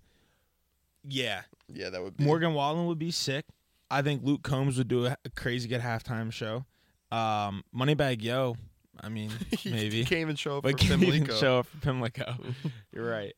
yeah, 1.06 1.42
yeah, 1.72 1.90
that 1.90 2.02
would 2.02 2.16
be 2.16 2.24
Morgan 2.24 2.54
Wallen 2.54 2.86
would 2.86 3.00
be 3.00 3.10
sick. 3.10 3.46
I 3.90 4.00
think 4.00 4.22
Luke 4.22 4.44
Combs 4.44 4.78
would 4.78 4.88
do 4.88 5.06
a, 5.06 5.16
a 5.24 5.30
crazy 5.30 5.68
good 5.68 5.80
halftime 5.80 6.32
show. 6.32 6.66
Um, 7.14 7.62
Moneybagg 7.74 8.22
Yo, 8.22 8.56
I 9.00 9.08
mean, 9.08 9.30
maybe. 9.64 9.98
he 9.98 10.04
can't 10.04 10.20
even 10.20 10.36
show 10.36 10.56
up 10.58 10.62
but 10.64 10.72
for 10.72 10.78
can 10.86 11.02
even 11.02 11.20
Pimlico. 11.24 11.34
show 11.40 11.58
up 11.60 11.66
for 11.66 11.78
Pimlico. 11.78 12.34
You're 12.92 13.08
right. 13.10 13.34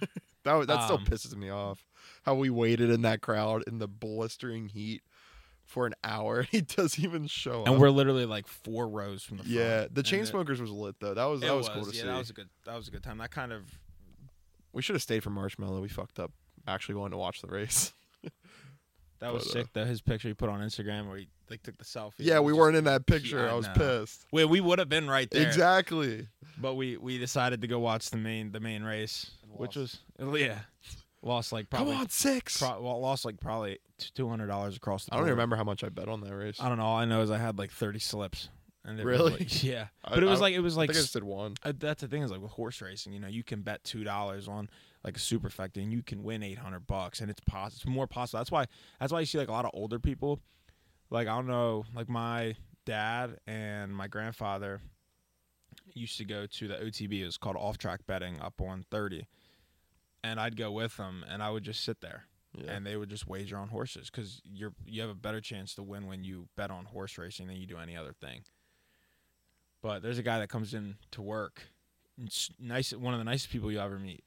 That 0.44 0.54
would- 0.56 0.68
that 0.68 0.82
still 0.84 0.98
Um, 0.98 1.06
pisses 1.06 1.34
me 1.34 1.48
off. 1.48 1.82
How 2.24 2.34
we 2.34 2.50
waited 2.50 2.90
in 2.90 3.00
that 3.02 3.22
crowd 3.22 3.64
in 3.66 3.78
the 3.78 3.88
blistering 3.88 4.68
heat 4.68 5.02
for 5.64 5.86
an 5.86 5.94
hour. 6.04 6.42
He 6.50 6.60
doesn't 6.60 7.02
even 7.02 7.26
show 7.28 7.62
up. 7.62 7.68
And 7.68 7.78
we're 7.80 7.88
literally 7.88 8.26
like 8.26 8.46
four 8.46 8.86
rows 8.86 9.22
from 9.22 9.38
the 9.38 9.44
front. 9.44 9.54
yeah, 9.56 9.80
the 9.80 9.86
And 9.86 9.98
it- 9.98 10.04
Chainsmokers 10.04 10.60
was 10.60 10.70
lit 10.70 10.96
though. 11.00 11.14
That 11.14 11.24
was 11.24 11.40
that 11.40 11.56
was, 11.56 11.70
cool 11.70 11.86
to 11.86 11.96
yeah, 11.96 12.02
see. 12.02 12.08
that 12.08 12.18
was 12.18 12.28
a 12.28 12.32
good. 12.34 12.48
That 12.66 12.76
was 12.76 12.88
a 12.88 12.90
good 12.90 13.02
time. 13.02 13.16
That 13.18 13.30
kind 13.30 13.52
of. 13.54 13.62
we 14.74 14.82
should 14.82 14.96
have 14.96 15.02
stayed 15.02 15.22
for 15.22 15.30
Marshmello. 15.30 15.80
We 15.80 15.88
fucked 15.88 16.18
up. 16.20 16.30
Actually, 16.68 16.96
going 16.96 17.12
to 17.12 17.16
watch 17.16 17.40
the 17.40 17.48
race. 17.48 17.94
That 19.24 19.32
was 19.34 19.44
But, 19.44 19.50
uh, 19.50 19.52
sick. 19.62 19.72
Though 19.72 19.84
his 19.86 20.00
picture 20.00 20.28
he 20.28 20.34
put 20.34 20.48
on 20.50 20.60
Instagram 20.60 21.08
where 21.08 21.16
he 21.18 21.28
like 21.50 21.62
took 21.62 21.76
the 21.78 21.84
selfie. 21.84 22.12
yeah, 22.18 22.40
we 22.40 22.52
weren't 22.52 22.74
just- 22.74 22.78
in 22.80 22.84
that 22.84 23.06
picture. 23.06 23.38
Yeah, 23.38 23.52
I 23.52 23.54
was 23.54 23.66
no. 23.66 23.72
pissed. 23.74 24.26
Wait, 24.32 24.44
we 24.46 24.60
would 24.60 24.78
have 24.78 24.88
been 24.88 25.08
right 25.08 25.30
there. 25.30 25.46
Exactly. 25.46 26.28
But 26.58 26.74
we 26.74 26.96
we 26.96 27.18
decided 27.18 27.60
to 27.62 27.66
go 27.66 27.78
watch 27.78 28.10
the 28.10 28.16
main 28.16 28.52
the 28.52 28.60
main 28.60 28.82
race, 28.82 29.30
which 29.48 29.76
was 29.76 29.98
yeah, 30.18 30.60
lost 31.22 31.52
like 31.52 31.68
probably 31.70 31.92
Come 31.94 32.02
on, 32.02 32.08
six. 32.10 32.58
pro- 32.58 32.80
well, 32.80 33.00
lost 33.00 33.24
like 33.24 33.40
probably 33.40 33.78
two 34.14 34.28
hundred 34.28 34.46
dollars 34.48 34.76
across 34.76 35.06
the. 35.06 35.14
I 35.14 35.16
don't 35.16 35.24
even 35.26 35.32
remember 35.32 35.56
how 35.56 35.64
much 35.64 35.82
I 35.82 35.88
bet 35.88 36.08
on 36.08 36.20
that 36.20 36.34
race. 36.34 36.58
I 36.60 36.68
don't 36.68 36.78
know. 36.78 36.84
All 36.84 36.96
I 36.98 37.04
know 37.06 37.22
is 37.22 37.30
I 37.30 37.38
had 37.38 37.58
like 37.58 37.70
thirty 37.72 37.98
slips. 37.98 38.48
And 38.86 39.00
it 39.00 39.04
was, 39.06 39.18
Really? 39.18 39.32
like- 39.32 39.62
yeah, 39.64 39.86
I- 40.04 40.10
but 40.14 40.22
it 40.22 40.26
was 40.26 40.40
I- 40.40 40.42
like 40.42 40.54
it 40.54 40.60
was 40.60 40.76
I 40.76 40.82
like 40.82 40.90
think 40.90 40.98
I 40.98 41.00
just 41.00 41.14
did 41.14 41.24
one. 41.24 41.54
uh, 41.64 41.72
that's 41.78 42.02
the 42.02 42.08
thing 42.08 42.22
is 42.22 42.30
like 42.30 42.42
with 42.42 42.50
horse 42.52 42.82
racing, 42.82 43.14
you 43.14 43.18
know, 43.20 43.28
you 43.28 43.42
can 43.42 43.62
bet 43.62 43.82
two 43.82 44.04
dollars 44.04 44.46
on 44.46 44.68
like 45.04 45.16
a 45.16 45.20
superfecta 45.20 45.76
and 45.82 45.92
you 45.92 46.02
can 46.02 46.22
win 46.22 46.42
eight 46.42 46.58
hundred 46.58 46.86
bucks, 46.86 47.20
and 47.20 47.30
it's 47.30 47.40
possible. 47.40 47.76
It's 47.76 47.86
more 47.86 48.06
possible. 48.06 48.38
That's 48.40 48.50
why. 48.50 48.66
That's 49.00 49.12
why 49.12 49.20
you 49.20 49.26
see 49.26 49.38
like 49.38 49.48
a 49.48 49.52
lot 49.52 49.64
of 49.66 49.70
older 49.74 49.98
people, 49.98 50.40
like 51.10 51.28
I 51.28 51.36
don't 51.36 51.46
know, 51.46 51.84
like 51.94 52.08
my 52.08 52.56
dad 52.86 53.38
and 53.46 53.94
my 53.94 54.08
grandfather 54.08 54.80
used 55.92 56.16
to 56.18 56.24
go 56.24 56.46
to 56.46 56.68
the 56.68 56.74
OTB. 56.76 57.20
It 57.20 57.24
was 57.26 57.36
called 57.38 57.56
off 57.56 57.78
track 57.78 58.00
betting 58.06 58.40
up 58.40 58.60
on 58.60 58.84
thirty, 58.90 59.26
and 60.22 60.40
I'd 60.40 60.56
go 60.56 60.70
with 60.72 60.96
them, 60.96 61.24
and 61.28 61.42
I 61.42 61.50
would 61.50 61.64
just 61.64 61.84
sit 61.84 62.00
there 62.00 62.24
Yeah. 62.56 62.72
and 62.72 62.86
they 62.86 62.96
would 62.96 63.10
just 63.10 63.26
wager 63.26 63.56
on 63.58 63.68
horses 63.68 64.08
because 64.10 64.40
you're 64.44 64.72
you 64.86 65.00
have 65.02 65.10
a 65.10 65.14
better 65.14 65.40
chance 65.40 65.74
to 65.74 65.82
win 65.82 66.06
when 66.06 66.24
you 66.24 66.48
bet 66.56 66.70
on 66.70 66.86
horse 66.86 67.18
racing 67.18 67.46
than 67.48 67.56
you 67.56 67.66
do 67.66 67.76
any 67.78 67.96
other 67.96 68.12
thing. 68.14 68.42
But 69.82 70.02
there's 70.02 70.18
a 70.18 70.22
guy 70.22 70.38
that 70.38 70.48
comes 70.48 70.72
in 70.72 70.96
to 71.10 71.20
work, 71.20 71.60
nice, 72.58 72.92
one 72.94 73.12
of 73.12 73.18
the 73.20 73.24
nicest 73.24 73.50
people 73.50 73.70
you 73.70 73.78
ever 73.80 73.98
meet, 73.98 74.24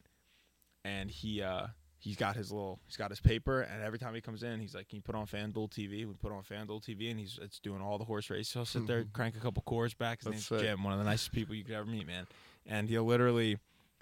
and 0.87 1.11
he 1.11 1.41
uh 1.41 1.67
he's 1.99 2.15
got 2.15 2.35
his 2.35 2.51
little 2.51 2.79
he's 2.87 2.97
got 2.97 3.09
his 3.09 3.19
paper, 3.19 3.61
and 3.61 3.83
every 3.83 3.99
time 3.99 4.15
he 4.15 4.21
comes 4.21 4.43
in, 4.43 4.59
he's 4.59 4.73
like, 4.75 4.87
"Can 4.87 4.97
you 4.97 5.01
put 5.01 5.15
on 5.15 5.25
FanDuel 5.25 5.69
TV?" 5.69 6.05
We 6.07 6.13
put 6.19 6.31
on 6.31 6.43
FanDuel 6.43 6.81
TV, 6.83 7.11
and 7.11 7.19
he's 7.19 7.39
it's 7.41 7.59
doing 7.59 7.81
all 7.81 7.97
the 7.97 8.05
horse 8.05 8.29
races. 8.29 8.53
He'll 8.53 8.65
sit 8.65 8.87
there, 8.87 9.03
crank 9.13 9.35
a 9.35 9.39
couple 9.39 9.63
cores 9.63 9.93
back. 9.93 10.19
His 10.23 10.31
That's 10.31 10.51
name's. 10.51 10.63
Jim, 10.63 10.83
one 10.83 10.93
of 10.93 10.99
the 10.99 11.05
nicest 11.05 11.31
people 11.31 11.55
you 11.55 11.63
could 11.63 11.75
ever 11.75 11.85
meet, 11.85 12.07
man. 12.07 12.27
And 12.65 12.89
he'll 12.89 13.05
literally 13.05 13.57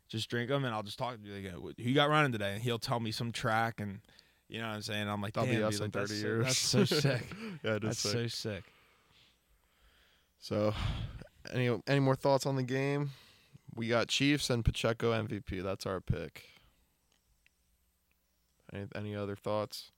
just 0.07 0.29
drink 0.29 0.49
them, 0.49 0.65
and 0.65 0.73
I'll 0.73 0.83
just 0.83 0.99
talk 0.99 1.15
to 1.21 1.27
you 1.27 1.49
like, 1.51 1.77
"Who 1.77 1.83
you 1.89 1.95
got 1.95 2.09
running 2.09 2.31
today?" 2.31 2.53
And 2.53 2.61
he'll 2.61 2.79
tell 2.79 2.99
me 2.99 3.11
some 3.11 3.31
track, 3.31 3.79
and 3.79 3.99
you 4.49 4.59
know 4.59 4.67
what 4.67 4.75
I'm 4.75 4.81
saying. 4.81 5.07
I'm 5.07 5.21
like, 5.21 5.33
That'll 5.33 5.49
Damn, 5.49 5.57
be 5.57 5.63
us 5.63 5.77
in 5.77 5.81
like, 5.83 5.91
that's 5.93 6.11
30 6.11 6.21
so- 6.21 6.27
years. 6.27 6.45
That's 6.45 6.57
so 6.57 6.86
sick. 6.86 7.21
yeah, 7.63 7.75
it 7.75 7.83
is 7.83 7.89
that's 7.89 7.99
sick. 7.99 8.11
so 8.11 8.27
sick. 8.27 8.63
So, 10.39 10.73
any 11.53 11.75
any 11.88 11.99
more 11.99 12.15
thoughts 12.15 12.45
on 12.45 12.55
the 12.55 12.63
game? 12.63 13.11
We 13.73 13.88
got 13.88 14.07
Chiefs 14.07 14.49
and 14.49 14.63
Pacheco 14.63 15.11
MVP. 15.11 15.61
That's 15.63 15.86
our 15.86 15.99
pick. 15.99 16.43
Any 18.76 18.88
any 18.95 19.15
other 19.15 19.36
thoughts? 19.36 19.91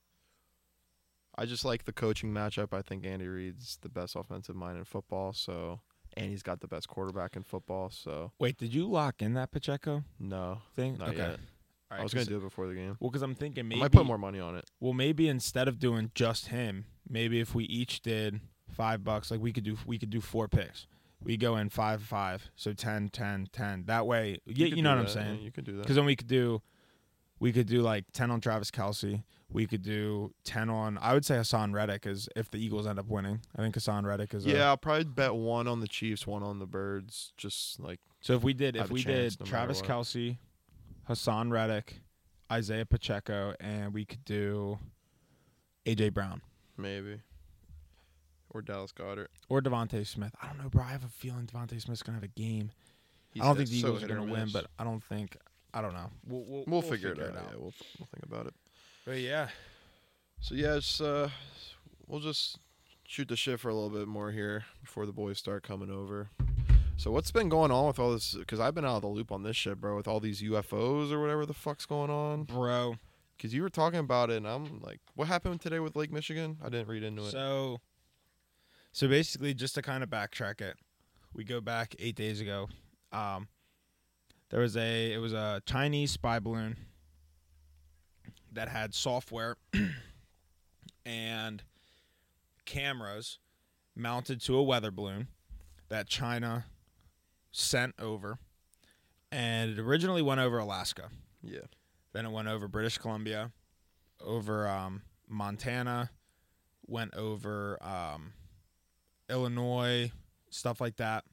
I 1.37 1.45
just 1.45 1.63
like 1.63 1.85
the 1.85 1.93
coaching 1.93 2.33
matchup. 2.33 2.73
I 2.73 2.81
think 2.81 3.05
Andy 3.05 3.27
Reid's 3.27 3.77
the 3.81 3.89
best 3.89 4.15
offensive 4.15 4.55
mind 4.55 4.77
in 4.77 4.85
football. 4.85 5.33
So, 5.33 5.81
and 6.15 6.29
he's 6.29 6.41
got 6.41 6.61
the 6.61 6.67
best 6.67 6.87
quarterback 6.87 7.35
in 7.35 7.43
football. 7.43 7.91
So, 7.91 8.31
Wait, 8.39 8.57
did 8.57 8.73
you 8.73 8.89
lock 8.89 9.21
in 9.21 9.35
that 9.35 9.51
Pacheco 9.51 10.03
no, 10.19 10.59
thing? 10.75 10.97
not 10.97 11.09
okay. 11.09 11.17
yet. 11.17 11.39
All 11.91 11.99
I 11.99 12.03
was 12.03 12.13
gonna 12.13 12.25
do 12.25 12.37
it 12.37 12.41
before 12.41 12.67
the 12.67 12.73
game. 12.73 12.97
Well, 12.99 13.09
because 13.09 13.21
I'm 13.21 13.35
thinking 13.35 13.67
maybe 13.67 13.79
I 13.79 13.85
might 13.85 13.91
put 13.91 14.05
more 14.05 14.17
money 14.17 14.39
on 14.39 14.55
it. 14.55 14.65
Well, 14.79 14.93
maybe 14.93 15.29
instead 15.29 15.67
of 15.67 15.79
doing 15.79 16.11
just 16.15 16.47
him, 16.47 16.85
maybe 17.07 17.39
if 17.39 17.55
we 17.55 17.63
each 17.65 18.01
did 18.01 18.41
five 18.71 19.03
bucks, 19.03 19.31
like 19.31 19.39
we 19.39 19.53
could 19.53 19.63
do, 19.63 19.77
we 19.85 19.97
could 19.97 20.09
do 20.09 20.19
four 20.19 20.47
picks. 20.47 20.87
We 21.23 21.37
go 21.37 21.55
in 21.55 21.69
five 21.69 22.03
five, 22.03 22.49
so 22.55 22.73
10, 22.73 23.09
10, 23.09 23.47
10. 23.51 23.85
That 23.85 24.05
way, 24.05 24.39
yeah, 24.45 24.65
you, 24.67 24.75
could 24.75 24.83
know 24.83 24.89
what 24.91 24.99
I'm 24.99 25.05
that, 25.05 25.15
yeah, 25.15 25.23
saying? 25.23 25.41
you 25.41 25.51
could 25.51 25.65
do 25.65 25.77
that. 25.77 25.83
Because 25.83 25.95
then 25.95 26.05
we 26.05 26.15
could 26.15 26.27
do, 26.27 26.61
we 27.39 27.51
could 27.51 27.67
do 27.67 27.81
like 27.81 28.05
ten 28.13 28.31
on 28.31 28.41
Travis 28.41 28.71
Kelce. 28.71 29.23
We 29.49 29.65
could 29.65 29.81
do 29.81 30.33
ten 30.43 30.69
on. 30.69 30.97
I 31.01 31.13
would 31.13 31.23
say 31.25 31.35
Haason 31.35 31.73
Reddick 31.73 32.05
is 32.05 32.27
if 32.35 32.51
the 32.51 32.57
Eagles 32.57 32.85
end 32.85 32.99
up 32.99 33.07
winning. 33.07 33.41
I 33.55 33.61
think 33.61 33.75
Haason 33.75 34.03
Reddick 34.05 34.33
is. 34.33 34.45
Yeah, 34.45 34.67
I'll 34.67 34.77
probably 34.77 35.05
bet 35.05 35.35
one 35.35 35.67
on 35.67 35.79
the 35.79 35.87
Chiefs, 35.87 36.27
one 36.27 36.43
on 36.43 36.59
the 36.59 36.65
Birds. 36.65 37.31
Just 37.37 37.79
like 37.79 37.99
So 38.21 38.33
if 38.33 38.43
we 38.43 38.53
did, 38.53 38.75
if 38.75 38.89
we 38.89 39.01
chance 39.03 39.35
did 39.35 39.45
no 39.45 39.49
Travis. 39.49 39.81
Kelce, 39.81 40.37
Haason 41.09 41.51
Reddick, 41.51 42.01
Isaiah 42.51 42.85
Pacheco, 42.85 43.53
and 43.59 43.93
we 43.93 44.03
could 44.03 44.25
do 44.25 44.79
AJ 45.85 46.13
Brown. 46.13 46.41
maybe, 46.75 47.21
or 48.49 48.61
Dallas 48.61 48.91
Goedert. 48.91 49.27
or 49.47 49.61
DeVonta 49.61 50.05
Smith. 50.05 50.35
I 50.41 50.47
don't 50.47 50.61
know, 50.61 50.69
bro. 50.69 50.83
I 50.83 50.89
have 50.89 51.05
a 51.05 51.09
feeling 51.09 51.45
DeVonta 51.45 51.79
Smith's 51.81 52.03
gonna 52.03 52.17
have 52.17 52.23
a 52.23 52.27
game. 52.39 52.71
He's 53.29 53.43
I 53.43 53.45
don't 53.45 53.55
think 53.57 53.69
the 53.69 53.79
so 53.79 53.87
Eagles 53.87 54.03
are 54.03 54.07
gonna 54.07 54.25
win, 54.25 54.49
but 54.51 54.67
I 54.77 54.83
don't 54.83 55.03
think. 55.03 55.37
I 55.77 55.81
don't 55.81 55.93
know. 55.93 56.09
We'll 56.27 56.43
we'll, 56.47 56.63
we'll, 56.65 56.81
figure, 56.81 57.11
it 57.11 57.19
out. 57.19 57.33
Yeah, 57.35 57.41
we'll 57.51 57.73
we'll 57.99 58.07
think 58.11 58.23
about 58.23 58.47
it. 58.47 58.55
But 59.05 59.19
yeah, 59.19 59.49
So 60.39 60.55
yeah, 60.55 60.77
it's 60.77 60.99
uh, 60.99 61.29
we'll 62.07 62.19
just 62.19 62.57
shoot 63.05 63.27
the 63.27 63.35
shit 63.35 63.59
for 63.59 63.69
a 63.69 63.75
little 63.75 63.91
bit 63.91 64.07
more 64.07 64.31
here 64.31 64.65
before 64.81 65.05
the 65.05 65.11
boys 65.11 65.37
start 65.37 65.61
coming 65.61 65.91
over. 65.91 66.31
So 66.95 67.11
what's 67.11 67.29
been 67.29 67.47
going 67.47 67.69
on 67.69 67.85
with 67.85 67.99
all 67.99 68.11
this? 68.11 68.33
Because 68.33 68.59
I've 68.59 68.73
been 68.73 68.85
out 68.85 68.95
of 68.95 69.01
the 69.03 69.07
loop 69.07 69.31
on 69.31 69.43
this 69.43 69.55
shit, 69.55 69.79
bro. 69.79 69.95
With 69.95 70.07
all 70.07 70.19
these 70.19 70.41
UFOs 70.41 71.11
or 71.11 71.21
whatever 71.21 71.45
the 71.45 71.53
fuck's 71.53 71.85
going 71.85 72.09
on. 72.09 72.45
bro. 72.45 72.95
Because 73.37 73.53
you 73.53 73.61
were 73.61 73.69
talking 73.69 73.99
about 73.99 74.31
it, 74.31 74.37
and 74.37 74.47
I'm 74.47 74.79
like, 74.81 74.99
what 75.13 75.27
happened 75.27 75.61
today 75.61 75.77
with 75.77 75.95
Lake 75.95 76.11
Michigan? 76.11 76.57
I 76.59 76.69
didn't 76.69 76.87
read 76.87 77.03
into 77.03 77.21
it. 77.21 77.29
So, 77.29 77.81
so 78.93 79.07
basically, 79.07 79.53
just 79.53 79.75
to 79.75 79.83
kind 79.83 80.01
of 80.01 80.09
backtrack 80.09 80.59
it, 80.59 80.77
we 81.35 81.43
go 81.43 81.61
back 81.61 81.93
eight 81.99 82.15
days 82.15 82.41
ago. 82.41 82.67
Um, 83.11 83.47
there 84.49 84.61
was 84.61 84.77
a 84.77 85.13
it 85.13 85.17
was 85.17 85.33
a 85.33 85.61
Chinese 85.65 86.11
spy 86.11 86.39
balloon 86.39 86.77
that 88.51 88.69
had 88.69 88.93
software 88.93 89.57
and 91.05 91.63
cameras 92.65 93.39
mounted 93.95 94.41
to 94.41 94.55
a 94.55 94.63
weather 94.63 94.91
balloon 94.91 95.27
that 95.89 96.07
China 96.07 96.65
sent 97.51 97.95
over, 97.99 98.37
and 99.31 99.71
it 99.71 99.79
originally 99.79 100.21
went 100.21 100.39
over 100.39 100.57
Alaska. 100.59 101.09
yeah, 101.43 101.61
Then 102.13 102.25
it 102.25 102.31
went 102.31 102.47
over 102.47 102.67
British 102.67 102.97
Columbia, 102.97 103.51
over 104.21 104.67
um, 104.67 105.01
Montana, 105.27 106.11
went 106.85 107.15
over 107.15 107.77
um, 107.81 108.33
Illinois, 109.29 110.11
stuff 110.49 110.79
like 110.81 110.97
that. 110.97 111.23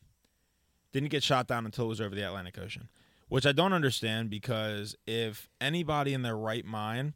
Didn't 0.93 1.11
get 1.11 1.23
shot 1.23 1.47
down 1.47 1.65
until 1.65 1.87
it 1.87 1.89
was 1.89 2.01
over 2.01 2.15
the 2.15 2.23
Atlantic 2.23 2.57
Ocean, 2.59 2.89
which 3.29 3.47
I 3.47 3.53
don't 3.53 3.73
understand 3.73 4.31
because 4.31 4.95
if 5.07 5.49
anybody 5.61 6.13
in 6.15 6.23
their 6.23 6.37
right 6.37 6.65
mind 6.65 7.15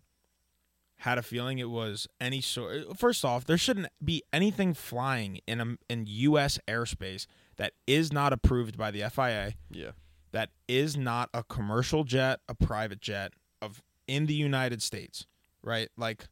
had 1.03 1.17
a 1.19 1.23
feeling 1.23 1.59
it 1.59 1.71
was 1.71 2.09
any 2.21 2.41
sort, 2.41 2.99
first 2.99 3.25
off, 3.25 3.45
there 3.45 3.59
shouldn't 3.59 3.89
be 4.05 4.23
anything 4.33 4.75
flying 4.75 5.41
in 5.47 5.61
a, 5.61 5.77
in 5.89 6.05
U.S. 6.07 6.59
airspace 6.67 7.27
that 7.57 7.73
is 7.87 8.13
not 8.13 8.33
approved 8.33 8.77
by 8.77 8.91
the 8.91 9.09
FIA 9.11 9.55
yeah, 9.71 9.91
that 10.33 10.51
is 10.67 10.97
not 10.97 11.31
a 11.33 11.43
commercial 11.45 12.05
jet, 12.05 12.41
a 12.49 12.55
private 12.55 13.01
jet 13.01 13.33
of 13.63 13.83
in 14.07 14.27
the 14.27 14.35
United 14.35 14.83
States, 14.83 15.27
right? 15.63 15.89
Like 15.97 16.29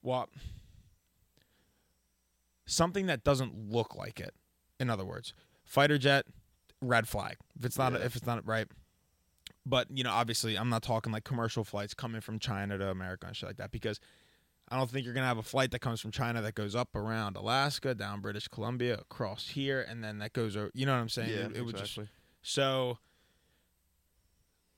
what 0.00 0.28
something 2.66 3.06
that 3.06 3.24
doesn't 3.24 3.70
look 3.70 3.94
like 3.94 4.20
it. 4.20 4.34
In 4.80 4.88
other 4.90 5.04
words, 5.04 5.34
fighter 5.64 5.98
jet, 5.98 6.26
red 6.80 7.06
flag. 7.08 7.36
If 7.58 7.64
it's 7.64 7.78
not 7.78 7.92
Yeah. 7.92 7.98
if 8.00 8.16
it's 8.16 8.26
not 8.26 8.46
right. 8.46 8.66
But, 9.64 9.86
you 9.90 10.02
know, 10.02 10.10
obviously 10.10 10.56
I'm 10.56 10.68
not 10.68 10.82
talking 10.82 11.12
like 11.12 11.24
commercial 11.24 11.64
flights 11.64 11.94
coming 11.94 12.20
from 12.20 12.38
China 12.38 12.78
to 12.78 12.88
America 12.88 13.26
and 13.26 13.36
shit 13.36 13.48
like 13.48 13.58
that 13.58 13.70
because 13.70 14.00
I 14.68 14.76
don't 14.76 14.90
think 14.90 15.04
you're 15.04 15.14
gonna 15.14 15.26
have 15.26 15.38
a 15.38 15.42
flight 15.42 15.70
that 15.72 15.80
comes 15.80 16.00
from 16.00 16.10
China 16.10 16.42
that 16.42 16.54
goes 16.54 16.74
up 16.74 16.96
around 16.96 17.36
Alaska, 17.36 17.94
down 17.94 18.20
British 18.20 18.48
Columbia, 18.48 18.94
across 18.94 19.48
here, 19.48 19.84
and 19.86 20.02
then 20.02 20.18
that 20.18 20.32
goes 20.32 20.56
over. 20.56 20.70
You 20.74 20.86
know 20.86 20.92
what 20.92 21.00
I'm 21.00 21.08
saying? 21.08 21.30
yeah, 21.30 21.46
it, 21.46 21.56
it 21.58 21.62
would 21.62 21.76
just 21.76 21.98
exactly. 21.98 22.08
so, 22.42 22.98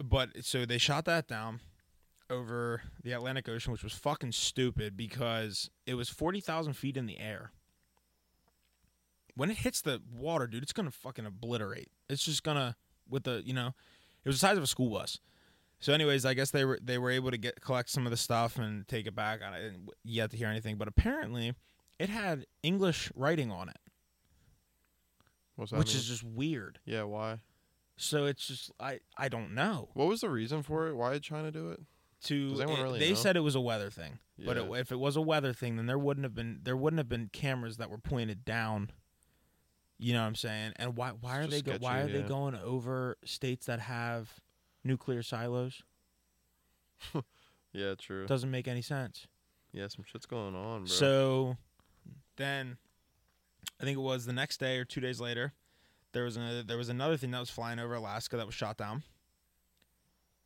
but 0.02 0.30
so 0.44 0.66
they 0.66 0.78
shot 0.78 1.04
that 1.06 1.28
down 1.28 1.60
over 2.30 2.82
the 3.02 3.12
Atlantic 3.12 3.48
Ocean, 3.48 3.72
which 3.72 3.84
was 3.84 3.92
fucking 3.92 4.32
stupid 4.32 4.96
because 4.96 5.70
it 5.86 5.94
was 5.94 6.08
40,000 6.08 6.72
feet 6.74 6.96
in 6.96 7.06
the 7.06 7.18
air. 7.18 7.52
When 9.36 9.50
it 9.50 9.58
hits 9.58 9.80
the 9.80 10.00
water, 10.12 10.46
dude, 10.46 10.62
it's 10.62 10.72
going 10.72 10.90
to 10.90 10.96
fucking 10.96 11.26
obliterate. 11.26 11.90
It's 12.08 12.24
just 12.24 12.42
going 12.42 12.56
to, 12.56 12.76
with 13.08 13.24
the, 13.24 13.42
you 13.44 13.52
know, 13.52 13.74
it 14.24 14.28
was 14.28 14.36
the 14.40 14.46
size 14.46 14.56
of 14.56 14.62
a 14.62 14.66
school 14.66 14.90
bus. 14.90 15.20
So, 15.80 15.92
anyways, 15.92 16.24
I 16.24 16.34
guess 16.34 16.50
they 16.50 16.64
were 16.64 16.78
they 16.82 16.96
were 16.98 17.10
able 17.10 17.30
to 17.30 17.36
get 17.36 17.60
collect 17.60 17.90
some 17.90 18.06
of 18.06 18.10
the 18.10 18.16
stuff 18.16 18.58
and 18.58 18.86
take 18.88 19.06
it 19.06 19.14
back. 19.14 19.40
I 19.42 19.58
didn't 19.60 19.88
yet 20.04 20.30
to 20.30 20.36
hear 20.36 20.48
anything, 20.48 20.76
but 20.76 20.88
apparently, 20.88 21.54
it 21.98 22.08
had 22.08 22.46
English 22.62 23.10
writing 23.14 23.50
on 23.50 23.68
it, 23.68 23.78
What's 25.56 25.70
that 25.70 25.78
which 25.78 25.88
mean? 25.88 25.96
is 25.96 26.06
just 26.06 26.24
weird. 26.24 26.78
yeah. 26.84 27.02
Why? 27.04 27.38
So 27.96 28.24
it's 28.24 28.46
just 28.48 28.72
I 28.80 29.00
I 29.16 29.28
don't 29.28 29.54
know. 29.54 29.90
What 29.94 30.08
was 30.08 30.20
the 30.22 30.30
reason 30.30 30.62
for 30.62 30.88
it? 30.88 30.94
Why 30.94 31.12
did 31.12 31.22
China 31.22 31.50
do 31.50 31.70
it? 31.70 31.80
to 32.24 32.48
Does 32.52 32.60
anyone 32.60 32.80
it- 32.80 32.82
really 32.84 32.98
they 33.00 33.10
know? 33.10 33.14
said 33.16 33.36
it 33.36 33.40
was 33.40 33.54
a 33.54 33.60
weather 33.60 33.90
thing 33.90 34.18
but 34.46 34.56
it, 34.56 34.64
Yeah. 34.66 34.76
if 34.78 34.90
it 34.90 34.98
was 34.98 35.14
a 35.14 35.20
weather 35.20 35.52
thing 35.52 35.76
then 35.76 35.84
there 35.84 35.98
wouldn't 35.98 36.24
have 36.24 36.34
been 36.34 36.60
there 36.62 36.74
wouldn't 36.76 36.96
have 36.96 37.08
been 37.08 37.28
cameras 37.30 37.76
that 37.76 37.90
were 37.90 37.98
pointed 37.98 38.46
down 38.46 38.88
you 39.98 40.12
know 40.12 40.20
what 40.20 40.26
i'm 40.28 40.34
saying? 40.34 40.72
And 40.76 40.96
why 40.96 41.10
why 41.20 41.38
are 41.38 41.46
they 41.46 41.62
go, 41.62 41.76
why 41.78 42.00
are 42.00 42.08
sketchy, 42.08 42.22
they 42.22 42.28
going 42.28 42.54
over 42.56 43.16
states 43.24 43.66
that 43.66 43.80
have 43.80 44.32
nuclear 44.84 45.22
silos? 45.22 45.82
Yeah, 47.72 47.94
true. 47.98 48.24
doesn't 48.26 48.52
make 48.52 48.68
any 48.68 48.82
sense. 48.82 49.26
Yeah, 49.72 49.88
some 49.88 50.04
shit's 50.04 50.26
going 50.26 50.54
on, 50.54 50.82
bro. 50.82 50.86
so 50.86 51.56
then 52.36 52.76
i 53.80 53.84
think 53.84 53.98
it 53.98 54.00
was 54.00 54.26
the 54.26 54.32
next 54.32 54.58
day 54.60 54.78
or 54.78 54.84
two 54.84 55.00
days 55.00 55.20
later 55.20 55.52
there 56.12 56.22
was 56.24 56.36
another 56.36 56.62
there 56.62 56.76
was 56.76 56.88
another 56.88 57.16
thing 57.16 57.32
that 57.32 57.40
was 57.40 57.50
flying 57.50 57.78
over 57.80 57.94
alaska 57.94 58.36
that 58.36 58.46
was 58.46 58.54
shot 58.54 58.76
down. 58.76 59.02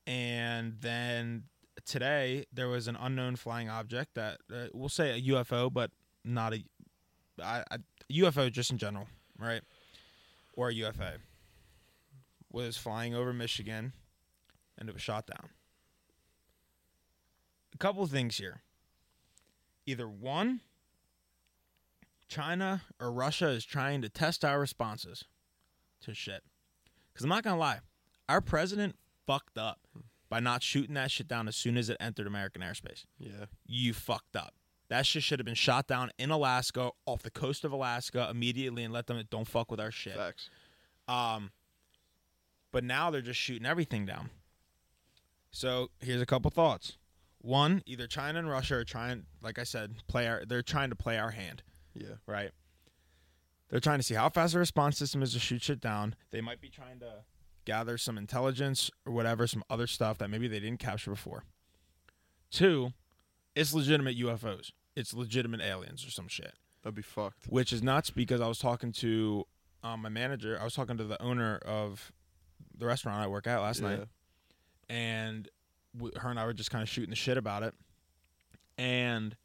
And 0.07 0.77
then 0.81 1.45
today 1.85 2.47
there 2.53 2.69
was 2.69 2.89
an 2.89 2.97
unknown 2.99 3.37
flying 3.37 3.69
object 3.69 4.15
that 4.15 4.39
uh, 4.53 4.69
we'll 4.73 4.89
say 4.89 5.11
a 5.19 5.23
UFO, 5.35 5.71
but 5.71 5.91
not 6.25 6.55
a, 6.55 6.65
I, 7.43 7.63
I, 7.71 7.77
UFO 8.11 8.51
just 8.51 8.71
in 8.71 8.79
general, 8.79 9.07
right? 9.39 9.63
Or 10.55 10.69
a 10.69 10.75
UFA 10.75 11.15
was 12.51 12.77
flying 12.77 13.15
over 13.15 13.33
Michigan, 13.33 13.93
and 14.77 14.89
it 14.89 14.93
was 14.93 15.03
shot 15.03 15.27
down. 15.27 15.51
A 17.75 17.79
couple 17.79 18.03
of 18.03 18.11
things 18.11 18.39
here. 18.39 18.63
Either 19.87 20.09
one, 20.09 20.61
China 22.29 22.83
or 23.01 23.11
Russia 23.13 23.49
is 23.49 23.65
trying 23.65 24.03
to 24.03 24.09
test 24.09 24.45
our 24.45 24.59
responses 24.61 25.25
to 26.03 26.15
shit. 26.15 26.43
Because 27.13 27.25
I'm 27.25 27.31
not 27.31 27.45
gonna 27.45 27.59
lie, 27.59 27.79
our 28.29 28.41
president 28.41 28.97
fucked 29.27 29.57
up 29.59 29.81
by 30.29 30.41
not 30.41 30.63
shooting 30.63 30.95
that 30.95 31.11
shit 31.11 31.29
down 31.29 31.49
as 31.49 31.57
soon 31.57 31.77
as 31.77 31.89
it 31.89 31.97
entered 32.01 32.27
American 32.27 32.61
airspace. 32.63 33.05
yeah, 33.19 33.47
You 33.67 33.95
fucked 33.95 34.37
up. 34.37 34.55
That 34.89 35.05
shit 35.05 35.23
should 35.23 35.39
have 35.39 35.45
been 35.47 35.55
shot 35.55 35.87
down 35.87 36.11
in 36.19 36.31
Alaska, 36.31 36.91
off 37.05 37.23
the 37.23 37.31
coast 37.31 37.65
of 37.65 37.73
Alaska, 37.73 38.29
immediately, 38.31 38.85
and 38.85 38.93
let 38.93 39.07
them 39.07 39.23
don't 39.31 39.47
fuck 39.47 39.71
with 39.71 39.81
our 39.81 39.91
shit. 39.91 40.17
facts. 40.17 40.49
Um, 41.07 41.51
but 42.73 42.85
now 42.85 43.11
they're 43.11 43.21
just 43.23 43.39
shooting 43.41 43.67
everything 43.67 44.07
down. 44.07 44.31
So 45.51 45.91
here's 46.01 46.23
a 46.23 46.27
couple 46.27 46.51
thoughts. 46.51 46.97
One, 47.41 47.83
either 47.87 48.07
China 48.07 48.39
and 48.39 48.49
Russia 48.51 48.77
are 48.77 48.85
trying, 48.85 49.25
like 49.43 49.59
I 49.59 49.65
said, 49.65 49.95
play 50.07 50.27
our. 50.27 50.45
They're 50.47 50.63
trying 50.63 50.91
to 50.91 50.97
play 50.97 51.19
our 51.19 51.31
hand, 51.31 51.63
Yeah. 51.95 52.17
right? 52.27 52.51
They're 53.71 53.81
trying 53.81 53.99
to 53.99 54.03
see 54.03 54.15
how 54.15 54.29
fast 54.31 54.55
the 54.55 54.59
response 54.59 54.97
system 54.99 55.23
is 55.23 55.33
to 55.35 55.39
shoot 55.39 55.63
shit 55.63 55.81
down. 55.81 56.15
They 56.31 56.41
might 56.41 56.61
be 56.61 56.69
trying 56.71 57.01
to 57.01 57.25
gather 57.65 57.99
some 57.99 58.17
intelligence 58.19 58.91
or 59.07 59.13
whatever, 59.13 59.47
some 59.47 59.63
other 59.69 59.87
stuff 59.87 60.17
that 60.19 60.29
maybe 60.31 60.49
they 60.49 60.59
didn't 60.61 60.81
capture 60.81 61.11
before. 61.11 61.45
Two, 62.51 62.93
it's 63.55 63.75
legitimate 63.75 64.17
UFOs. 64.19 64.73
It's 64.99 65.15
legitimate 65.15 65.61
aliens 65.61 66.05
or 66.07 66.11
some 66.11 66.29
shit, 66.29 66.53
That'd 66.83 66.95
be 66.95 67.03
fucked. 67.03 67.47
which 67.49 67.73
is 67.73 67.83
nuts 67.83 68.11
because 68.11 68.41
I 68.41 68.49
was 68.49 68.59
talking 68.59 68.93
to 68.93 69.47
um, 69.83 70.03
my 70.03 70.09
manager. 70.09 70.59
I 70.61 70.65
was 70.65 70.75
talking 70.75 70.97
to 70.99 71.05
the 71.05 71.21
owner 71.23 71.57
of 71.65 72.13
the 72.77 72.87
restaurant 72.87 73.23
I 73.23 73.27
work 73.29 73.47
at 73.47 73.59
last 73.61 73.81
night 73.83 74.01
and 74.89 75.49
w- 75.97 76.13
her 76.19 76.31
and 76.31 76.39
I 76.39 76.45
were 76.47 76.53
just 76.53 76.71
kind 76.71 76.83
of 76.83 76.89
shooting 76.89 77.11
the 77.11 77.17
shit 77.17 77.37
about 77.37 77.63
it. 77.63 77.75
And 78.77 79.37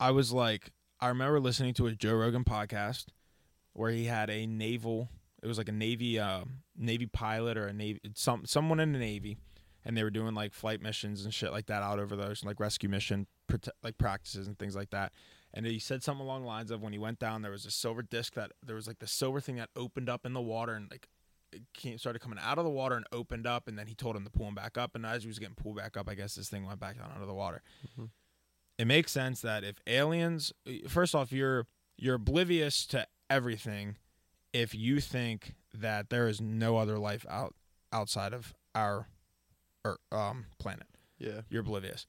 I 0.00 0.10
was 0.10 0.32
like, 0.32 0.70
I 1.00 1.08
remember 1.08 1.40
listening 1.40 1.74
to 1.74 1.86
a 1.86 1.92
Joe 1.92 2.14
Rogan 2.14 2.44
podcast 2.44 3.06
where 3.72 3.90
he 3.90 4.04
had 4.04 4.30
a 4.30 4.46
naval. 4.46 5.08
It 5.42 5.46
was 5.46 5.58
like 5.58 5.68
a 5.68 5.72
navy, 5.72 6.18
uh, 6.18 6.42
navy 6.76 7.06
pilot 7.06 7.56
or 7.56 7.66
a 7.66 7.72
navy, 7.72 8.00
some 8.14 8.44
someone 8.46 8.78
in 8.80 8.92
the 8.92 8.98
navy, 8.98 9.38
and 9.84 9.96
they 9.96 10.02
were 10.02 10.10
doing 10.10 10.34
like 10.34 10.52
flight 10.54 10.80
missions 10.80 11.24
and 11.24 11.32
shit 11.34 11.52
like 11.52 11.66
that 11.66 11.82
out 11.82 11.98
over 11.98 12.16
those 12.16 12.44
like 12.44 12.60
rescue 12.60 12.88
mission, 12.88 13.26
like 13.82 13.98
practices 13.98 14.46
and 14.46 14.58
things 14.58 14.76
like 14.76 14.90
that. 14.90 15.12
And 15.54 15.66
he 15.66 15.78
said 15.78 16.02
something 16.02 16.24
along 16.24 16.42
the 16.42 16.48
lines 16.48 16.70
of 16.70 16.80
when 16.80 16.92
he 16.92 16.98
went 16.98 17.18
down, 17.18 17.42
there 17.42 17.50
was 17.50 17.66
a 17.66 17.70
silver 17.70 18.02
disc 18.02 18.34
that 18.34 18.52
there 18.64 18.76
was 18.76 18.86
like 18.86 19.00
the 19.00 19.06
silver 19.06 19.40
thing 19.40 19.56
that 19.56 19.68
opened 19.76 20.08
up 20.08 20.24
in 20.24 20.32
the 20.32 20.40
water 20.40 20.72
and 20.74 20.90
like 20.90 21.08
it 21.52 21.62
came, 21.74 21.98
started 21.98 22.20
coming 22.20 22.38
out 22.40 22.56
of 22.56 22.64
the 22.64 22.70
water 22.70 22.96
and 22.96 23.04
opened 23.12 23.46
up, 23.46 23.68
and 23.68 23.78
then 23.78 23.86
he 23.86 23.94
told 23.94 24.16
him 24.16 24.24
to 24.24 24.30
pull 24.30 24.48
him 24.48 24.54
back 24.54 24.78
up. 24.78 24.94
And 24.94 25.04
as 25.04 25.22
he 25.22 25.28
was 25.28 25.38
getting 25.38 25.54
pulled 25.54 25.76
back 25.76 25.98
up, 25.98 26.08
I 26.08 26.14
guess 26.14 26.34
this 26.34 26.48
thing 26.48 26.64
went 26.66 26.80
back 26.80 26.96
down 26.96 27.10
under 27.14 27.26
the 27.26 27.34
water. 27.34 27.62
Mhm. 27.98 28.08
It 28.78 28.86
makes 28.86 29.12
sense 29.12 29.42
that 29.42 29.62
if 29.62 29.76
aliens, 29.86 30.52
first 30.88 31.14
off, 31.14 31.30
you're 31.30 31.66
you're 31.98 32.14
oblivious 32.14 32.86
to 32.86 33.06
everything 33.28 33.98
if 34.54 34.74
you 34.74 34.98
think 35.00 35.54
that 35.74 36.08
there 36.08 36.26
is 36.26 36.40
no 36.40 36.78
other 36.78 36.98
life 36.98 37.26
out 37.28 37.54
outside 37.92 38.32
of 38.32 38.54
our 38.74 39.08
er, 39.86 39.98
um, 40.10 40.46
planet. 40.58 40.86
Yeah. 41.18 41.42
You're 41.48 41.60
oblivious. 41.60 42.06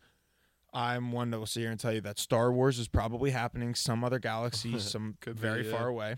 I'm 0.74 1.12
one 1.12 1.30
that 1.32 1.40
will 1.40 1.46
sit 1.46 1.62
here 1.62 1.72
and 1.72 1.80
tell 1.80 1.94
you 1.94 2.02
that 2.02 2.18
Star 2.18 2.52
Wars 2.52 2.80
is 2.80 2.88
probably 2.88 3.30
happening 3.30 3.76
some 3.76 4.04
other 4.04 4.20
galaxy, 4.20 4.80
some 4.80 5.18
be, 5.24 5.32
very 5.32 5.66
yeah. 5.66 5.78
far 5.78 5.88
away. 5.88 6.16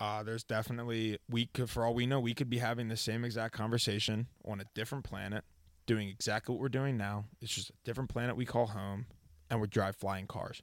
Uh, 0.00 0.24
there's 0.24 0.42
definitely 0.42 1.18
we 1.30 1.46
could, 1.46 1.70
for 1.70 1.84
all 1.84 1.94
we 1.94 2.06
know, 2.06 2.18
we 2.18 2.34
could 2.34 2.50
be 2.50 2.58
having 2.58 2.88
the 2.88 2.96
same 2.96 3.24
exact 3.24 3.54
conversation 3.54 4.26
on 4.44 4.60
a 4.60 4.64
different 4.74 5.04
planet, 5.04 5.44
doing 5.86 6.08
exactly 6.08 6.52
what 6.52 6.60
we're 6.60 6.68
doing 6.68 6.96
now. 6.96 7.26
It's 7.40 7.54
just 7.54 7.70
a 7.70 7.74
different 7.84 8.10
planet 8.10 8.34
we 8.34 8.44
call 8.44 8.66
home, 8.66 9.06
and 9.48 9.60
we 9.60 9.68
drive 9.68 9.94
flying 9.94 10.26
cars. 10.26 10.60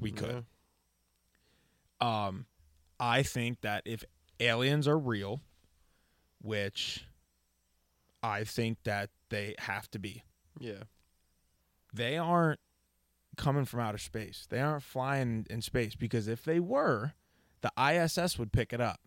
We 0.00 0.10
could. 0.10 0.44
Um, 2.00 2.46
I 2.98 3.22
think 3.22 3.60
that 3.60 3.82
if 3.84 4.02
aliens 4.40 4.88
are 4.88 4.98
real, 4.98 5.40
which 6.42 7.06
I 8.20 8.42
think 8.42 8.78
that 8.82 9.10
they 9.34 9.54
have 9.58 9.90
to 9.92 9.98
be, 9.98 10.22
Yeah. 10.58 10.84
they 11.92 12.16
aren't 12.18 12.60
coming 13.36 13.64
from 13.64 13.80
outer 13.80 13.98
space. 13.98 14.46
They 14.48 14.60
aren't 14.60 14.82
flying 14.82 15.46
in 15.50 15.60
space 15.62 15.94
because 15.96 16.28
if 16.28 16.44
they 16.44 16.60
were, 16.60 17.14
the 17.62 17.72
ISS 17.78 18.38
would 18.38 18.52
pick 18.52 18.72
it 18.72 18.80
up. 18.80 19.00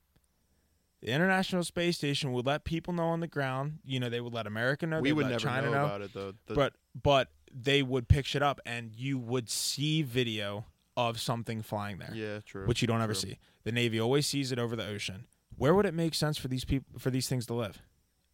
The 1.02 1.10
International 1.12 1.64
Space 1.64 1.96
Station 1.98 2.32
would 2.34 2.46
let 2.46 2.64
people 2.64 2.92
know 2.94 3.06
on 3.10 3.20
the 3.20 3.28
ground. 3.28 3.80
You 3.86 4.00
know, 4.00 4.10
they 4.10 4.20
would 4.20 4.34
let 4.34 4.48
America 4.48 4.88
know. 4.88 5.00
we 5.00 5.12
would 5.14 5.26
let 5.26 5.32
never 5.34 5.44
China 5.44 5.70
know, 5.72 5.86
about 5.86 6.02
it 6.02 6.14
though. 6.14 6.34
The- 6.48 6.56
but 6.56 6.74
but 7.02 7.32
they 7.54 7.84
would 7.84 8.08
pick 8.08 8.26
shit 8.26 8.42
up, 8.42 8.60
and 8.66 8.92
you 8.94 9.18
would 9.20 9.48
see 9.50 10.02
video 10.02 10.66
of 10.98 11.20
something 11.20 11.62
flying 11.62 12.00
there, 12.00 12.12
yeah, 12.14 12.40
true. 12.40 12.66
which 12.66 12.82
you 12.82 12.88
don't 12.88 13.02
ever 13.02 13.14
see. 13.14 13.38
The 13.64 13.72
Navy 13.72 14.00
always 14.00 14.26
sees 14.26 14.52
it 14.52 14.58
over 14.60 14.76
the 14.76 14.86
ocean. 14.88 15.28
Where 15.56 15.74
would 15.76 15.86
it 15.86 15.94
make 15.94 16.16
sense 16.16 16.38
for 16.38 16.48
these 16.48 16.66
people 16.66 17.00
for 17.00 17.12
these 17.12 17.30
things 17.30 17.46
to 17.46 17.54
live? 17.54 17.82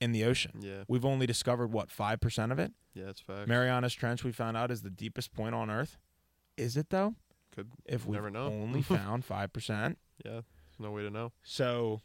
In 0.04 0.12
the 0.12 0.26
ocean. 0.26 0.60
Yeah. 0.62 0.84
We've 0.88 1.06
only 1.06 1.26
discovered 1.26 1.72
what 1.72 1.90
five 1.92 2.20
percent 2.20 2.52
of 2.52 2.60
it. 2.60 2.74
Yeah, 2.94 3.06
that's 3.06 3.20
fact. 3.22 3.48
Marianas 3.48 3.94
Trench 3.94 4.24
we 4.24 4.32
found 4.32 4.58
out 4.58 4.70
is 4.72 4.82
the 4.82 4.90
deepest 4.90 5.34
point 5.34 5.56
on 5.56 5.70
Earth. 5.70 5.98
Is 6.58 6.78
it 6.78 6.90
though? 6.90 7.16
Could 7.56 7.70
If 7.86 8.06
we've 8.06 8.16
Never 8.16 8.30
know. 8.30 8.48
only 8.48 8.82
found 8.84 9.24
five 9.26 9.54
percent. 9.54 9.98
yeah. 10.26 10.32
There's 10.42 10.80
no 10.80 10.92
way 10.92 11.04
to 11.04 11.10
know. 11.10 11.32
So 11.44 12.02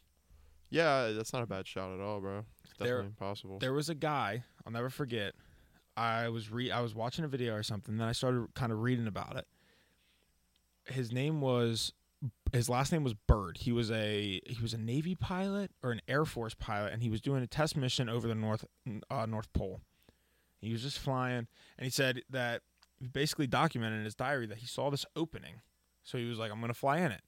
Yeah, 0.69 1.09
that's 1.09 1.33
not 1.33 1.41
a 1.43 1.47
bad 1.47 1.67
shot 1.67 1.91
at 1.93 1.99
all, 1.99 2.19
bro. 2.21 2.45
It's 2.63 2.73
There- 2.77 2.87
definitely 2.97 3.15
possible. 3.19 3.59
there 3.59 3.73
was 3.73 3.89
a 3.89 3.95
guy 3.95 4.43
I'll 4.65 4.71
never 4.71 4.89
forget. 4.89 5.33
I 5.97 6.29
was 6.29 6.49
re 6.49 6.71
I 6.71 6.79
was 6.81 6.95
watching 6.95 7.25
a 7.25 7.27
video 7.27 7.53
or 7.55 7.63
something. 7.63 7.97
Then 7.97 8.07
I 8.07 8.13
started 8.13 8.47
kind 8.55 8.71
of 8.71 8.79
reading 8.79 9.07
about 9.07 9.35
it. 9.35 9.45
His 10.85 11.11
name 11.11 11.41
was 11.41 11.93
his 12.51 12.69
last 12.69 12.91
name 12.91 13.03
was 13.03 13.13
Byrd. 13.13 13.57
He 13.57 13.71
was 13.71 13.91
a 13.91 14.41
he 14.45 14.61
was 14.61 14.73
a 14.73 14.77
Navy 14.77 15.15
pilot 15.15 15.71
or 15.83 15.91
an 15.91 16.01
Air 16.07 16.25
Force 16.25 16.53
pilot, 16.53 16.93
and 16.93 17.01
he 17.01 17.09
was 17.09 17.21
doing 17.21 17.43
a 17.43 17.47
test 17.47 17.77
mission 17.77 18.09
over 18.09 18.27
the 18.27 18.35
North 18.35 18.65
uh, 19.09 19.25
North 19.25 19.51
Pole. 19.53 19.81
He 20.59 20.71
was 20.71 20.81
just 20.81 20.99
flying, 20.99 21.47
and 21.77 21.85
he 21.85 21.89
said 21.89 22.21
that 22.29 22.61
he 22.97 23.07
basically 23.07 23.47
documented 23.47 23.99
in 23.99 24.05
his 24.05 24.15
diary 24.15 24.45
that 24.47 24.57
he 24.57 24.67
saw 24.67 24.89
this 24.89 25.05
opening. 25.15 25.61
So 26.03 26.17
he 26.17 26.25
was 26.25 26.39
like, 26.39 26.51
"I'm 26.51 26.59
gonna 26.59 26.73
fly 26.73 26.97
in 26.97 27.11
it," 27.11 27.21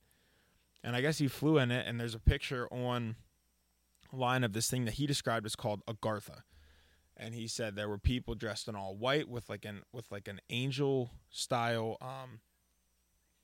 and 0.83 0.95
I 0.95 1.01
guess 1.01 1.19
he 1.19 1.27
flew 1.27 1.57
in 1.57 1.71
it. 1.71 1.87
And 1.87 1.99
there's 1.99 2.15
a 2.15 2.19
picture 2.19 2.67
on 2.71 3.15
line 4.11 4.43
of 4.43 4.53
this 4.53 4.69
thing 4.69 4.85
that 4.85 4.95
he 4.95 5.07
described 5.07 5.45
as 5.45 5.55
called 5.55 5.85
Agartha. 5.85 6.41
And 7.15 7.35
he 7.35 7.47
said 7.47 7.75
there 7.75 7.89
were 7.89 7.99
people 7.99 8.35
dressed 8.35 8.67
in 8.67 8.75
all 8.75 8.95
white 8.95 9.29
with 9.29 9.49
like 9.49 9.65
an 9.65 9.83
with 9.93 10.11
like 10.11 10.27
an 10.27 10.41
angel 10.49 11.11
style 11.29 11.97
um 12.01 12.39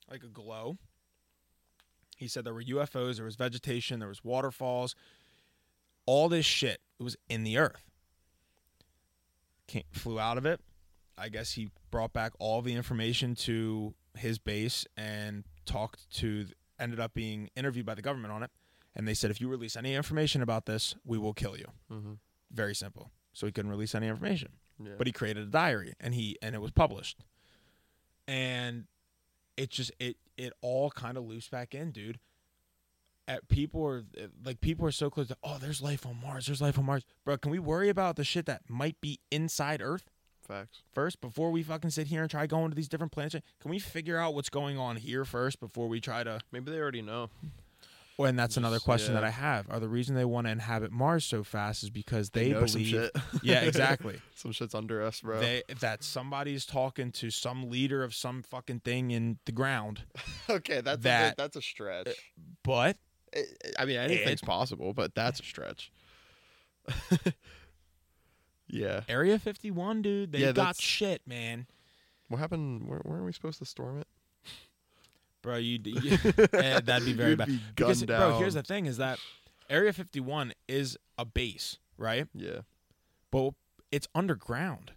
like 0.10 0.24
a 0.24 0.28
glow. 0.28 0.78
He 2.18 2.28
said 2.28 2.43
there 2.43 2.53
were 2.53 2.63
UFOs, 2.63 3.15
there 3.15 3.26
was 3.26 3.36
vegetation, 3.36 3.99
there 3.99 4.09
was 4.09 4.24
waterfalls. 4.24 4.95
All 6.05 6.28
this 6.28 6.45
shit 6.45 6.82
was 6.99 7.15
in 7.30 7.43
the 7.43 7.57
earth. 7.57 7.84
Came, 9.68 9.84
flew 9.91 10.20
out 10.20 10.38
of 10.38 10.45
it. 10.45 10.59
I 11.18 11.30
guess 11.30 11.53
he 11.53 11.70
brought 11.91 12.13
back 12.13 12.34
all 12.39 12.61
the 12.61 12.74
information 12.74 13.36
to 13.36 13.93
his 14.18 14.38
base 14.39 14.86
and 14.97 15.43
talked 15.65 16.09
to 16.18 16.47
ended 16.80 16.99
up 16.99 17.13
being 17.13 17.49
interviewed 17.55 17.86
by 17.86 17.95
the 17.95 18.01
government 18.01 18.32
on 18.34 18.43
it 18.43 18.51
and 18.95 19.07
they 19.07 19.13
said 19.13 19.30
if 19.32 19.39
you 19.41 19.47
release 19.47 19.76
any 19.76 19.93
information 19.95 20.41
about 20.41 20.65
this, 20.65 20.95
we 21.05 21.18
will 21.18 21.34
kill 21.34 21.55
you. 21.57 21.65
mm-hmm. 21.91 22.13
Very 22.51 22.74
simple. 22.74 23.11
So 23.34 23.45
he 23.45 23.51
couldn't 23.51 23.70
release 23.70 23.93
any 23.93 24.07
information, 24.07 24.49
Yeah. 24.84 24.93
but 24.97 25.05
he 25.05 25.13
created 25.13 25.43
a 25.43 25.51
diary 25.51 25.93
and 25.99 26.15
he 26.15 26.38
and 26.41 26.55
it 26.55 26.61
was 26.61 26.72
published. 26.72 27.20
And 28.28 28.86
it 29.55 29.70
just 29.70 29.91
it 29.99 30.18
it 30.38 30.54
all 30.62 30.90
kind 30.92 31.18
of 31.18 31.26
loops 31.26 31.50
back 31.50 31.74
in, 31.74 31.92
dude. 31.92 32.20
At 33.28 33.48
people 33.50 33.86
are 33.86 34.06
eh, 34.18 34.28
like 34.46 34.62
people 34.62 34.86
are 34.86 34.92
so 34.92 35.10
close 35.10 35.28
to 35.28 35.38
oh, 35.44 35.58
there's 35.60 35.82
life 35.82 36.06
on 36.06 36.22
Mars. 36.22 36.46
There's 36.46 36.62
life 36.62 36.80
on 36.80 36.86
Mars, 36.86 37.04
bro. 37.26 37.38
Can 37.38 37.52
we 37.52 37.60
worry 37.60 37.90
about 37.90 38.16
the 38.16 38.24
shit 38.24 38.46
that 38.46 38.62
might 38.70 39.02
be 39.02 39.20
inside 39.32 39.82
Earth 39.82 40.10
Facts. 40.48 40.82
first 40.94 41.20
before 41.20 41.52
we 41.52 41.62
fucking 41.62 41.90
sit 41.90 42.08
here 42.08 42.22
and 42.22 42.32
try 42.32 42.48
going 42.48 42.70
to 42.70 42.76
these 42.76 42.88
different 42.88 43.12
planets? 43.12 43.36
Can 43.60 43.70
we 43.70 43.80
figure 43.80 44.18
out 44.18 44.34
what's 44.34 44.50
going 44.50 44.78
on 44.78 44.96
here 44.96 45.26
first 45.26 45.60
before 45.60 45.90
we 45.90 46.00
try 46.00 46.24
to 46.24 46.40
Maybe 46.54 46.72
they 46.72 46.78
already 46.78 47.02
know. 47.02 47.30
Well, 48.18 48.28
and 48.30 48.39
that's 48.39 48.57
another 48.57 48.78
Just- 48.78 48.86
question 48.86 49.13
that. 49.13 49.24
I 49.24 49.30
have. 49.30 49.68
Are 49.70 49.80
the 49.80 49.88
reason 49.88 50.15
they 50.15 50.26
want 50.26 50.47
to 50.47 50.51
inhabit 50.51 50.91
Mars 50.91 51.24
so 51.24 51.43
fast 51.43 51.84
is 51.84 51.91
because 51.91 52.32
they, 52.32 52.51
some 52.51 52.65
believe, 52.65 52.88
shit. 52.88 53.11
yeah, 53.43 53.59
exactly. 53.61 54.20
some 54.36 54.51
shit's 54.51 54.74
under 54.74 55.03
us, 55.03 55.22
bro. 55.22 55.39
they 55.39 55.61
that 55.82 56.03
somebody's 56.03 56.65
talking 56.65 57.11
to 57.11 57.30
some 57.30 57.70
leader 57.70 58.03
of 58.03 58.15
some 58.15 58.41
fucking 58.41 58.80
thing 58.80 59.11
in 59.11 59.38
the 59.45 59.51
ground, 59.51 60.01
okay, 60.49 60.82
that's 60.82 61.03
that- 61.03 61.34
a 61.34 61.36
that's 61.38 61.55
a 61.57 61.61
stretch. 61.61 62.07
Eh, 62.07 62.13
but 62.63 62.97
I- 63.36 63.43
I 63.80 63.86
mean, 63.86 63.97
anything's 63.97 64.41
And- 64.41 64.47
possible, 64.49 64.93
but 64.93 65.13
that's 65.13 65.39
a 65.39 65.43
stretch. 65.43 65.91
yeah. 68.68 69.01
Area 69.07 69.39
51, 69.39 70.01
dude, 70.01 70.32
they 70.32 70.39
Yeah, 70.39 70.51
got 70.51 70.76
shit, 70.80 71.22
man. 71.28 71.68
What 72.30 72.38
happened? 72.39 72.88
Where, 72.88 72.99
where 72.99 73.20
are 73.20 73.24
we 73.24 73.32
supposed 73.32 73.59
to 73.59 73.65
storm 73.65 73.99
it? 73.99 74.07
Bro, 75.48 75.58
you, 75.60 75.80
you 75.86 76.12
eh, 76.54 76.82
that'd 76.82 77.06
be 77.06 77.14
very 77.14 77.30
You'd 77.30 77.38
bad. 77.38 77.48
be 77.48 77.60
because, 77.74 78.04
gunned 78.04 78.08
bro, 78.20 78.38
here's 78.38 78.56
the 78.56 78.60
down. 78.64 78.66
thing: 78.66 78.86
is 78.86 78.98
that 78.98 79.18
Area 79.70 79.93
51 79.93 80.52
is 80.68 80.98
a 81.18 81.24
base, 81.24 81.78
right? 81.98 82.28
Yeah. 82.34 82.60
But 83.32 83.52
it's 83.89 84.10
underground. 84.14 84.91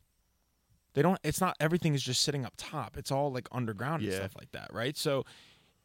They 0.95 1.03
don't. 1.03 1.21
It's 1.23 1.41
not 1.41 1.57
everything 1.61 1.95
is 1.95 2.03
just 2.03 2.23
sitting 2.23 2.45
up 2.45 2.55
top. 2.57 2.97
It's 2.97 3.13
all 3.13 3.31
like 3.33 3.47
underground 3.53 4.03
and 4.03 4.11
Yeah. 4.11 4.19
stuff 4.19 4.33
like 4.37 4.51
that, 4.51 4.73
right? 4.73 4.97
So 4.97 5.25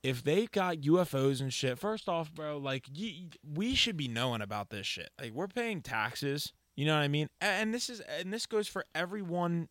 if 0.02 0.24
they've 0.24 0.52
got 0.52 0.78
UFOs 0.78 1.42
and 1.42 1.54
shit, 1.54 1.78
first 1.78 2.10
off, 2.10 2.34
bro, 2.34 2.58
like 2.58 2.88
y- 2.98 3.28
we 3.56 3.76
should 3.76 3.98
be 3.98 4.08
knowing 4.08 4.42
about 4.42 4.72
this 4.72 4.88
shit. 4.88 5.12
Like 5.22 5.34
we're 5.34 5.48
paying 5.48 5.82
taxes. 5.84 6.54
You 6.76 6.86
know 6.88 6.96
what 6.96 7.04
I 7.04 7.08
mean? 7.08 7.30
A- 7.40 7.46
And 7.46 7.72
this 7.72 7.88
is 7.88 8.00
and 8.02 8.34
this 8.34 8.48
goes 8.48 8.68
for 8.68 8.84
everyone 8.96 9.70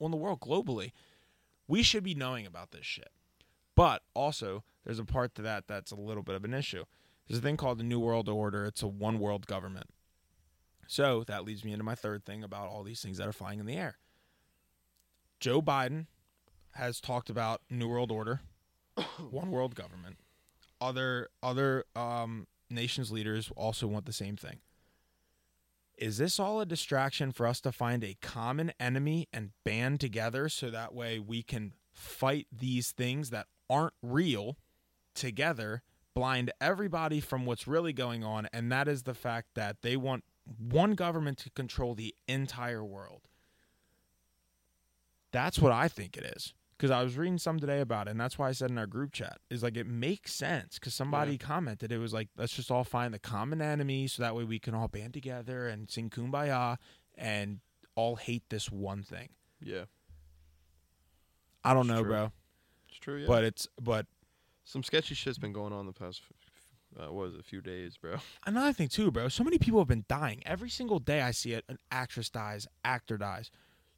on 0.00 0.10
the 0.10 0.16
world 0.16 0.40
globally. 0.40 0.90
We 1.68 1.84
should 1.84 2.02
be 2.02 2.14
knowing 2.16 2.44
about 2.44 2.72
this 2.72 2.84
shit. 2.84 3.08
But 3.74 4.02
also, 4.14 4.64
there's 4.84 4.98
a 4.98 5.04
part 5.04 5.34
to 5.36 5.42
that 5.42 5.66
that's 5.66 5.90
a 5.90 5.96
little 5.96 6.22
bit 6.22 6.36
of 6.36 6.44
an 6.44 6.54
issue. 6.54 6.84
There's 7.26 7.38
a 7.38 7.42
thing 7.42 7.56
called 7.56 7.78
the 7.78 7.84
New 7.84 8.00
World 8.00 8.28
Order. 8.28 8.64
It's 8.66 8.82
a 8.82 8.86
one 8.88 9.18
world 9.18 9.46
government. 9.46 9.86
So 10.86 11.24
that 11.24 11.44
leads 11.44 11.64
me 11.64 11.72
into 11.72 11.84
my 11.84 11.94
third 11.94 12.24
thing 12.24 12.44
about 12.44 12.68
all 12.68 12.82
these 12.82 13.00
things 13.00 13.18
that 13.18 13.26
are 13.26 13.32
flying 13.32 13.58
in 13.58 13.66
the 13.66 13.76
air. 13.76 13.96
Joe 15.40 15.62
Biden 15.62 16.06
has 16.72 17.00
talked 17.00 17.30
about 17.30 17.62
New 17.70 17.88
World 17.88 18.12
Order, 18.12 18.40
one 19.30 19.50
world 19.50 19.74
government. 19.74 20.18
Other 20.80 21.28
other 21.42 21.84
um, 21.96 22.46
nations 22.68 23.10
leaders 23.10 23.50
also 23.56 23.86
want 23.86 24.06
the 24.06 24.12
same 24.12 24.36
thing. 24.36 24.58
Is 25.96 26.18
this 26.18 26.40
all 26.40 26.60
a 26.60 26.66
distraction 26.66 27.30
for 27.30 27.46
us 27.46 27.60
to 27.60 27.72
find 27.72 28.02
a 28.02 28.16
common 28.20 28.72
enemy 28.80 29.28
and 29.32 29.50
band 29.64 30.00
together 30.00 30.48
so 30.48 30.68
that 30.70 30.92
way 30.92 31.18
we 31.18 31.42
can 31.42 31.72
fight 31.92 32.48
these 32.52 32.90
things 32.90 33.30
that 33.30 33.46
aren't 33.70 33.94
real 34.02 34.56
together, 35.14 35.82
blind 36.14 36.52
everybody 36.60 37.20
from 37.20 37.46
what's 37.46 37.66
really 37.66 37.92
going 37.92 38.22
on, 38.24 38.48
and 38.52 38.70
that 38.72 38.88
is 38.88 39.02
the 39.04 39.14
fact 39.14 39.48
that 39.54 39.82
they 39.82 39.96
want 39.96 40.24
one 40.58 40.94
government 40.94 41.38
to 41.38 41.50
control 41.50 41.94
the 41.94 42.14
entire 42.28 42.84
world. 42.84 43.22
That's 45.32 45.58
what 45.58 45.72
I 45.72 45.88
think 45.88 46.16
it 46.16 46.24
is. 46.36 46.54
Because 46.76 46.90
I 46.90 47.02
was 47.04 47.16
reading 47.16 47.38
some 47.38 47.60
today 47.60 47.80
about 47.80 48.08
it, 48.08 48.10
and 48.10 48.20
that's 48.20 48.36
why 48.36 48.48
I 48.48 48.52
said 48.52 48.68
in 48.70 48.78
our 48.78 48.86
group 48.86 49.12
chat 49.12 49.38
is 49.48 49.62
like 49.62 49.76
it 49.76 49.86
makes 49.86 50.34
sense. 50.34 50.74
Because 50.78 50.92
somebody 50.92 51.32
Yeah. 51.32 51.38
commented 51.38 51.92
it 51.92 51.98
was 51.98 52.12
like 52.12 52.28
let's 52.36 52.54
just 52.54 52.70
all 52.70 52.82
find 52.84 53.14
the 53.14 53.18
common 53.20 53.62
enemy 53.62 54.08
so 54.08 54.22
that 54.22 54.34
way 54.34 54.42
we 54.44 54.58
can 54.58 54.74
all 54.74 54.88
band 54.88 55.14
together 55.14 55.68
and 55.68 55.88
sing 55.88 56.10
kumbaya 56.10 56.76
and 57.14 57.60
all 57.94 58.16
hate 58.16 58.42
this 58.50 58.72
one 58.72 59.04
thing. 59.04 59.30
Yeah, 59.60 59.84
I 61.62 61.72
don't 61.74 61.82
It's 61.86 61.94
know, 61.96 62.02
true. 62.02 62.10
bro, 62.10 62.32
true. 63.04 63.20
Yeah, 63.20 63.26
but 63.26 63.44
it's 63.44 63.68
but 63.80 64.06
some 64.64 64.82
sketchy 64.82 65.14
shit's 65.14 65.38
been 65.38 65.52
going 65.52 65.72
on 65.72 65.86
the 65.86 65.92
past. 65.92 66.22
Uh, 66.96 67.06
what 67.12 67.24
was 67.26 67.34
it, 67.34 67.40
a 67.40 67.42
few 67.42 67.60
days, 67.60 67.96
bro? 68.00 68.16
another 68.46 68.72
thing 68.72 68.88
too, 68.88 69.10
bro. 69.10 69.28
So 69.28 69.42
many 69.42 69.58
people 69.58 69.80
have 69.80 69.88
been 69.88 70.04
dying 70.08 70.42
every 70.46 70.70
single 70.70 70.98
day. 71.00 71.20
I 71.20 71.32
see 71.32 71.52
it. 71.52 71.64
An 71.68 71.78
actress 71.90 72.30
dies, 72.30 72.66
actor 72.84 73.18
dies, 73.18 73.50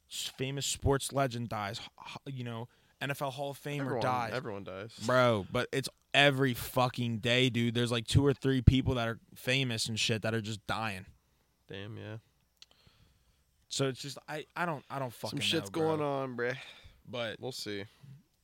famous 0.07 0.65
sports 0.65 1.13
legend 1.13 1.49
dies. 1.49 1.79
You 2.25 2.43
know, 2.43 2.67
NFL 3.01 3.33
Hall 3.33 3.51
of 3.51 3.59
Famer 3.61 3.81
everyone, 3.81 4.01
dies, 4.01 4.33
everyone 4.33 4.63
dies. 4.63 4.93
bro. 5.05 5.45
But 5.51 5.69
it's 5.71 5.89
every 6.13 6.53
fucking 6.53 7.19
day, 7.19 7.49
dude. 7.49 7.75
There's 7.75 7.91
like 7.91 8.07
two 8.07 8.25
or 8.25 8.33
three 8.33 8.61
people 8.61 8.95
that 8.95 9.07
are 9.07 9.19
famous 9.35 9.87
and 9.87 9.99
shit 9.99 10.23
that 10.23 10.33
are 10.33 10.41
just 10.41 10.65
dying. 10.67 11.05
Damn, 11.69 11.97
yeah. 11.97 12.17
So 13.69 13.87
it's 13.87 14.01
just 14.01 14.17
I 14.27 14.45
I 14.55 14.65
don't 14.65 14.83
I 14.89 14.97
don't 14.99 15.13
fucking 15.13 15.39
Some 15.39 15.41
shit's 15.41 15.71
know, 15.71 15.79
bro. 15.79 15.97
going 15.97 16.01
on, 16.01 16.37
bruh. 16.37 16.55
But 17.09 17.37
We'll 17.39 17.51
see. 17.51 17.85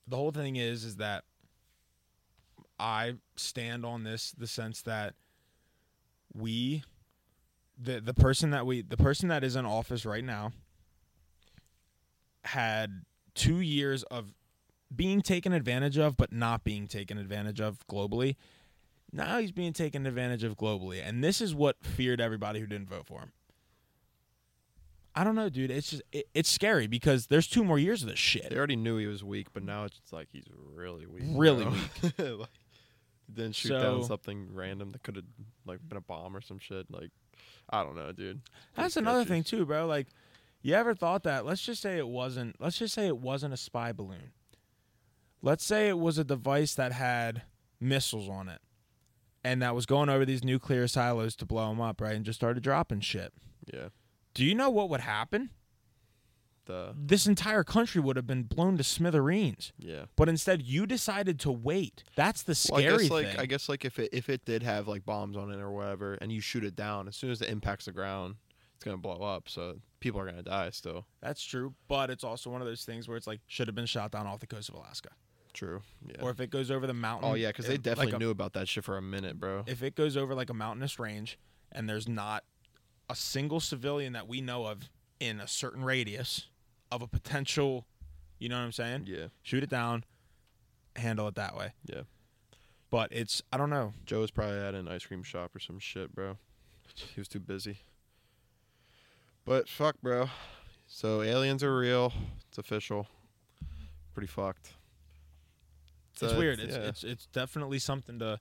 The 0.07 0.15
whole 0.15 0.31
thing 0.31 0.55
is 0.55 0.83
is 0.83 0.97
that 0.97 1.23
I 2.79 3.13
stand 3.35 3.85
on 3.85 4.03
this 4.03 4.31
the 4.31 4.47
sense 4.47 4.81
that 4.81 5.13
we 6.33 6.83
the 7.77 8.01
the 8.01 8.13
person 8.13 8.49
that 8.51 8.65
we 8.65 8.81
the 8.81 8.97
person 8.97 9.29
that 9.29 9.43
is 9.43 9.55
in 9.55 9.65
office 9.65 10.05
right 10.05 10.23
now 10.23 10.51
had 12.43 13.03
2 13.35 13.61
years 13.61 14.03
of 14.03 14.33
being 14.93 15.21
taken 15.21 15.53
advantage 15.53 15.97
of 15.97 16.17
but 16.17 16.31
not 16.31 16.63
being 16.63 16.87
taken 16.87 17.17
advantage 17.17 17.59
of 17.59 17.87
globally. 17.87 18.35
Now 19.11 19.39
he's 19.39 19.51
being 19.51 19.73
taken 19.73 20.05
advantage 20.05 20.43
of 20.43 20.57
globally 20.57 21.01
and 21.03 21.23
this 21.23 21.39
is 21.39 21.55
what 21.55 21.77
feared 21.83 22.19
everybody 22.19 22.59
who 22.59 22.67
didn't 22.67 22.89
vote 22.89 23.07
for 23.07 23.19
him. 23.21 23.31
I 25.15 25.23
don't 25.23 25.35
know, 25.35 25.49
dude. 25.49 25.69
It's 25.71 25.91
just 25.91 26.01
it, 26.11 26.27
it's 26.33 26.49
scary 26.49 26.87
because 26.87 27.27
there's 27.27 27.47
two 27.47 27.63
more 27.63 27.77
years 27.77 28.01
of 28.01 28.09
this 28.09 28.19
shit. 28.19 28.49
They 28.49 28.57
already 28.57 28.75
knew 28.75 28.97
he 28.97 29.05
was 29.05 29.23
weak, 29.23 29.47
but 29.53 29.63
now 29.63 29.85
it's 29.85 29.99
like 30.11 30.27
he's 30.31 30.45
really 30.73 31.05
weak. 31.05 31.23
Really 31.27 31.65
weak. 31.65 32.13
like, 32.17 32.49
then 33.29 33.51
shoot 33.51 33.69
down 33.69 34.03
something 34.03 34.49
random 34.53 34.91
that 34.91 35.03
could 35.03 35.15
have 35.15 35.25
like 35.65 35.79
been 35.87 35.97
a 35.97 36.01
bomb 36.01 36.35
or 36.35 36.41
some 36.41 36.59
shit. 36.59 36.87
Like, 36.89 37.11
I 37.69 37.83
don't 37.83 37.95
know, 37.95 38.11
dude. 38.11 38.41
That's 38.75 38.97
another 38.97 39.23
thing 39.23 39.43
too, 39.43 39.65
bro. 39.65 39.85
Like, 39.85 40.07
you 40.61 40.73
ever 40.73 40.95
thought 40.95 41.23
that? 41.23 41.45
Let's 41.45 41.61
just 41.61 41.81
say 41.81 41.97
it 41.97 42.07
wasn't. 42.07 42.55
Let's 42.59 42.79
just 42.79 42.93
say 42.93 43.07
it 43.07 43.17
wasn't 43.17 43.53
a 43.53 43.57
spy 43.57 43.91
balloon. 43.91 44.31
Let's 45.41 45.63
say 45.63 45.89
it 45.89 45.99
was 45.99 46.17
a 46.17 46.23
device 46.23 46.73
that 46.75 46.91
had 46.93 47.43
missiles 47.79 48.29
on 48.29 48.49
it, 48.49 48.61
and 49.43 49.61
that 49.61 49.75
was 49.75 49.85
going 49.85 50.09
over 50.09 50.25
these 50.25 50.43
nuclear 50.43 50.87
silos 50.87 51.35
to 51.35 51.45
blow 51.45 51.69
them 51.69 51.81
up, 51.81 52.01
right? 52.01 52.15
And 52.15 52.25
just 52.25 52.39
started 52.39 52.63
dropping 52.63 53.01
shit. 53.01 53.31
Yeah. 53.71 53.89
Do 54.33 54.43
you 54.45 54.55
know 54.55 54.69
what 54.69 54.89
would 54.89 55.01
happen? 55.01 55.49
The 56.65 56.93
This 56.97 57.27
entire 57.27 57.63
country 57.65 57.99
would 57.99 58.15
have 58.15 58.25
been 58.25 58.43
blown 58.43 58.77
to 58.77 58.83
smithereens. 58.83 59.73
yeah. 59.77 60.05
But 60.15 60.29
instead, 60.29 60.61
you 60.61 60.85
decided 60.85 61.37
to 61.41 61.51
wait. 61.51 62.03
That's 62.15 62.41
the 62.43 62.51
Well, 62.71 62.79
scary 62.79 62.93
I 62.93 62.97
guess 62.99 63.09
like 63.11 63.27
thing. 63.27 63.39
I 63.39 63.45
guess 63.45 63.69
like 63.69 63.83
if 63.85 63.99
it 63.99 64.09
if 64.13 64.29
it 64.29 64.45
did 64.45 64.63
have 64.63 64.87
like 64.87 65.05
bombs 65.05 65.35
on 65.35 65.51
it 65.51 65.59
or 65.59 65.71
whatever, 65.71 66.13
and 66.15 66.31
you 66.31 66.39
shoot 66.39 66.63
it 66.63 66.75
down, 66.75 67.07
as 67.09 67.17
soon 67.17 67.31
as 67.31 67.41
it 67.41 67.49
impacts 67.49 67.85
the 67.85 67.91
ground, 67.91 68.35
it's 68.75 68.85
gonna 68.85 68.95
blow 68.97 69.21
up. 69.21 69.49
So 69.49 69.79
people 69.99 70.21
are 70.21 70.25
gonna 70.25 70.41
die 70.41 70.69
still. 70.69 71.05
That's 71.21 71.43
true, 71.43 71.73
but 71.89 72.09
it's 72.09 72.23
also 72.23 72.49
one 72.49 72.61
of 72.61 72.67
those 72.67 72.85
things 72.85 73.09
where 73.09 73.17
it's 73.17 73.27
like 73.27 73.41
should 73.47 73.67
have 73.67 73.75
been 73.75 73.85
shot 73.85 74.11
down 74.11 74.25
off 74.25 74.39
the 74.39 74.47
coast 74.47 74.69
of 74.69 74.75
Alaska, 74.75 75.09
True. 75.51 75.81
Yeah. 76.07 76.21
or 76.21 76.29
if 76.31 76.39
it 76.39 76.49
goes 76.49 76.71
over 76.71 76.87
the 76.87 76.93
mountain. 76.93 77.29
oh 77.29 77.33
yeah, 77.33 77.49
because 77.49 77.67
they 77.67 77.75
it- 77.75 77.83
definitely 77.83 78.13
like 78.13 78.21
a- 78.21 78.23
knew 78.23 78.29
about 78.29 78.53
that 78.53 78.69
shit 78.69 78.85
for 78.85 78.95
a 78.97 79.01
minute, 79.01 79.37
bro. 79.37 79.63
if 79.67 79.83
it 79.83 79.95
goes 79.95 80.15
over 80.15 80.33
like 80.33 80.49
a 80.49 80.53
mountainous 80.53 80.97
range 80.97 81.37
and 81.73 81.89
there's 81.89 82.07
not 82.07 82.45
a 83.09 83.15
single 83.15 83.59
civilian 83.59 84.13
that 84.13 84.27
we 84.27 84.41
know 84.41 84.65
of 84.65 84.89
in 85.19 85.39
a 85.39 85.47
certain 85.47 85.83
radius 85.83 86.47
of 86.91 87.01
a 87.01 87.07
potential, 87.07 87.85
you 88.39 88.49
know 88.49 88.57
what 88.57 88.63
I'm 88.63 88.71
saying? 88.71 89.05
Yeah. 89.07 89.27
Shoot 89.41 89.63
it 89.63 89.69
down, 89.69 90.03
handle 90.95 91.27
it 91.27 91.35
that 91.35 91.55
way. 91.55 91.73
Yeah. 91.85 92.01
But 92.89 93.11
it's 93.11 93.41
I 93.51 93.57
don't 93.57 93.69
know. 93.69 93.93
Joe 94.05 94.19
was 94.19 94.31
probably 94.31 94.59
at 94.59 94.75
an 94.75 94.87
ice 94.87 95.05
cream 95.05 95.23
shop 95.23 95.55
or 95.55 95.59
some 95.59 95.79
shit, 95.79 96.13
bro. 96.13 96.37
He 96.95 97.19
was 97.19 97.27
too 97.27 97.39
busy. 97.39 97.79
But 99.45 99.67
fuck, 99.67 99.95
bro. 100.01 100.29
So 100.87 101.21
aliens 101.21 101.63
are 101.63 101.75
real. 101.75 102.13
It's 102.49 102.57
official. 102.57 103.07
Pretty 104.13 104.27
fucked. 104.27 104.73
It's 106.21 106.33
weird. 106.33 106.59
It's, 106.59 106.75
yeah. 106.75 106.83
it's 106.83 107.03
it's 107.03 107.25
definitely 107.27 107.79
something 107.79 108.19
to. 108.19 108.39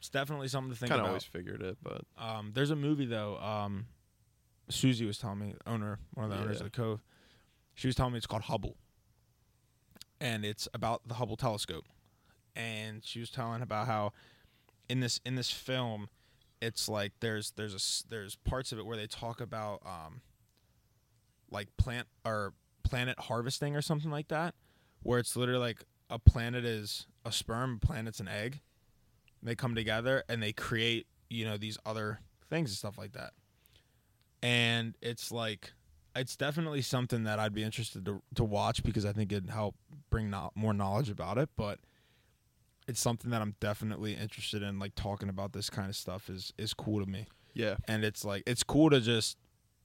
It's 0.00 0.08
definitely 0.08 0.48
something 0.48 0.72
to 0.72 0.78
think 0.78 0.88
kind 0.90 1.00
of 1.00 1.04
about. 1.04 1.08
always 1.10 1.24
figured 1.24 1.62
it, 1.62 1.78
but 1.82 2.02
Um, 2.18 2.50
there's 2.54 2.70
a 2.70 2.76
movie 2.76 3.06
though. 3.06 3.38
Um, 3.38 3.86
Susie 4.68 5.04
was 5.06 5.18
telling 5.18 5.38
me, 5.38 5.54
owner, 5.66 5.98
one 6.14 6.24
of 6.24 6.30
the 6.30 6.38
owners 6.42 6.56
Yeah. 6.60 6.66
of 6.66 6.72
the 6.72 6.76
Cove. 6.76 7.02
She 7.74 7.86
was 7.86 7.94
telling 7.96 8.12
me 8.12 8.16
it's 8.18 8.26
called 8.26 8.42
Hubble, 8.44 8.76
and 10.20 10.44
it's 10.44 10.68
about 10.74 11.06
the 11.06 11.14
Hubble 11.14 11.36
telescope. 11.36 11.86
And 12.56 13.04
she 13.04 13.20
was 13.20 13.30
telling 13.30 13.62
about 13.62 13.86
how 13.86 14.12
in 14.88 15.00
this 15.00 15.20
in 15.24 15.34
this 15.36 15.50
film, 15.50 16.08
it's 16.60 16.88
like 16.88 17.12
there's 17.20 17.52
there's 17.52 17.72
a 17.74 17.76
s- 17.76 18.04
there's 18.08 18.36
parts 18.36 18.72
of 18.72 18.78
it 18.78 18.86
where 18.86 18.96
they 18.96 19.06
talk 19.06 19.40
about 19.40 19.82
um, 19.86 20.20
like 21.50 21.68
plant 21.76 22.08
or 22.24 22.54
planet 22.82 23.18
harvesting 23.20 23.76
or 23.76 23.82
something 23.82 24.10
like 24.10 24.28
that, 24.28 24.54
where 25.02 25.18
it's 25.18 25.36
literally 25.36 25.60
like 25.60 25.84
a 26.08 26.18
planet 26.18 26.64
is 26.64 27.06
a 27.24 27.30
sperm, 27.32 27.78
a 27.82 27.86
planet's 27.86 28.18
an 28.20 28.28
egg. 28.28 28.60
They 29.42 29.54
come 29.54 29.74
together 29.74 30.24
and 30.28 30.42
they 30.42 30.52
create 30.52 31.06
you 31.28 31.44
know 31.44 31.56
these 31.56 31.78
other 31.86 32.20
things 32.48 32.70
and 32.70 32.76
stuff 32.76 32.98
like 32.98 33.12
that. 33.12 33.32
And 34.42 34.96
it's 35.00 35.30
like 35.32 35.72
it's 36.16 36.36
definitely 36.36 36.82
something 36.82 37.24
that 37.24 37.38
I'd 37.38 37.54
be 37.54 37.62
interested 37.62 38.04
to 38.06 38.22
to 38.34 38.44
watch 38.44 38.82
because 38.82 39.04
I 39.04 39.12
think 39.12 39.32
it'd 39.32 39.50
help 39.50 39.74
bring 40.10 40.30
no- 40.30 40.50
more 40.54 40.74
knowledge 40.74 41.10
about 41.10 41.38
it. 41.38 41.48
But 41.56 41.78
it's 42.88 43.00
something 43.00 43.30
that 43.30 43.40
I'm 43.42 43.54
definitely 43.60 44.14
interested 44.14 44.62
in. 44.62 44.78
Like 44.78 44.94
talking 44.94 45.28
about 45.28 45.52
this 45.52 45.70
kind 45.70 45.88
of 45.88 45.96
stuff 45.96 46.28
is 46.28 46.52
is 46.58 46.74
cool 46.74 47.04
to 47.04 47.10
me 47.10 47.26
yeah. 47.54 47.76
and 47.88 48.04
it's 48.04 48.24
like 48.24 48.42
it's 48.46 48.62
cool 48.62 48.90
to 48.90 49.00
just 49.00 49.36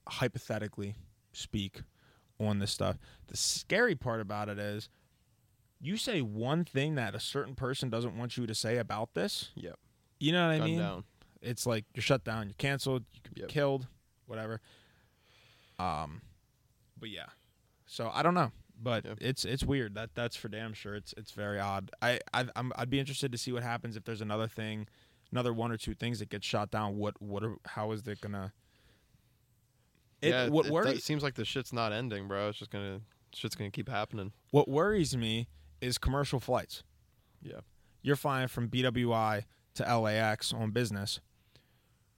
hypothetically 0.08 0.94
speak 1.32 1.82
on 2.38 2.58
this 2.58 2.70
stuff. 2.70 2.98
The 3.28 3.36
scary 3.36 3.94
part 3.94 4.20
about 4.20 4.48
it 4.48 4.58
is 4.58 4.88
you 5.80 5.96
say 5.96 6.20
one 6.22 6.64
thing 6.64 6.94
that 6.94 7.14
a 7.14 7.20
certain 7.20 7.54
person 7.54 7.90
doesn't 7.90 8.16
want 8.16 8.36
you 8.36 8.46
to 8.46 8.54
say 8.54 8.78
about 8.78 9.14
this. 9.14 9.50
Yep. 9.54 9.78
You 10.18 10.32
know 10.32 10.48
what 10.48 10.62
I 10.62 10.64
mean? 10.64 10.78
down. 10.78 11.04
It's 11.42 11.66
like 11.66 11.84
you're 11.94 12.02
shut 12.02 12.24
down, 12.24 12.46
you're 12.46 12.54
canceled, 12.58 13.04
you 13.12 13.20
could 13.22 13.36
Yep. 13.36 13.48
be 13.48 13.52
killed, 13.52 13.86
whatever. 14.26 14.60
Um 15.78 16.22
but 16.98 17.10
yeah. 17.10 17.26
So 17.86 18.10
I 18.12 18.22
don't 18.22 18.34
know, 18.34 18.50
but 18.82 19.04
Yep. 19.04 19.18
it's 19.20 19.44
it's 19.44 19.62
weird. 19.62 19.94
That 19.94 20.14
that's 20.14 20.34
for 20.36 20.48
damn 20.48 20.72
sure. 20.72 20.94
It's 20.94 21.12
it's 21.16 21.32
very 21.32 21.60
odd. 21.60 21.90
I 22.00 22.20
I 22.32 22.46
I'm, 22.56 22.72
I'd 22.76 22.90
be 22.90 22.98
interested 22.98 23.30
to 23.32 23.38
see 23.38 23.52
what 23.52 23.62
happens 23.62 23.96
if 23.96 24.04
there's 24.04 24.22
another 24.22 24.48
thing, 24.48 24.88
another 25.30 25.52
one 25.52 25.70
or 25.70 25.76
two 25.76 25.94
things 25.94 26.18
that 26.20 26.30
get 26.30 26.42
shot 26.42 26.70
down. 26.70 26.96
What 26.96 27.20
what 27.20 27.44
are, 27.44 27.56
how 27.66 27.92
is 27.92 28.06
it 28.08 28.20
gonna? 28.20 28.52
It, 30.22 30.30
yeah. 30.30 30.48
what 30.48 30.66
it, 30.66 30.72
worries 30.72 30.98
it 30.98 31.02
seems 31.02 31.22
like 31.22 31.34
the 31.34 31.44
shit's 31.44 31.72
not 31.74 31.92
ending, 31.92 32.26
bro. 32.26 32.48
It's 32.48 32.58
just 32.58 32.70
gonna 32.70 33.02
shit's 33.34 33.54
gonna 33.54 33.70
keep 33.70 33.88
happening. 33.90 34.32
what 34.50 34.66
worries 34.66 35.14
me 35.14 35.46
is 35.80 35.98
commercial 35.98 36.40
flights. 36.40 36.82
Yeah. 37.42 37.60
You're 38.02 38.16
flying 38.16 38.48
from 38.48 38.68
BWI 38.68 39.44
to 39.74 39.98
LAX 39.98 40.52
on 40.52 40.70
business. 40.70 41.20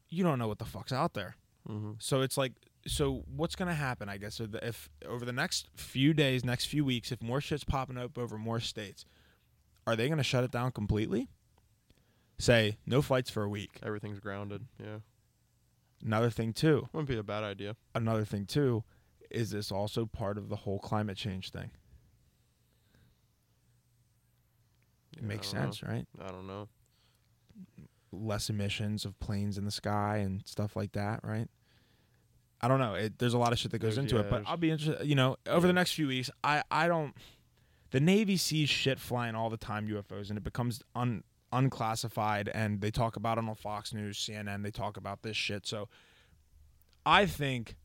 You 0.09 0.22
don't 0.24 0.38
know 0.38 0.48
what 0.48 0.59
the 0.59 0.64
fuck's 0.64 0.92
out 0.92 1.14
there. 1.14 1.36
Mm-hmm. 1.68 1.92
So 1.98 2.20
it's 2.22 2.36
like, 2.38 2.52
so 2.86 3.24
what's 3.34 3.56
gonna 3.56 3.74
happen? 3.74 4.09
I 4.09 4.16
guess 4.16 4.36
so 4.36 4.46
if 4.62 4.88
over 5.06 5.24
the 5.24 5.32
next 5.32 5.68
few 5.76 6.14
days, 6.14 6.44
next 6.44 6.66
few 6.66 6.84
weeks, 6.84 7.12
if 7.12 7.20
more 7.22 7.40
shit's 7.40 7.64
popping 7.64 7.98
up 7.98 8.16
over 8.16 8.38
more 8.38 8.61
states, 8.61 9.04
are 9.86 9.96
they 9.96 10.09
gonna 10.09 10.22
shut 10.22 10.44
it 10.44 10.50
down 10.50 10.72
completely? 10.72 11.28
Say 12.38 12.78
no 12.86 13.02
flights 13.02 13.28
for 13.30 13.42
a 13.42 13.48
week. 13.48 13.78
Everything's 13.82 14.20
grounded. 14.20 14.66
Yeah. 14.78 14.98
another 16.04 16.30
thing 16.30 16.52
too, 16.52 16.88
Wouldn't 16.92 17.09
be 17.09 17.18
a 17.18 17.22
bad 17.22 17.42
idea. 17.44 17.74
another 17.94 18.24
thing 18.24 18.46
too, 18.46 18.84
is 19.30 19.50
this 19.50 19.72
also 19.72 20.06
part 20.06 20.38
of 20.38 20.48
the 20.48 20.56
whole 20.56 20.78
climate 20.78 21.16
change 21.16 21.50
thing? 21.50 21.70
It 25.08 25.08
Yeah, 25.21 25.27
makes 25.29 25.53
don't 25.53 25.61
know. 25.61 25.66
sense, 25.71 25.83
right? 25.83 26.07
I 26.21 26.29
don't 26.29 26.47
know. 26.47 26.69
Less 28.11 28.49
emissions 28.49 29.05
of 29.05 29.19
planes 29.21 29.59
in 29.59 29.64
the 29.64 29.71
sky 29.71 30.19
and 30.19 30.43
stuff 30.47 30.75
like 30.77 30.93
that, 30.93 31.21
right? 31.23 31.49
I 32.61 32.66
don't 32.69 32.81
know. 32.81 32.95
It, 32.95 33.19
there's 33.19 33.35
a 33.35 33.39
lot 33.39 33.53
of 33.53 33.59
shit 33.59 33.71
that 33.73 33.79
goes 33.79 33.97
There's- 33.97 34.11
into 34.11 34.16
yeah, 34.16 34.23
it, 34.27 34.31
but 34.31 34.43
I'll 34.47 34.57
be 34.57 34.71
interested. 34.71 35.07
You 35.07 35.14
know, 35.14 35.37
over 35.47 35.66
Yeah. 35.66 35.69
the 35.69 35.73
next 35.75 35.93
few 35.93 36.09
weeks, 36.09 36.31
I 36.43 36.62
I 36.71 36.89
don't. 36.89 37.14
The 37.91 38.01
Navy 38.01 38.37
sees 38.37 38.69
shit 38.69 38.99
flying 38.99 39.35
all 39.35 39.49
the 39.51 39.57
time, 39.57 39.87
UFOs, 39.89 40.29
and 40.29 40.37
it 40.39 40.45
becomes 40.45 40.83
un 40.95 41.23
unclassified, 41.53 42.49
and 42.53 42.81
they 42.81 42.91
talk 42.91 43.16
about 43.16 43.39
it 43.39 43.45
on 43.49 43.55
Fox 43.55 43.95
News, 43.95 44.19
CNN. 44.19 44.62
They 44.62 44.71
talk 44.71 44.97
about 44.99 45.23
this 45.23 45.37
shit. 45.37 45.66
So, 45.66 45.89
I 47.07 47.25
think 47.27 47.77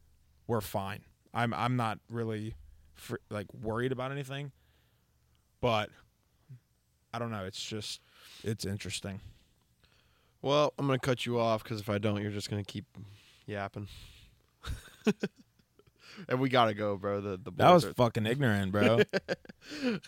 we're 0.47 0.59
fine. 0.61 1.03
I'm 1.33 1.53
I'm 1.53 1.75
not 1.75 1.99
really 2.09 2.55
fr- 2.95 3.15
like 3.29 3.47
worried 3.53 3.91
about 3.91 4.11
anything, 4.11 4.51
but 5.61 5.89
I 7.13 7.19
don't 7.19 7.31
know. 7.31 7.43
It's 7.45 7.63
just 7.63 8.01
it's 8.43 8.65
interesting. 8.65 9.21
Well, 10.41 10.73
I'm 10.77 10.85
gonna 10.87 10.99
cut 10.99 11.25
you 11.25 11.39
off 11.39 11.63
because 11.63 11.79
if 11.79 11.89
I 11.89 11.97
don't, 11.97 12.21
you're 12.21 12.31
just 12.31 12.49
gonna 12.49 12.63
keep 12.63 12.85
yapping. 13.45 13.87
and 16.27 16.39
we 16.39 16.49
gotta 16.49 16.73
go, 16.73 16.97
bro. 16.97 17.21
The 17.21 17.37
the 17.37 17.51
That 17.51 17.71
was 17.71 17.85
are- 17.85 17.93
fucking 17.93 18.25
ignorant, 18.25 18.71
bro. 18.71 18.99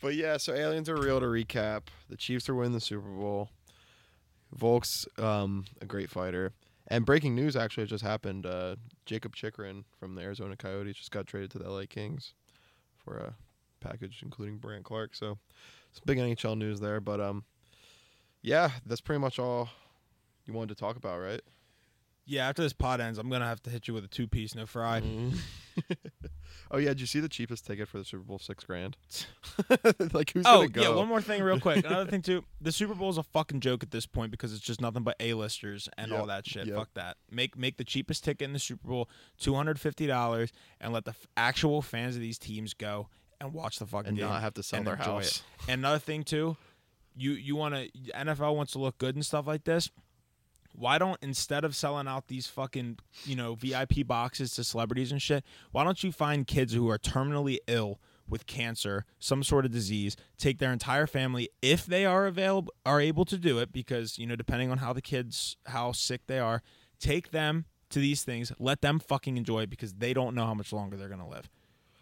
But 0.00 0.14
yeah, 0.14 0.36
so 0.36 0.54
aliens 0.54 0.88
are 0.88 0.96
real. 0.96 1.18
To 1.18 1.26
recap, 1.26 1.88
the 2.08 2.16
Chiefs 2.16 2.48
are 2.48 2.54
winning 2.54 2.72
the 2.72 2.80
Super 2.80 3.08
Bowl. 3.08 3.50
Volk's 4.56 5.06
um, 5.18 5.64
a 5.80 5.86
great 5.86 6.08
fighter. 6.08 6.52
And 6.86 7.04
breaking 7.04 7.34
news 7.34 7.56
actually 7.56 7.86
just 7.86 8.04
happened. 8.04 8.46
Uh, 8.46 8.76
Jakob 9.06 9.34
Chychrun 9.34 9.84
from 9.98 10.14
the 10.14 10.22
Arizona 10.22 10.56
Coyotes 10.56 10.96
just 10.96 11.10
got 11.10 11.26
traded 11.26 11.50
to 11.50 11.58
the 11.58 11.68
LA 11.68 11.82
Kings 11.88 12.32
for 12.96 13.16
a 13.16 13.34
package 13.80 14.20
including 14.22 14.58
Brandt 14.58 14.84
Clarke. 14.84 15.16
So 15.16 15.38
it's 15.90 16.00
big 16.00 16.18
NHL 16.18 16.56
news 16.58 16.80
there. 16.80 17.00
But 17.00 17.20
um, 17.20 17.44
yeah, 18.42 18.70
that's 18.86 19.00
pretty 19.00 19.20
much 19.20 19.38
all 19.38 19.68
you 20.46 20.52
wanted 20.54 20.74
to 20.76 20.80
talk 20.80 20.96
about, 20.96 21.18
right? 21.20 21.40
yeah, 22.30 22.46
after 22.46 22.60
this 22.62 22.74
pod 22.74 23.00
ends, 23.00 23.18
I'm 23.18 23.30
gonna 23.30 23.46
have 23.46 23.62
to 23.62 23.70
hit 23.70 23.88
you 23.88 23.94
with 23.94 24.04
a 24.04 24.08
two 24.08 24.26
piece, 24.28 24.54
no 24.54 24.66
fry. 24.66 25.02
oh 26.70 26.76
yeah, 26.76 26.88
did 26.90 27.00
you 27.00 27.06
see 27.06 27.20
the 27.20 27.28
cheapest 27.28 27.66
ticket 27.66 27.88
for 27.88 27.96
the 27.98 28.04
Super 28.04 28.22
Bowl? 28.22 28.38
Six 28.38 28.64
grand. 28.64 28.96
like 30.12 30.32
who's 30.32 30.44
Oh 30.46 30.56
gonna 30.58 30.68
go? 30.68 30.82
yeah, 30.82 30.94
one 30.94 31.08
more 31.08 31.22
thing, 31.22 31.42
real 31.42 31.58
quick. 31.60 31.84
Another 31.86 32.10
thing 32.10 32.20
too. 32.22 32.44
The 32.60 32.72
Super 32.72 32.94
Bowl 32.94 33.08
is 33.10 33.16
a 33.18 33.22
fucking 33.22 33.60
joke 33.60 33.82
at 33.82 33.90
this 33.92 34.04
point 34.06 34.30
because 34.30 34.52
it's 34.52 34.60
just 34.62 34.80
nothing 34.80 35.02
but 35.04 35.16
A-listers 35.20 35.88
and 35.96 36.10
Yep, 36.10 36.20
all 36.20 36.26
that 36.26 36.46
shit. 36.46 36.66
yep. 36.66 36.76
Fuck 36.76 36.90
that. 36.94 37.16
Make 37.30 37.56
make 37.56 37.78
the 37.78 37.84
cheapest 37.84 38.24
ticket 38.24 38.44
in 38.44 38.52
the 38.52 38.58
Super 38.58 38.88
Bowl 38.88 39.08
two 39.38 39.54
hundred 39.54 39.80
fifty 39.80 40.06
dollars 40.06 40.52
and 40.80 40.92
let 40.92 41.04
the 41.06 41.12
f- 41.12 41.26
actual 41.36 41.80
fans 41.80 42.14
of 42.14 42.20
these 42.20 42.38
teams 42.38 42.74
go 42.74 43.08
and 43.40 43.52
watch 43.52 43.78
the 43.78 43.86
fucking 43.86 44.08
and 44.08 44.18
game 44.18 44.28
not 44.28 44.40
have 44.40 44.54
to 44.54 44.62
sell 44.62 44.78
and 44.78 44.86
their 44.86 44.94
enjoy 44.94 45.12
house. 45.12 45.38
it. 45.38 45.42
And 45.70 45.80
another 45.80 45.98
thing 45.98 46.22
too, 46.24 46.56
you 47.16 47.32
you 47.32 47.56
want 47.56 47.74
to 47.74 47.88
NFL 48.14 48.56
wants 48.56 48.72
to 48.72 48.78
look 48.78 48.98
good 48.98 49.14
and 49.14 49.24
stuff 49.24 49.46
like 49.46 49.64
this. 49.64 49.90
Why 50.74 50.98
don't 50.98 51.18
instead 51.22 51.64
of 51.64 51.74
selling 51.74 52.06
out 52.06 52.28
these 52.28 52.46
fucking 52.46 52.98
you 53.24 53.36
know 53.36 53.54
VIP 53.54 54.06
boxes 54.06 54.54
to 54.54 54.64
celebrities 54.64 55.12
and 55.12 55.20
shit, 55.20 55.44
why 55.72 55.84
don't 55.84 56.02
you 56.04 56.12
find 56.12 56.46
kids 56.46 56.72
who 56.72 56.88
are 56.90 56.98
terminally 56.98 57.58
ill 57.66 58.00
with 58.28 58.46
cancer, 58.46 59.06
some 59.18 59.42
sort 59.42 59.64
of 59.64 59.70
disease, 59.72 60.14
take 60.36 60.58
their 60.58 60.72
entire 60.72 61.06
family 61.06 61.48
if 61.62 61.86
they 61.86 62.04
are 62.04 62.26
available 62.26 62.72
are 62.84 63.00
able 63.00 63.24
to 63.24 63.38
do 63.38 63.58
it 63.58 63.72
because 63.72 64.18
you 64.18 64.26
know 64.26 64.36
depending 64.36 64.70
on 64.70 64.78
how 64.78 64.92
the 64.92 65.02
kids 65.02 65.56
how 65.66 65.92
sick 65.92 66.26
they 66.26 66.38
are, 66.38 66.62
take 67.00 67.30
them 67.30 67.64
to 67.90 67.98
these 67.98 68.22
things, 68.22 68.52
let 68.58 68.82
them 68.82 68.98
fucking 68.98 69.36
enjoy 69.38 69.62
it 69.62 69.70
because 69.70 69.94
they 69.94 70.12
don't 70.12 70.34
know 70.34 70.44
how 70.44 70.54
much 70.54 70.72
longer 70.72 70.96
they're 70.96 71.08
gonna 71.08 71.28
live. 71.28 71.48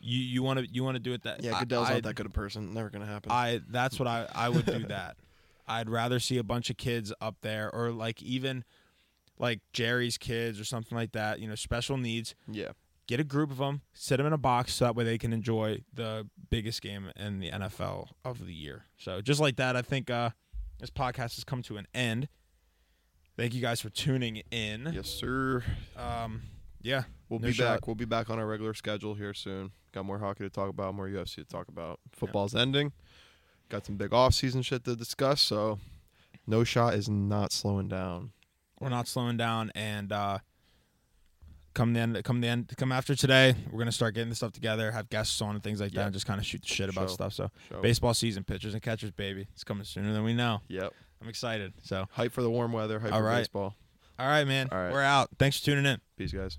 You 0.06 0.18
you 0.18 0.42
want 0.42 0.58
to 0.60 0.66
you 0.72 0.84
want 0.84 0.94
to 0.94 1.00
do 1.00 1.12
it 1.12 1.22
that 1.24 1.42
Yeah, 1.42 1.58
Goodell's 1.58 1.88
I- 1.90 1.94
not 1.94 2.02
that 2.04 2.14
good 2.14 2.26
a 2.26 2.30
person. 2.30 2.72
Never 2.72 2.90
gonna 2.90 3.06
happen. 3.06 3.32
I 3.32 3.60
that's 3.68 3.98
what 3.98 4.06
I 4.08 4.26
I 4.34 4.48
would 4.48 4.64
do 4.66 4.84
that. 4.86 5.16
I'd 5.68 5.90
rather 5.90 6.20
see 6.20 6.38
a 6.38 6.44
bunch 6.44 6.70
of 6.70 6.76
kids 6.76 7.12
up 7.20 7.36
there 7.40 7.70
or 7.74 7.90
like 7.90 8.22
even 8.22 8.64
like 9.38 9.60
Jerry's 9.72 10.16
kids 10.16 10.60
or 10.60 10.64
something 10.64 10.96
like 10.96 11.12
that, 11.12 11.40
you 11.40 11.48
know, 11.48 11.54
special 11.56 11.96
needs. 11.96 12.34
yeah. 12.50 12.68
Get 13.08 13.20
a 13.20 13.24
group 13.24 13.50
of 13.52 13.58
them, 13.58 13.82
sit 13.92 14.16
them 14.16 14.26
in 14.26 14.32
a 14.32 14.38
box 14.38 14.74
so 14.74 14.84
that 14.84 14.96
way 14.96 15.04
they 15.04 15.16
can 15.18 15.32
enjoy 15.32 15.80
the 15.94 16.28
biggest 16.50 16.82
game 16.82 17.10
in 17.16 17.38
the 17.38 17.50
NFL 17.52 18.08
of 18.24 18.44
the 18.44 18.52
year. 18.52 18.86
So 18.98 19.20
just 19.20 19.40
like 19.40 19.56
that, 19.56 19.76
I 19.76 19.82
think 19.82 20.08
uh 20.10 20.30
this 20.78 20.90
podcast 20.90 21.34
has 21.36 21.44
come 21.44 21.62
to 21.62 21.76
an 21.78 21.86
end. 21.94 22.28
Thank 23.36 23.54
you 23.54 23.60
guys 23.60 23.80
for 23.80 23.90
tuning 23.90 24.42
in. 24.50 24.90
Yes, 24.94 25.08
sir. 25.08 25.62
Um 25.96 26.42
yeah. 26.86 27.02
We'll 27.28 27.40
No 27.40 27.48
be 27.48 27.52
shot. 27.52 27.74
back. 27.80 27.86
We'll 27.86 27.96
be 27.96 28.04
back 28.04 28.30
on 28.30 28.38
our 28.38 28.46
regular 28.46 28.72
schedule 28.74 29.14
here 29.14 29.34
soon. 29.34 29.72
Got 29.92 30.04
more 30.04 30.18
hockey 30.18 30.44
to 30.44 30.50
talk 30.50 30.68
about, 30.68 30.94
more 30.94 31.08
UFC 31.08 31.36
to 31.36 31.44
talk 31.44 31.68
about. 31.68 31.98
Football's 32.12 32.54
ending. 32.54 32.92
Got 33.68 33.84
some 33.84 33.96
big 33.96 34.12
off-season 34.14 34.62
shit 34.62 34.84
to 34.84 34.94
discuss. 34.94 35.40
So, 35.40 35.80
no 36.46 36.62
shot 36.62 36.94
is 36.94 37.08
not 37.08 37.52
slowing 37.52 37.88
down. 37.88 38.30
we're 38.80 38.88
not 38.90 39.08
slowing 39.08 39.36
down 39.36 39.72
and 39.74 40.12
uh 40.12 40.38
come 41.74 41.92
the 41.92 42.00
end 42.00 42.22
come 42.24 42.40
the 42.40 42.48
end 42.48 42.72
come 42.76 42.90
after 42.92 43.14
today 43.14 43.54
we're 43.70 43.78
gonna 43.78 43.90
start 43.92 44.14
getting 44.14 44.30
the 44.30 44.34
stuff 44.36 44.52
together 44.52 44.90
have 44.92 45.08
guests 45.10 45.40
on 45.42 45.54
and 45.54 45.62
things 45.64 45.80
like 45.80 45.92
that 45.92 46.04
and 46.04 46.12
just 46.12 46.24
kind 46.26 46.38
of 46.40 46.46
shoot 46.46 46.62
the 46.62 46.68
shit 46.68 46.88
about 46.88 47.08
Show. 47.08 47.14
stuff 47.14 47.32
so 47.34 47.50
Show. 47.68 47.82
baseball 47.82 48.14
season 48.14 48.44
pitchers 48.44 48.72
and 48.74 48.82
catchers 48.82 49.10
baby 49.10 49.46
it's 49.52 49.64
coming 49.64 49.84
sooner 49.84 50.12
than 50.12 50.24
we 50.24 50.32
know 50.32 50.60
Yep. 50.68 50.92
i'm 51.20 51.28
excited 51.28 51.74
so 51.82 52.06
Hype 52.12 52.32
for 52.32 52.42
the 52.42 52.50
warm 52.50 52.72
weather. 52.72 52.98
Hype 53.00 53.12
All 53.12 53.18
for 53.20 53.24
right. 53.26 53.38
baseball. 53.40 53.74
all 54.18 54.26
right 54.26 54.46
man 54.46 54.68
All 54.72 54.78
right. 54.78 54.92
we're 54.92 55.02
out 55.02 55.28
thanks 55.38 55.58
for 55.58 55.66
tuning 55.66 55.84
in 55.84 56.00
Peace, 56.16 56.32
guys. 56.32 56.58